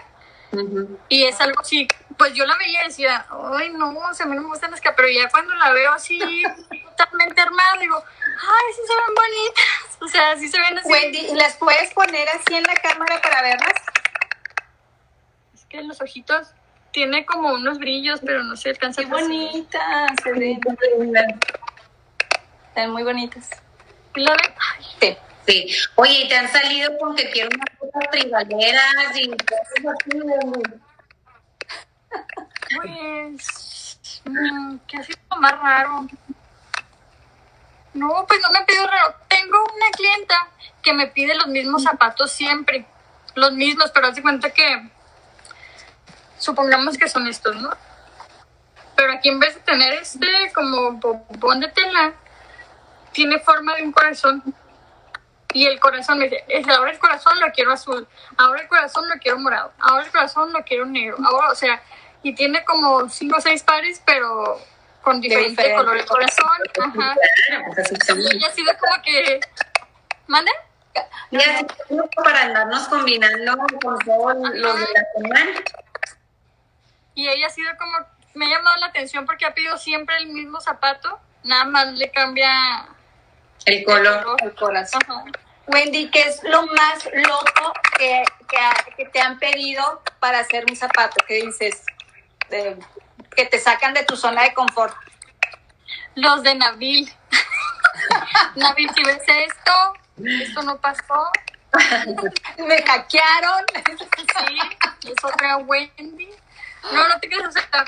Y 1.09 1.25
es 1.25 1.39
algo 1.41 1.61
así, 1.61 1.87
pues 2.17 2.33
yo 2.33 2.45
la 2.45 2.57
veía 2.57 2.83
y 2.83 2.87
decía, 2.87 3.25
ay 3.55 3.71
no, 3.71 3.89
o 3.89 4.13
sea, 4.13 4.25
a 4.25 4.29
mí 4.29 4.35
no 4.35 4.43
me 4.43 4.47
gustan 4.49 4.71
las 4.71 4.81
pero 4.81 5.07
ya 5.07 5.29
cuando 5.29 5.53
la 5.55 5.71
veo 5.71 5.91
así 5.91 6.19
totalmente 6.97 7.41
armada, 7.41 7.77
digo, 7.79 7.95
ay, 7.97 8.73
sí 8.73 8.81
se 8.87 8.95
ven 8.95 9.15
bonitas, 9.15 9.97
o 10.01 10.07
sea, 10.07 10.37
sí 10.37 10.47
se 10.47 10.59
ven 10.59 10.77
así. 10.77 10.89
Wendy, 10.89 11.35
¿las 11.35 11.55
puedes 11.57 11.93
poner 11.93 12.27
así 12.29 12.55
en 12.55 12.63
la 12.63 12.75
cámara 12.75 13.21
para 13.21 13.41
verlas? 13.41 13.73
Es 15.53 15.65
que 15.65 15.83
los 15.83 16.01
ojitos 16.01 16.53
tiene 16.91 17.25
como 17.25 17.53
unos 17.53 17.77
brillos, 17.77 18.19
pero 18.25 18.43
no 18.43 18.55
se 18.55 18.69
alcanza 18.69 19.01
Qué 19.01 19.07
bonitas, 19.07 20.11
se 20.23 20.31
ven. 20.31 20.59
Están 22.79 22.93
muy 22.93 23.03
bonitas. 23.03 23.49
¿La 24.15 24.31
ven? 24.31 24.53
Sí. 25.01 25.17
Sí. 25.45 25.75
Oye, 25.95 26.13
¿y 26.13 26.29
te 26.29 26.37
han 26.37 26.47
salido 26.47 26.97
con 26.97 27.13
que 27.13 27.29
quiero 27.29 27.49
unas 27.53 27.77
cosas 27.77 28.09
tribaleras 28.09 29.17
y 29.17 29.27
cosas 29.27 29.95
así? 29.99 30.19
Pues, 32.77 34.21
mm, 34.23 34.77
¿qué 34.87 34.97
ha 34.97 35.03
sido 35.03 35.19
más 35.41 35.59
raro? 35.59 36.07
No, 37.95 38.25
pues 38.25 38.39
no 38.39 38.49
me 38.57 38.65
pido 38.65 38.87
raro. 38.87 39.15
Tengo 39.27 39.57
una 39.75 39.89
clienta 39.91 40.47
que 40.81 40.93
me 40.93 41.07
pide 41.07 41.35
los 41.35 41.47
mismos 41.47 41.83
zapatos 41.83 42.31
siempre. 42.31 42.85
Los 43.35 43.51
mismos, 43.51 43.91
pero 43.91 44.07
hace 44.07 44.21
cuenta 44.21 44.51
que 44.51 44.89
supongamos 46.37 46.97
que 46.97 47.09
son 47.09 47.27
estos, 47.27 47.57
¿no? 47.57 47.71
Pero 48.95 49.11
aquí 49.11 49.27
en 49.27 49.39
vez 49.41 49.55
de 49.55 49.61
tener 49.63 49.93
este 49.95 50.53
como 50.53 50.93
bombón 50.93 51.59
de 51.59 51.67
tela, 51.67 52.13
tiene 53.11 53.39
forma 53.39 53.75
de 53.75 53.83
un 53.83 53.91
corazón. 53.91 54.43
Y 55.51 55.65
el 55.65 55.79
corazón 55.79 56.19
me 56.19 56.29
dice, 56.29 56.71
ahora 56.71 56.91
el 56.91 56.99
corazón 56.99 57.39
lo 57.39 57.51
quiero 57.51 57.71
azul, 57.71 58.07
ahora 58.37 58.61
el 58.61 58.67
corazón 58.67 59.09
lo 59.09 59.15
quiero 59.15 59.39
morado, 59.39 59.73
ahora 59.79 60.05
el 60.05 60.11
corazón 60.11 60.53
lo 60.53 60.63
quiero 60.63 60.85
negro, 60.85 61.17
ahora, 61.25 61.49
o 61.49 61.55
sea, 61.55 61.81
y 62.21 62.35
tiene 62.35 62.63
como 62.63 63.09
cinco 63.09 63.37
o 63.37 63.41
seis 63.41 63.63
pares, 63.63 63.99
pero 64.05 64.59
con 65.01 65.19
diferente, 65.21 65.73
color 65.73 65.97
de 65.97 66.05
corazón. 66.05 66.45
Ajá. 66.83 67.15
Y 68.15 68.45
ha 68.45 68.51
sido 68.51 68.73
como 68.79 69.01
que, 69.01 69.39
¿mande? 70.27 70.51
Y 71.31 71.37
así 71.37 71.65
para 72.15 72.43
andarnos 72.43 72.87
combinando 72.87 73.57
con 73.81 73.97
todos 73.99 74.35
los 74.35 74.75
de 74.79 74.87
la 74.93 75.05
semana. 75.15 75.63
Y 77.15 77.27
ella 77.27 77.47
ha 77.47 77.49
sido 77.49 77.71
como, 77.77 77.97
me 78.35 78.45
ha 78.45 78.57
llamado 78.57 78.77
la 78.77 78.87
atención 78.87 79.25
porque 79.25 79.45
ha 79.45 79.53
pedido 79.53 79.77
siempre 79.77 80.17
el 80.17 80.27
mismo 80.27 80.61
zapato, 80.61 81.19
nada 81.43 81.65
más 81.65 81.93
le 81.93 82.11
cambia 82.11 82.87
el 83.69 83.83
color. 83.83 84.37
El 84.43 84.55
corazón. 84.55 85.01
Wendy, 85.67 86.09
¿qué 86.09 86.21
es 86.21 86.43
lo 86.43 86.65
más 86.65 87.05
loco 87.13 87.73
que, 87.97 88.23
que, 88.97 89.05
te 89.05 89.21
han 89.21 89.37
pedido 89.37 90.01
para 90.19 90.39
hacer 90.39 90.65
un 90.67 90.75
zapato? 90.75 91.23
¿Qué 91.27 91.45
dices? 91.45 91.83
que 92.49 93.45
te 93.45 93.59
sacan 93.59 93.93
de 93.93 94.03
tu 94.03 94.17
zona 94.17 94.41
de 94.43 94.53
confort. 94.53 94.95
Los 96.15 96.41
de 96.41 96.55
Nabil. 96.55 97.13
Nabil, 98.55 98.89
si 98.95 99.03
ves 99.03 99.21
esto, 99.27 99.93
esto 100.17 100.63
no 100.63 100.81
pasó. 100.81 101.31
Me 102.57 102.81
hackearon. 102.81 103.65
Sí, 104.99 105.09
es 105.09 105.23
otra 105.23 105.57
Wendy. 105.57 106.29
No, 106.91 107.07
no 107.07 107.19
te 107.19 107.29
quedes, 107.29 107.45
o 107.45 107.51
sea, 107.51 107.85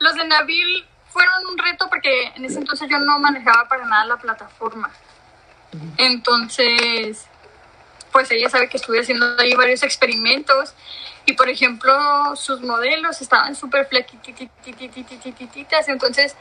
los 0.00 0.14
de 0.16 0.26
Nabil 0.26 0.86
fueron 1.08 1.46
un 1.46 1.58
reto 1.58 1.88
porque 1.88 2.32
en 2.34 2.44
ese 2.44 2.58
entonces 2.58 2.88
yo 2.88 2.98
no 2.98 3.18
manejaba 3.18 3.68
para 3.68 3.84
nada 3.84 4.04
la 4.06 4.16
plataforma. 4.16 4.90
Entonces, 5.96 7.26
pues 8.12 8.30
ella 8.30 8.48
sabe 8.48 8.68
que 8.68 8.76
estuve 8.78 9.00
haciendo 9.00 9.36
ahí 9.38 9.54
varios 9.54 9.82
experimentos 9.82 10.74
y 11.26 11.34
por 11.34 11.48
ejemplo 11.48 12.36
sus 12.36 12.62
modelos 12.62 13.20
estaban 13.20 13.54
súper 13.54 13.86
flaquititas, 13.86 14.48
entonces 15.88 16.34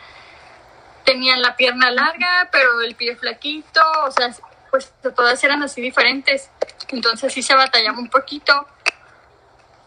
tenían 1.03 1.41
la 1.41 1.55
pierna 1.55 1.91
larga, 1.91 2.49
pero 2.51 2.81
el 2.81 2.95
pie 2.95 3.15
flaquito, 3.15 3.81
o 4.05 4.11
sea, 4.11 4.33
pues 4.69 4.93
todas 5.15 5.41
eran 5.43 5.63
así 5.63 5.81
diferentes. 5.81 6.49
Entonces 6.89 7.33
sí 7.33 7.41
se 7.41 7.55
batallaba 7.55 7.97
un 7.97 8.09
poquito 8.09 8.67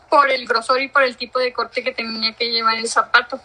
por 0.09 0.31
el 0.31 0.47
grosor 0.47 0.81
y 0.81 0.89
por 0.89 1.03
el 1.03 1.17
tipo 1.17 1.39
de 1.39 1.53
corte 1.53 1.83
que 1.83 1.93
tenía 1.93 2.35
que 2.35 2.51
llevar 2.51 2.77
el 2.77 2.89
zapato. 2.89 3.41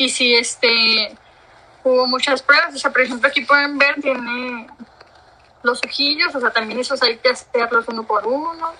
Y 0.00 0.08
sí, 0.08 0.34
este, 0.34 1.14
hubo 1.84 2.06
muchas 2.06 2.40
pruebas. 2.40 2.74
O 2.74 2.78
sea, 2.78 2.90
por 2.90 3.02
ejemplo, 3.02 3.28
aquí 3.28 3.42
pueden 3.42 3.76
ver, 3.76 4.00
tiene 4.00 4.66
los 5.62 5.78
ojillos, 5.84 6.34
o 6.34 6.40
sea, 6.40 6.50
también 6.50 6.80
esos 6.80 7.02
hay 7.02 7.18
que 7.18 7.28
hacerlos 7.28 7.84
uno 7.86 8.06
por 8.06 8.26
uno. 8.26 8.72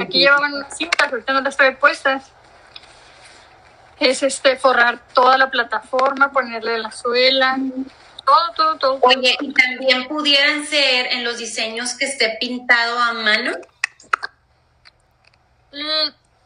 Aquí 0.00 0.20
llevaban 0.20 0.54
unas 0.54 0.74
cintas, 0.74 1.12
ahorita 1.12 1.34
no 1.34 1.42
las 1.42 1.58
trae 1.58 1.72
puestas. 1.72 2.24
Es 4.00 4.22
este, 4.22 4.56
forrar 4.56 4.98
toda 5.12 5.36
la 5.36 5.50
plataforma, 5.50 6.32
ponerle 6.32 6.78
la 6.78 6.90
suela, 6.90 7.58
todo, 8.24 8.52
todo, 8.56 8.78
todo. 8.78 8.98
Oye, 9.02 9.36
¿y 9.40 9.52
también 9.52 10.08
pudieran 10.08 10.64
ser 10.64 11.12
en 11.12 11.22
los 11.22 11.36
diseños 11.36 11.92
que 11.98 12.06
esté 12.06 12.38
pintado 12.40 12.98
a 12.98 13.12
mano? 13.12 13.52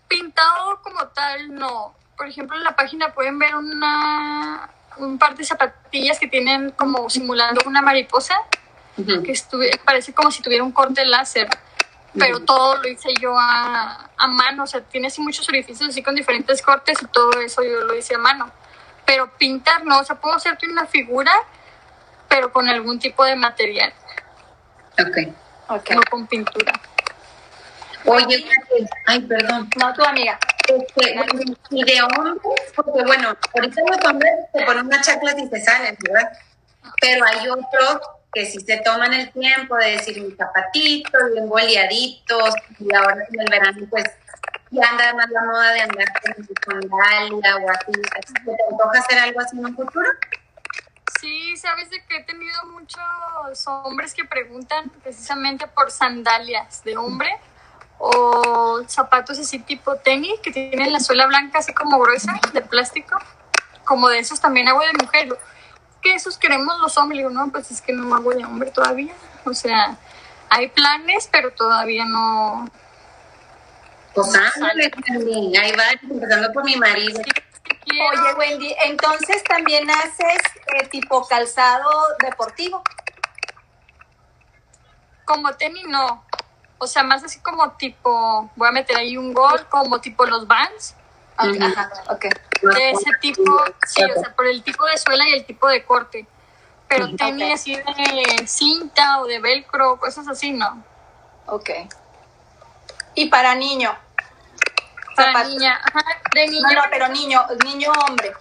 Pintado 0.09 0.83
como 0.83 1.07
tal, 1.11 1.55
no. 1.55 1.95
Por 2.17 2.29
ejemplo, 2.29 2.57
en 2.57 2.65
la 2.65 2.75
página 2.75 3.13
pueden 3.13 3.39
ver 3.39 3.55
una 3.55 4.71
un 4.99 5.19
par 5.19 5.37
de 5.37 5.45
zapatillas 5.45 6.19
que 6.19 6.29
tienen 6.29 6.71
como 6.71 7.09
simulando 7.11 7.61
una 7.67 7.83
mariposa, 7.83 8.35
que 8.97 9.33
estuve, 9.33 9.71
parece 9.85 10.15
como 10.15 10.31
si 10.31 10.43
tuviera 10.43 10.65
un 10.65 10.73
corte 10.73 11.05
láser, 11.05 11.49
pero 12.19 12.41
todo 12.41 12.77
lo 12.79 12.89
hice 12.89 13.11
yo 13.21 13.37
a, 13.39 14.09
a, 14.17 14.27
mano, 14.27 14.65
o 14.65 14.67
sea, 14.67 14.81
tiene 14.81 15.09
así 15.09 15.21
muchos 15.21 15.47
orificios 15.51 15.91
así 15.91 16.03
con 16.03 16.15
diferentes 16.15 16.63
cortes 16.63 17.03
y 17.03 17.07
todo 17.09 17.31
eso 17.41 17.63
yo 17.63 17.83
lo 17.83 17.95
hice 17.95 18.15
a 18.15 18.19
mano. 18.19 18.51
Pero 19.05 19.31
pintar 19.37 19.85
no, 19.85 19.99
o 20.01 20.05
sea, 20.05 20.17
puedo 20.17 20.35
hacerte 20.35 20.67
una 20.67 20.87
figura, 20.87 21.31
pero 22.29 22.51
con 22.51 22.69
algún 22.69 22.99
tipo 22.99 23.23
de 23.25 23.37
material. 23.37 23.93
Ok. 24.99 25.35
okay. 25.69 25.97
No 25.97 26.03
con 26.11 26.27
pintura. 26.27 26.73
Oye, 28.07 28.47
ay, 29.07 29.21
perdón. 29.21 29.69
No, 29.77 29.93
tu 29.93 30.03
amiga. 30.03 30.39
Este, 30.69 31.17
y 31.71 31.85
de 31.85 32.03
hombres, 32.03 32.73
porque 32.75 33.03
bueno, 33.05 33.37
ahorita 33.55 33.83
los 33.89 34.11
hombres 34.11 34.33
se 34.53 34.65
ponen 34.65 34.87
unas 34.87 35.07
chaclas 35.07 35.37
y 35.39 35.49
se 35.49 35.61
salen, 35.61 35.97
¿verdad? 36.01 36.33
Pero 37.01 37.25
hay 37.25 37.49
otros 37.49 38.01
que 38.33 38.47
si 38.47 38.61
se 38.61 38.79
toman 38.79 39.15
el 39.15 39.31
tiempo 39.33 39.77
de 39.77 39.93
decir 39.93 40.21
mis 40.21 40.37
zapatitos, 40.37 41.23
bien 41.33 41.49
boleaditos, 41.49 42.55
y 42.79 42.95
ahora 42.95 43.25
en 43.31 43.41
el 43.41 43.51
verano 43.51 43.87
pues 43.89 44.05
ya 44.71 44.91
anda 44.91 45.15
más 45.15 45.31
la 45.31 45.45
moda 45.45 45.71
de 45.73 45.81
andar 45.83 46.07
con 46.21 46.47
su 46.47 46.55
sandalia 46.69 47.57
o 47.57 47.71
así, 47.71 47.93
te 47.93 48.57
antoja 48.71 48.99
hacer 48.99 49.19
algo 49.19 49.41
así 49.41 49.57
en 49.57 49.67
un 49.67 49.77
futuro. 49.77 50.11
Sí, 51.21 51.57
sabes 51.57 51.89
de 51.91 52.05
que 52.05 52.17
he 52.17 52.25
tenido 52.25 52.63
muchos 52.73 53.67
hombres 53.67 54.13
que 54.13 54.25
preguntan 54.25 54.91
precisamente 55.03 55.67
por 55.69 55.91
sandalias 55.91 56.83
de 56.85 56.97
hombre 56.97 57.31
o 57.99 58.83
zapatos 58.87 59.39
así 59.39 59.59
tipo 59.59 59.97
tenis 59.97 60.39
que 60.43 60.53
tienen 60.53 60.93
la 60.93 61.01
suela 61.01 61.27
blanca 61.27 61.59
así 61.59 61.73
como 61.73 61.99
gruesa 61.99 62.39
de 62.53 62.61
plástico, 62.61 63.19
como 63.85 64.09
de 64.09 64.19
esos 64.19 64.41
también 64.41 64.69
hago 64.69 64.81
de 64.81 64.93
mujer. 65.03 65.29
Que 66.03 66.15
esos 66.15 66.39
queremos 66.39 66.79
los 66.79 66.97
hombres, 66.99 67.19
digo, 67.19 67.31
no, 67.31 67.51
pues 67.51 67.71
es 67.71 67.81
que 67.81 67.93
no 67.93 68.15
hago 68.15 68.31
de 68.33 68.45
hombre 68.45 68.71
todavía. 68.71 69.15
O 69.45 69.55
sea, 69.55 69.97
hay 70.51 70.69
planes, 70.69 71.29
pero 71.31 71.53
todavía 71.53 72.05
no. 72.05 72.69
Pues 74.15 74.35
ándale, 74.35 74.91
ahí 75.61 75.73
va, 75.73 75.93
empezando 76.03 76.53
por 76.53 76.65
mi 76.65 76.77
marido. 76.77 77.21
Oye, 77.89 78.35
Wendy, 78.35 78.75
entonces 78.85 79.43
también 79.45 79.89
haces 79.91 80.39
eh, 80.75 80.87
tipo 80.89 81.27
calzado 81.27 81.91
deportivo. 82.21 82.83
Como 85.25 85.53
tenis, 85.55 85.85
no. 85.89 86.25
O 86.79 86.87
sea, 86.87 87.03
más 87.03 87.25
así 87.25 87.41
como 87.41 87.73
tipo, 87.73 88.51
voy 88.55 88.69
a 88.69 88.73
meter 88.73 88.97
ahí 88.97 89.17
un 89.17 89.33
gol, 89.33 89.67
como 89.69 90.01
tipo 90.01 90.27
los 90.27 90.47
Vans. 90.47 90.95
Ajá, 91.37 91.91
ok. 92.11 92.27
De 92.63 92.91
ese 92.91 93.11
tipo, 93.21 93.63
sí, 93.87 94.03
o 94.05 94.21
sea, 94.21 94.35
por 94.35 94.47
el 94.47 94.63
tipo 94.63 94.85
de 94.87 94.97
suela 94.97 95.29
y 95.29 95.35
el 95.35 95.47
tipo 95.47 95.69
de 95.69 95.85
corte. 95.85 96.27
Pero 96.89 97.15
tenis 97.17 97.55
así 97.55 97.77
de 97.77 98.47
cinta 98.47 99.21
o 99.21 99.27
de 99.27 99.41
velcro, 99.41 99.99
cosas 99.99 100.29
así, 100.29 100.53
no. 100.53 100.85
Ok. 101.47 101.71
¿Y 103.15 103.29
para 103.29 103.55
niño? 103.55 103.97
Para 105.17 105.45
niña, 105.45 105.81
ajá, 105.83 106.05
de 106.35 106.47
niña. 106.47 106.69
No, 106.75 106.83
no, 106.83 106.87
pero 106.91 107.09
niño, 107.09 107.41
niño 107.65 107.91
hombre. 108.07 108.33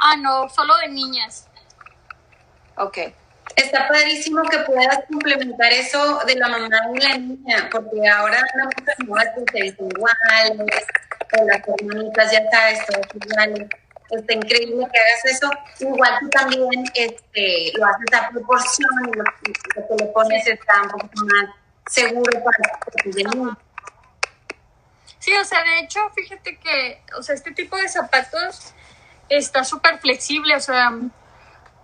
Ah, 0.00 0.16
no, 0.16 0.48
solo 0.48 0.76
de 0.78 0.88
niñas. 0.88 1.46
Ok. 2.76 2.98
Está 3.56 3.88
padrísimo 3.88 4.42
que 4.44 4.58
puedas 4.60 5.04
complementar 5.08 5.72
eso 5.72 6.20
de 6.26 6.36
la 6.36 6.48
mamá 6.48 6.78
y 6.94 7.00
la 7.00 7.18
niña, 7.18 7.68
porque 7.70 8.08
ahora 8.08 8.42
no 8.56 8.64
muchas 8.64 8.98
modas 9.06 9.28
se 9.52 9.62
dicen 9.62 9.88
iguales, 9.90 10.84
o 11.38 11.44
las 11.44 11.62
hermanitas, 11.68 12.32
ya 12.32 12.50
sabes, 12.50 12.86
todas 12.86 13.06
iguales. 13.14 13.68
Está 14.10 14.34
increíble 14.34 14.86
que 14.92 15.00
hagas 15.00 15.24
eso. 15.24 15.50
Igual 15.80 16.18
tú 16.20 16.28
también 16.28 16.84
este, 16.94 17.72
lo 17.78 17.86
haces 17.86 18.12
a 18.14 18.28
proporción 18.30 18.90
lo, 19.06 19.22
lo 19.22 19.88
que 19.88 20.04
le 20.04 20.10
pones 20.12 20.46
está 20.46 20.82
un 20.82 20.88
poquito 20.90 21.24
más 21.24 21.54
seguro 21.86 22.44
para 22.44 23.02
tus 23.02 23.16
niños. 23.16 23.56
Sí, 25.18 25.32
o 25.34 25.44
sea, 25.44 25.62
de 25.62 25.80
hecho, 25.80 26.00
fíjate 26.14 26.58
que, 26.58 27.00
o 27.16 27.22
sea, 27.22 27.34
este 27.34 27.52
tipo 27.52 27.76
de 27.76 27.88
zapatos 27.88 28.74
está 29.28 29.64
súper 29.64 29.98
flexible, 29.98 30.56
o 30.56 30.60
sea, 30.60 30.92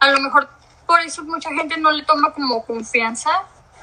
a 0.00 0.10
lo 0.10 0.20
mejor 0.20 0.48
por 0.88 1.00
eso 1.00 1.22
mucha 1.22 1.50
gente 1.50 1.76
no 1.76 1.90
le 1.90 2.02
toma 2.02 2.32
como 2.32 2.64
confianza, 2.64 3.30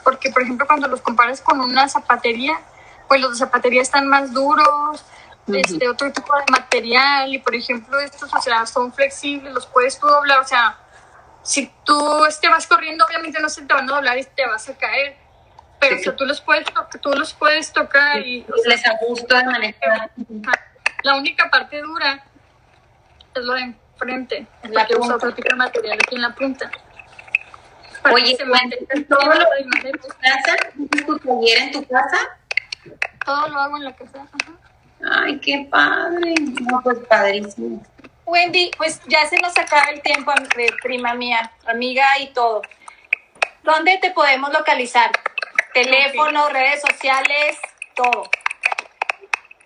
porque 0.04 0.32
por 0.32 0.42
ejemplo 0.42 0.66
cuando 0.66 0.88
los 0.88 1.02
comparas 1.02 1.40
con 1.40 1.62
una 1.62 1.88
zapatería, 1.88 2.60
pues 3.08 3.22
los 3.22 3.34
de 3.34 3.38
zapatería 3.38 3.84
están 3.84 4.08
más 4.08 4.34
duros, 4.34 5.06
este 5.46 5.88
otro 5.88 6.12
tipo 6.12 6.36
de 6.36 6.44
material 6.50 7.32
y 7.32 7.38
por 7.38 7.54
ejemplo 7.54 8.00
estos, 8.00 8.34
o 8.34 8.42
sea, 8.42 8.66
son 8.66 8.92
flexibles, 8.92 9.54
los 9.54 9.68
puedes 9.68 10.00
tú 10.00 10.08
doblar, 10.08 10.40
o 10.40 10.48
sea, 10.48 10.80
si 11.44 11.72
tú 11.84 12.26
este, 12.26 12.50
vas 12.50 12.66
corriendo 12.66 13.06
obviamente 13.06 13.40
no 13.40 13.50
se 13.50 13.62
te 13.62 13.72
van 13.72 13.88
a 13.88 13.98
doblar 13.98 14.18
y 14.18 14.24
te 14.24 14.48
vas 14.48 14.68
a 14.68 14.76
caer, 14.76 15.16
pero 15.80 15.98
o 15.98 16.00
sea, 16.00 16.16
tú 16.16 16.26
los 16.26 16.42
puedes, 16.42 16.66
tú 17.04 17.12
los 17.12 17.36
puedes 17.36 17.72
tocar 17.72 18.26
y... 18.26 18.48
O 18.50 18.68
les 18.68 18.84
a 18.84 18.94
gusto 19.08 19.36
de 19.36 19.44
manejar. 19.44 20.10
La 21.04 21.18
única 21.18 21.52
parte 21.52 21.80
dura 21.82 22.26
es 23.36 23.44
lo 23.44 23.54
de 23.54 23.62
enfrente, 23.62 24.48
la 24.64 24.88
que 24.88 24.96
usa 24.96 25.18
otro 25.18 25.32
tipo 25.36 25.50
de 25.50 25.56
material 25.56 26.00
aquí 26.02 26.16
en 26.16 26.22
la 26.24 26.34
punta. 26.34 26.72
Oye, 28.14 28.38
¿todo 28.38 29.26
lo 29.26 29.46
en 29.84 29.92
tu 29.94 30.08
casa? 30.08 30.56
¿Tu 31.06 31.18
taller 31.20 31.58
en 31.58 31.72
tu 31.72 31.86
casa? 31.88 32.38
Todo 33.26 33.48
lo 33.48 33.60
hago 33.60 33.78
en 33.78 33.84
la 33.86 33.96
casa. 33.96 34.28
Ay, 35.12 35.40
qué 35.40 35.68
padre. 35.70 36.36
No, 36.62 36.82
pues 36.84 37.00
padrísimo. 37.08 37.84
Wendy, 38.26 38.72
pues 38.78 39.02
ya 39.08 39.26
se 39.28 39.38
nos 39.38 39.58
acaba 39.58 39.92
el 39.92 40.02
tiempo, 40.02 40.32
prima 40.82 41.14
mía, 41.14 41.52
amiga 41.68 42.06
y 42.20 42.28
todo. 42.28 42.62
¿Dónde 43.64 43.98
te 44.00 44.12
podemos 44.12 44.52
localizar? 44.52 45.12
Teléfono, 45.74 46.50
redes 46.50 46.82
sociales, 46.82 47.58
todo. 47.96 48.30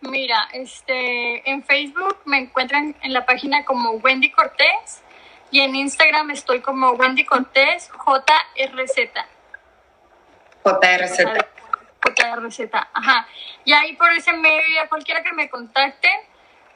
Mira, 0.02 0.48
este, 0.54 1.50
en 1.50 1.64
Facebook 1.64 2.18
me 2.26 2.38
encuentran 2.40 2.96
en 3.02 3.14
la 3.14 3.26
página 3.26 3.66
como 3.66 3.92
Wendy 3.92 4.32
Cortés 4.32 5.04
y 5.52 5.62
en 5.62 5.76
Instagram 5.76 6.32
estoy 6.32 6.62
como 6.62 6.92
Wendy 6.92 7.26
Cortés 7.26 7.90
JRZ. 7.90 9.12
JRZ. 10.64 11.18
JRZ, 12.02 12.60
ajá. 12.94 13.28
Y 13.66 13.74
ahí 13.74 13.96
por 13.96 14.12
ese 14.14 14.34
medio, 14.34 14.82
a 14.82 14.88
cualquiera 14.88 15.24
que 15.24 15.34
me 15.34 15.50
contacte, 15.50 16.10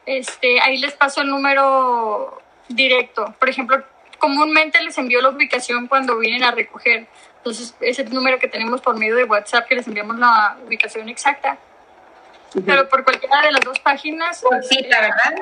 este, 0.06 0.60
ahí 0.62 0.78
les 0.80 0.94
paso 0.94 1.22
el 1.22 1.30
número 1.30 2.42
directo. 2.68 3.34
Por 3.40 3.50
ejemplo, 3.50 3.84
comúnmente 4.18 4.82
les 4.82 4.98
envío 4.98 5.22
la 5.22 5.30
ubicación 5.30 5.88
cuando 5.88 6.18
vienen 6.18 6.44
a 6.44 6.52
recoger. 6.52 7.08
Entonces, 7.38 7.76
es 7.82 8.00
el 8.00 8.14
número 8.14 8.40
que 8.40 8.48
tenemos 8.48 8.82
por 8.82 8.98
medio 8.98 9.16
de 9.16 9.26
WhatsApp 9.26 9.68
que 9.68 9.76
les 9.76 9.88
enviamos 9.88 10.18
la 10.18 10.58
ubicación 10.66 11.10
exacta. 11.10 11.58
Pero 12.66 12.88
por 12.88 13.04
cualquiera 13.04 13.42
de 13.42 13.52
las 13.52 13.62
dos 13.62 13.80
páginas. 13.80 14.42
Por 14.42 14.64
cita, 14.64 15.02
¿verdad? 15.02 15.36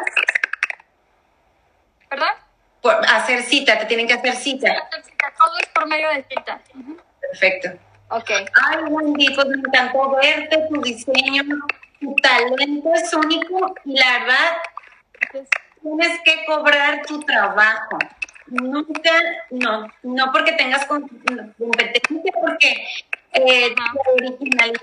¿Verdad? 2.09 2.51
Por 2.82 2.93
hacer 3.07 3.43
cita, 3.43 3.77
te 3.77 3.86
tienen 3.86 4.07
que 4.07 4.13
hacer 4.13 4.36
cita. 4.36 4.89
Todo 5.38 5.57
es 5.59 5.67
por 5.69 5.88
medio 5.88 6.09
de 6.09 6.23
cita. 6.23 6.61
Perfecto. 7.19 7.69
Ok. 8.09 8.29
Ay, 8.29 8.84
Wendy, 8.89 9.34
pues 9.34 9.47
me 9.47 9.57
encantó 9.57 10.15
verte, 10.15 10.67
tu 10.69 10.82
diseño, 10.82 11.43
tu 11.99 12.15
talento 12.15 12.93
es 12.93 13.13
único 13.13 13.73
y 13.86 13.97
la 13.97 14.19
verdad 14.19 14.57
gracias. 15.19 15.49
Tienes 15.82 16.19
que 16.23 16.45
cobrar 16.45 17.01
tu 17.05 17.19
trabajo. 17.21 17.97
Nunca, 18.47 19.11
no, 19.49 19.88
no 20.03 20.32
porque 20.32 20.51
tengas 20.53 20.86
competencia, 20.86 22.34
porque 22.41 22.88
eh, 23.34 23.73
tu 23.73 24.11
originalidad, 24.11 24.77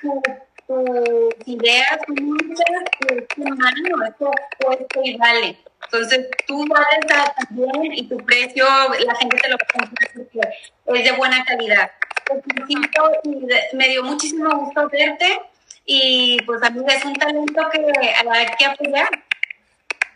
tu, 0.00 0.22
tus 0.66 1.46
ideas, 1.46 1.98
muchas, 2.08 3.28
tu 3.34 3.44
mano, 3.44 4.04
eso 4.04 4.30
cuesta 4.58 5.00
y 5.04 5.16
vale. 5.16 5.58
Entonces, 5.84 6.28
tú 6.46 6.66
vales 6.66 7.34
también 7.36 7.92
y 7.92 8.08
tu 8.08 8.16
precio, 8.18 8.64
la 8.66 9.14
gente 9.16 9.36
te 9.36 9.48
lo 9.48 9.56
va 9.56 9.66
a 9.68 9.78
comprar 9.78 10.10
porque 10.84 11.00
es 11.00 11.04
de 11.04 11.12
buena 11.12 11.44
calidad. 11.44 11.90
me 13.72 13.88
dio 13.88 14.02
muchísimo 14.02 14.50
gusto 14.58 14.88
verte 14.88 15.40
y 15.84 16.38
pues 16.42 16.62
a 16.62 16.70
mí 16.70 16.84
es 16.88 17.04
un 17.04 17.14
talento 17.14 17.68
que 17.70 17.78
hay 17.78 18.46
que 18.58 18.64
apoyar. 18.64 19.08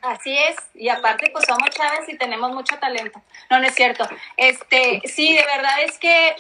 Así 0.03 0.37
es, 0.37 0.57
y 0.75 0.89
aparte 0.89 1.31
pues 1.31 1.45
somos 1.47 1.69
chaves 1.71 2.09
y 2.09 2.17
tenemos 2.17 2.51
mucho 2.53 2.79
talento. 2.79 3.23
No, 3.51 3.61
no 3.61 3.67
es 3.67 3.75
cierto. 3.75 4.09
Este, 4.37 5.03
sí, 5.05 5.35
de 5.35 5.45
verdad 5.45 5.83
es 5.85 5.99
que 5.99 6.35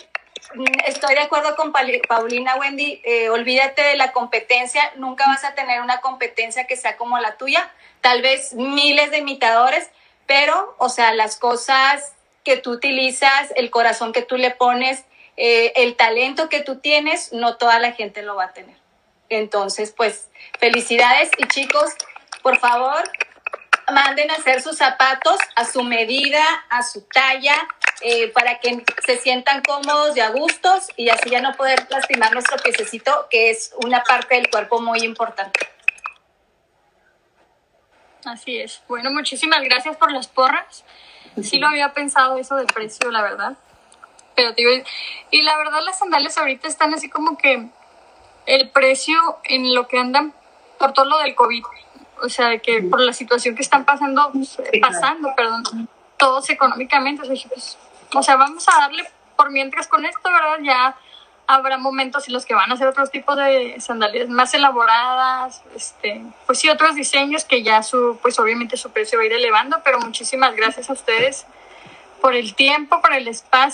estoy 0.86 1.14
de 1.14 1.20
acuerdo 1.20 1.54
con 1.56 1.72
Paulina 1.72 2.56
Wendy, 2.56 3.00
eh, 3.04 3.30
olvídate 3.30 3.82
de 3.82 3.96
la 3.96 4.12
competencia, 4.12 4.82
nunca 4.96 5.26
vas 5.26 5.44
a 5.44 5.54
tener 5.54 5.80
una 5.80 6.00
competencia 6.00 6.66
que 6.66 6.76
sea 6.76 6.96
como 6.96 7.18
la 7.18 7.36
tuya, 7.36 7.70
tal 8.00 8.22
vez 8.22 8.54
miles 8.54 9.10
de 9.10 9.18
imitadores, 9.18 9.90
pero, 10.26 10.74
o 10.78 10.88
sea, 10.88 11.12
las 11.12 11.36
cosas 11.36 12.12
que 12.44 12.56
tú 12.56 12.72
utilizas, 12.72 13.52
el 13.56 13.70
corazón 13.70 14.12
que 14.12 14.22
tú 14.22 14.36
le 14.36 14.50
pones, 14.50 15.04
eh, 15.36 15.72
el 15.76 15.96
talento 15.96 16.48
que 16.48 16.60
tú 16.60 16.78
tienes, 16.78 17.32
no 17.32 17.56
toda 17.56 17.78
la 17.78 17.92
gente 17.92 18.22
lo 18.22 18.36
va 18.36 18.44
a 18.44 18.52
tener. 18.52 18.76
Entonces, 19.28 19.92
pues, 19.96 20.28
felicidades. 20.58 21.30
Y 21.38 21.46
chicos, 21.46 21.92
por 22.42 22.58
favor, 22.58 23.02
manden 23.92 24.30
a 24.30 24.34
hacer 24.34 24.62
sus 24.62 24.76
zapatos 24.76 25.38
a 25.56 25.64
su 25.64 25.82
medida, 25.82 26.42
a 26.68 26.82
su 26.82 27.02
talla, 27.02 27.56
eh, 28.02 28.28
para 28.32 28.58
que 28.60 28.82
se 29.04 29.18
sientan 29.18 29.62
cómodos 29.62 30.16
y 30.16 30.20
a 30.20 30.30
gustos 30.30 30.88
y 30.96 31.10
así 31.10 31.28
ya 31.28 31.42
no 31.42 31.54
poder 31.54 31.86
lastimar 31.90 32.32
nuestro 32.32 32.56
piececito, 32.56 33.26
que 33.30 33.50
es 33.50 33.74
una 33.84 34.02
parte 34.02 34.36
del 34.36 34.48
cuerpo 34.48 34.80
muy 34.80 35.00
importante. 35.00 35.60
Así 38.24 38.58
es. 38.58 38.82
Bueno, 38.88 39.10
muchísimas 39.10 39.62
gracias 39.62 39.96
por 39.96 40.12
las 40.12 40.28
porras. 40.28 40.84
Sí 41.42 41.58
lo 41.58 41.68
había 41.68 41.92
pensado 41.92 42.38
eso 42.38 42.56
del 42.56 42.66
precio, 42.66 43.10
la 43.10 43.22
verdad. 43.22 43.56
Pero 44.34 44.52
digo, 44.52 44.70
y 45.30 45.42
la 45.42 45.56
verdad 45.58 45.80
las 45.84 45.98
sandalias 45.98 46.38
ahorita 46.38 46.68
están 46.68 46.94
así 46.94 47.10
como 47.10 47.36
que 47.36 47.68
el 48.46 48.70
precio 48.70 49.38
en 49.44 49.74
lo 49.74 49.86
que 49.88 49.98
andan 49.98 50.34
por 50.78 50.92
todo 50.92 51.04
lo 51.04 51.18
del 51.18 51.34
COVID. 51.34 51.64
O 52.22 52.28
sea, 52.28 52.58
que 52.58 52.82
por 52.82 53.00
la 53.00 53.12
situación 53.12 53.54
que 53.54 53.62
están 53.62 53.84
pasando, 53.84 54.32
pasando, 54.80 55.32
perdón, 55.36 55.88
todos 56.16 56.50
económicamente. 56.50 57.22
Pues, 57.26 57.78
o 58.14 58.22
sea, 58.22 58.36
vamos 58.36 58.68
a 58.68 58.80
darle 58.80 59.04
por 59.36 59.50
mientras 59.50 59.88
con 59.88 60.04
esto, 60.04 60.30
¿verdad? 60.30 60.58
Ya 60.62 60.96
habrá 61.46 61.78
momentos 61.78 62.28
en 62.28 62.34
los 62.34 62.46
que 62.46 62.54
van 62.54 62.70
a 62.70 62.74
hacer 62.74 62.86
otros 62.86 63.10
tipos 63.10 63.36
de 63.36 63.80
sandalias 63.80 64.28
más 64.28 64.54
elaboradas, 64.54 65.62
este, 65.74 66.22
pues 66.46 66.58
sí, 66.60 66.68
otros 66.68 66.94
diseños 66.94 67.44
que 67.44 67.62
ya 67.62 67.82
su, 67.82 68.18
pues 68.22 68.38
obviamente 68.38 68.76
su 68.76 68.90
precio 68.90 69.18
va 69.18 69.24
a 69.24 69.26
ir 69.26 69.32
elevando, 69.32 69.80
pero 69.82 69.98
muchísimas 69.98 70.54
gracias 70.54 70.90
a 70.90 70.92
ustedes 70.92 71.46
por 72.20 72.34
el 72.34 72.54
tiempo, 72.54 73.00
por 73.00 73.12
el 73.14 73.26
espacio 73.26 73.70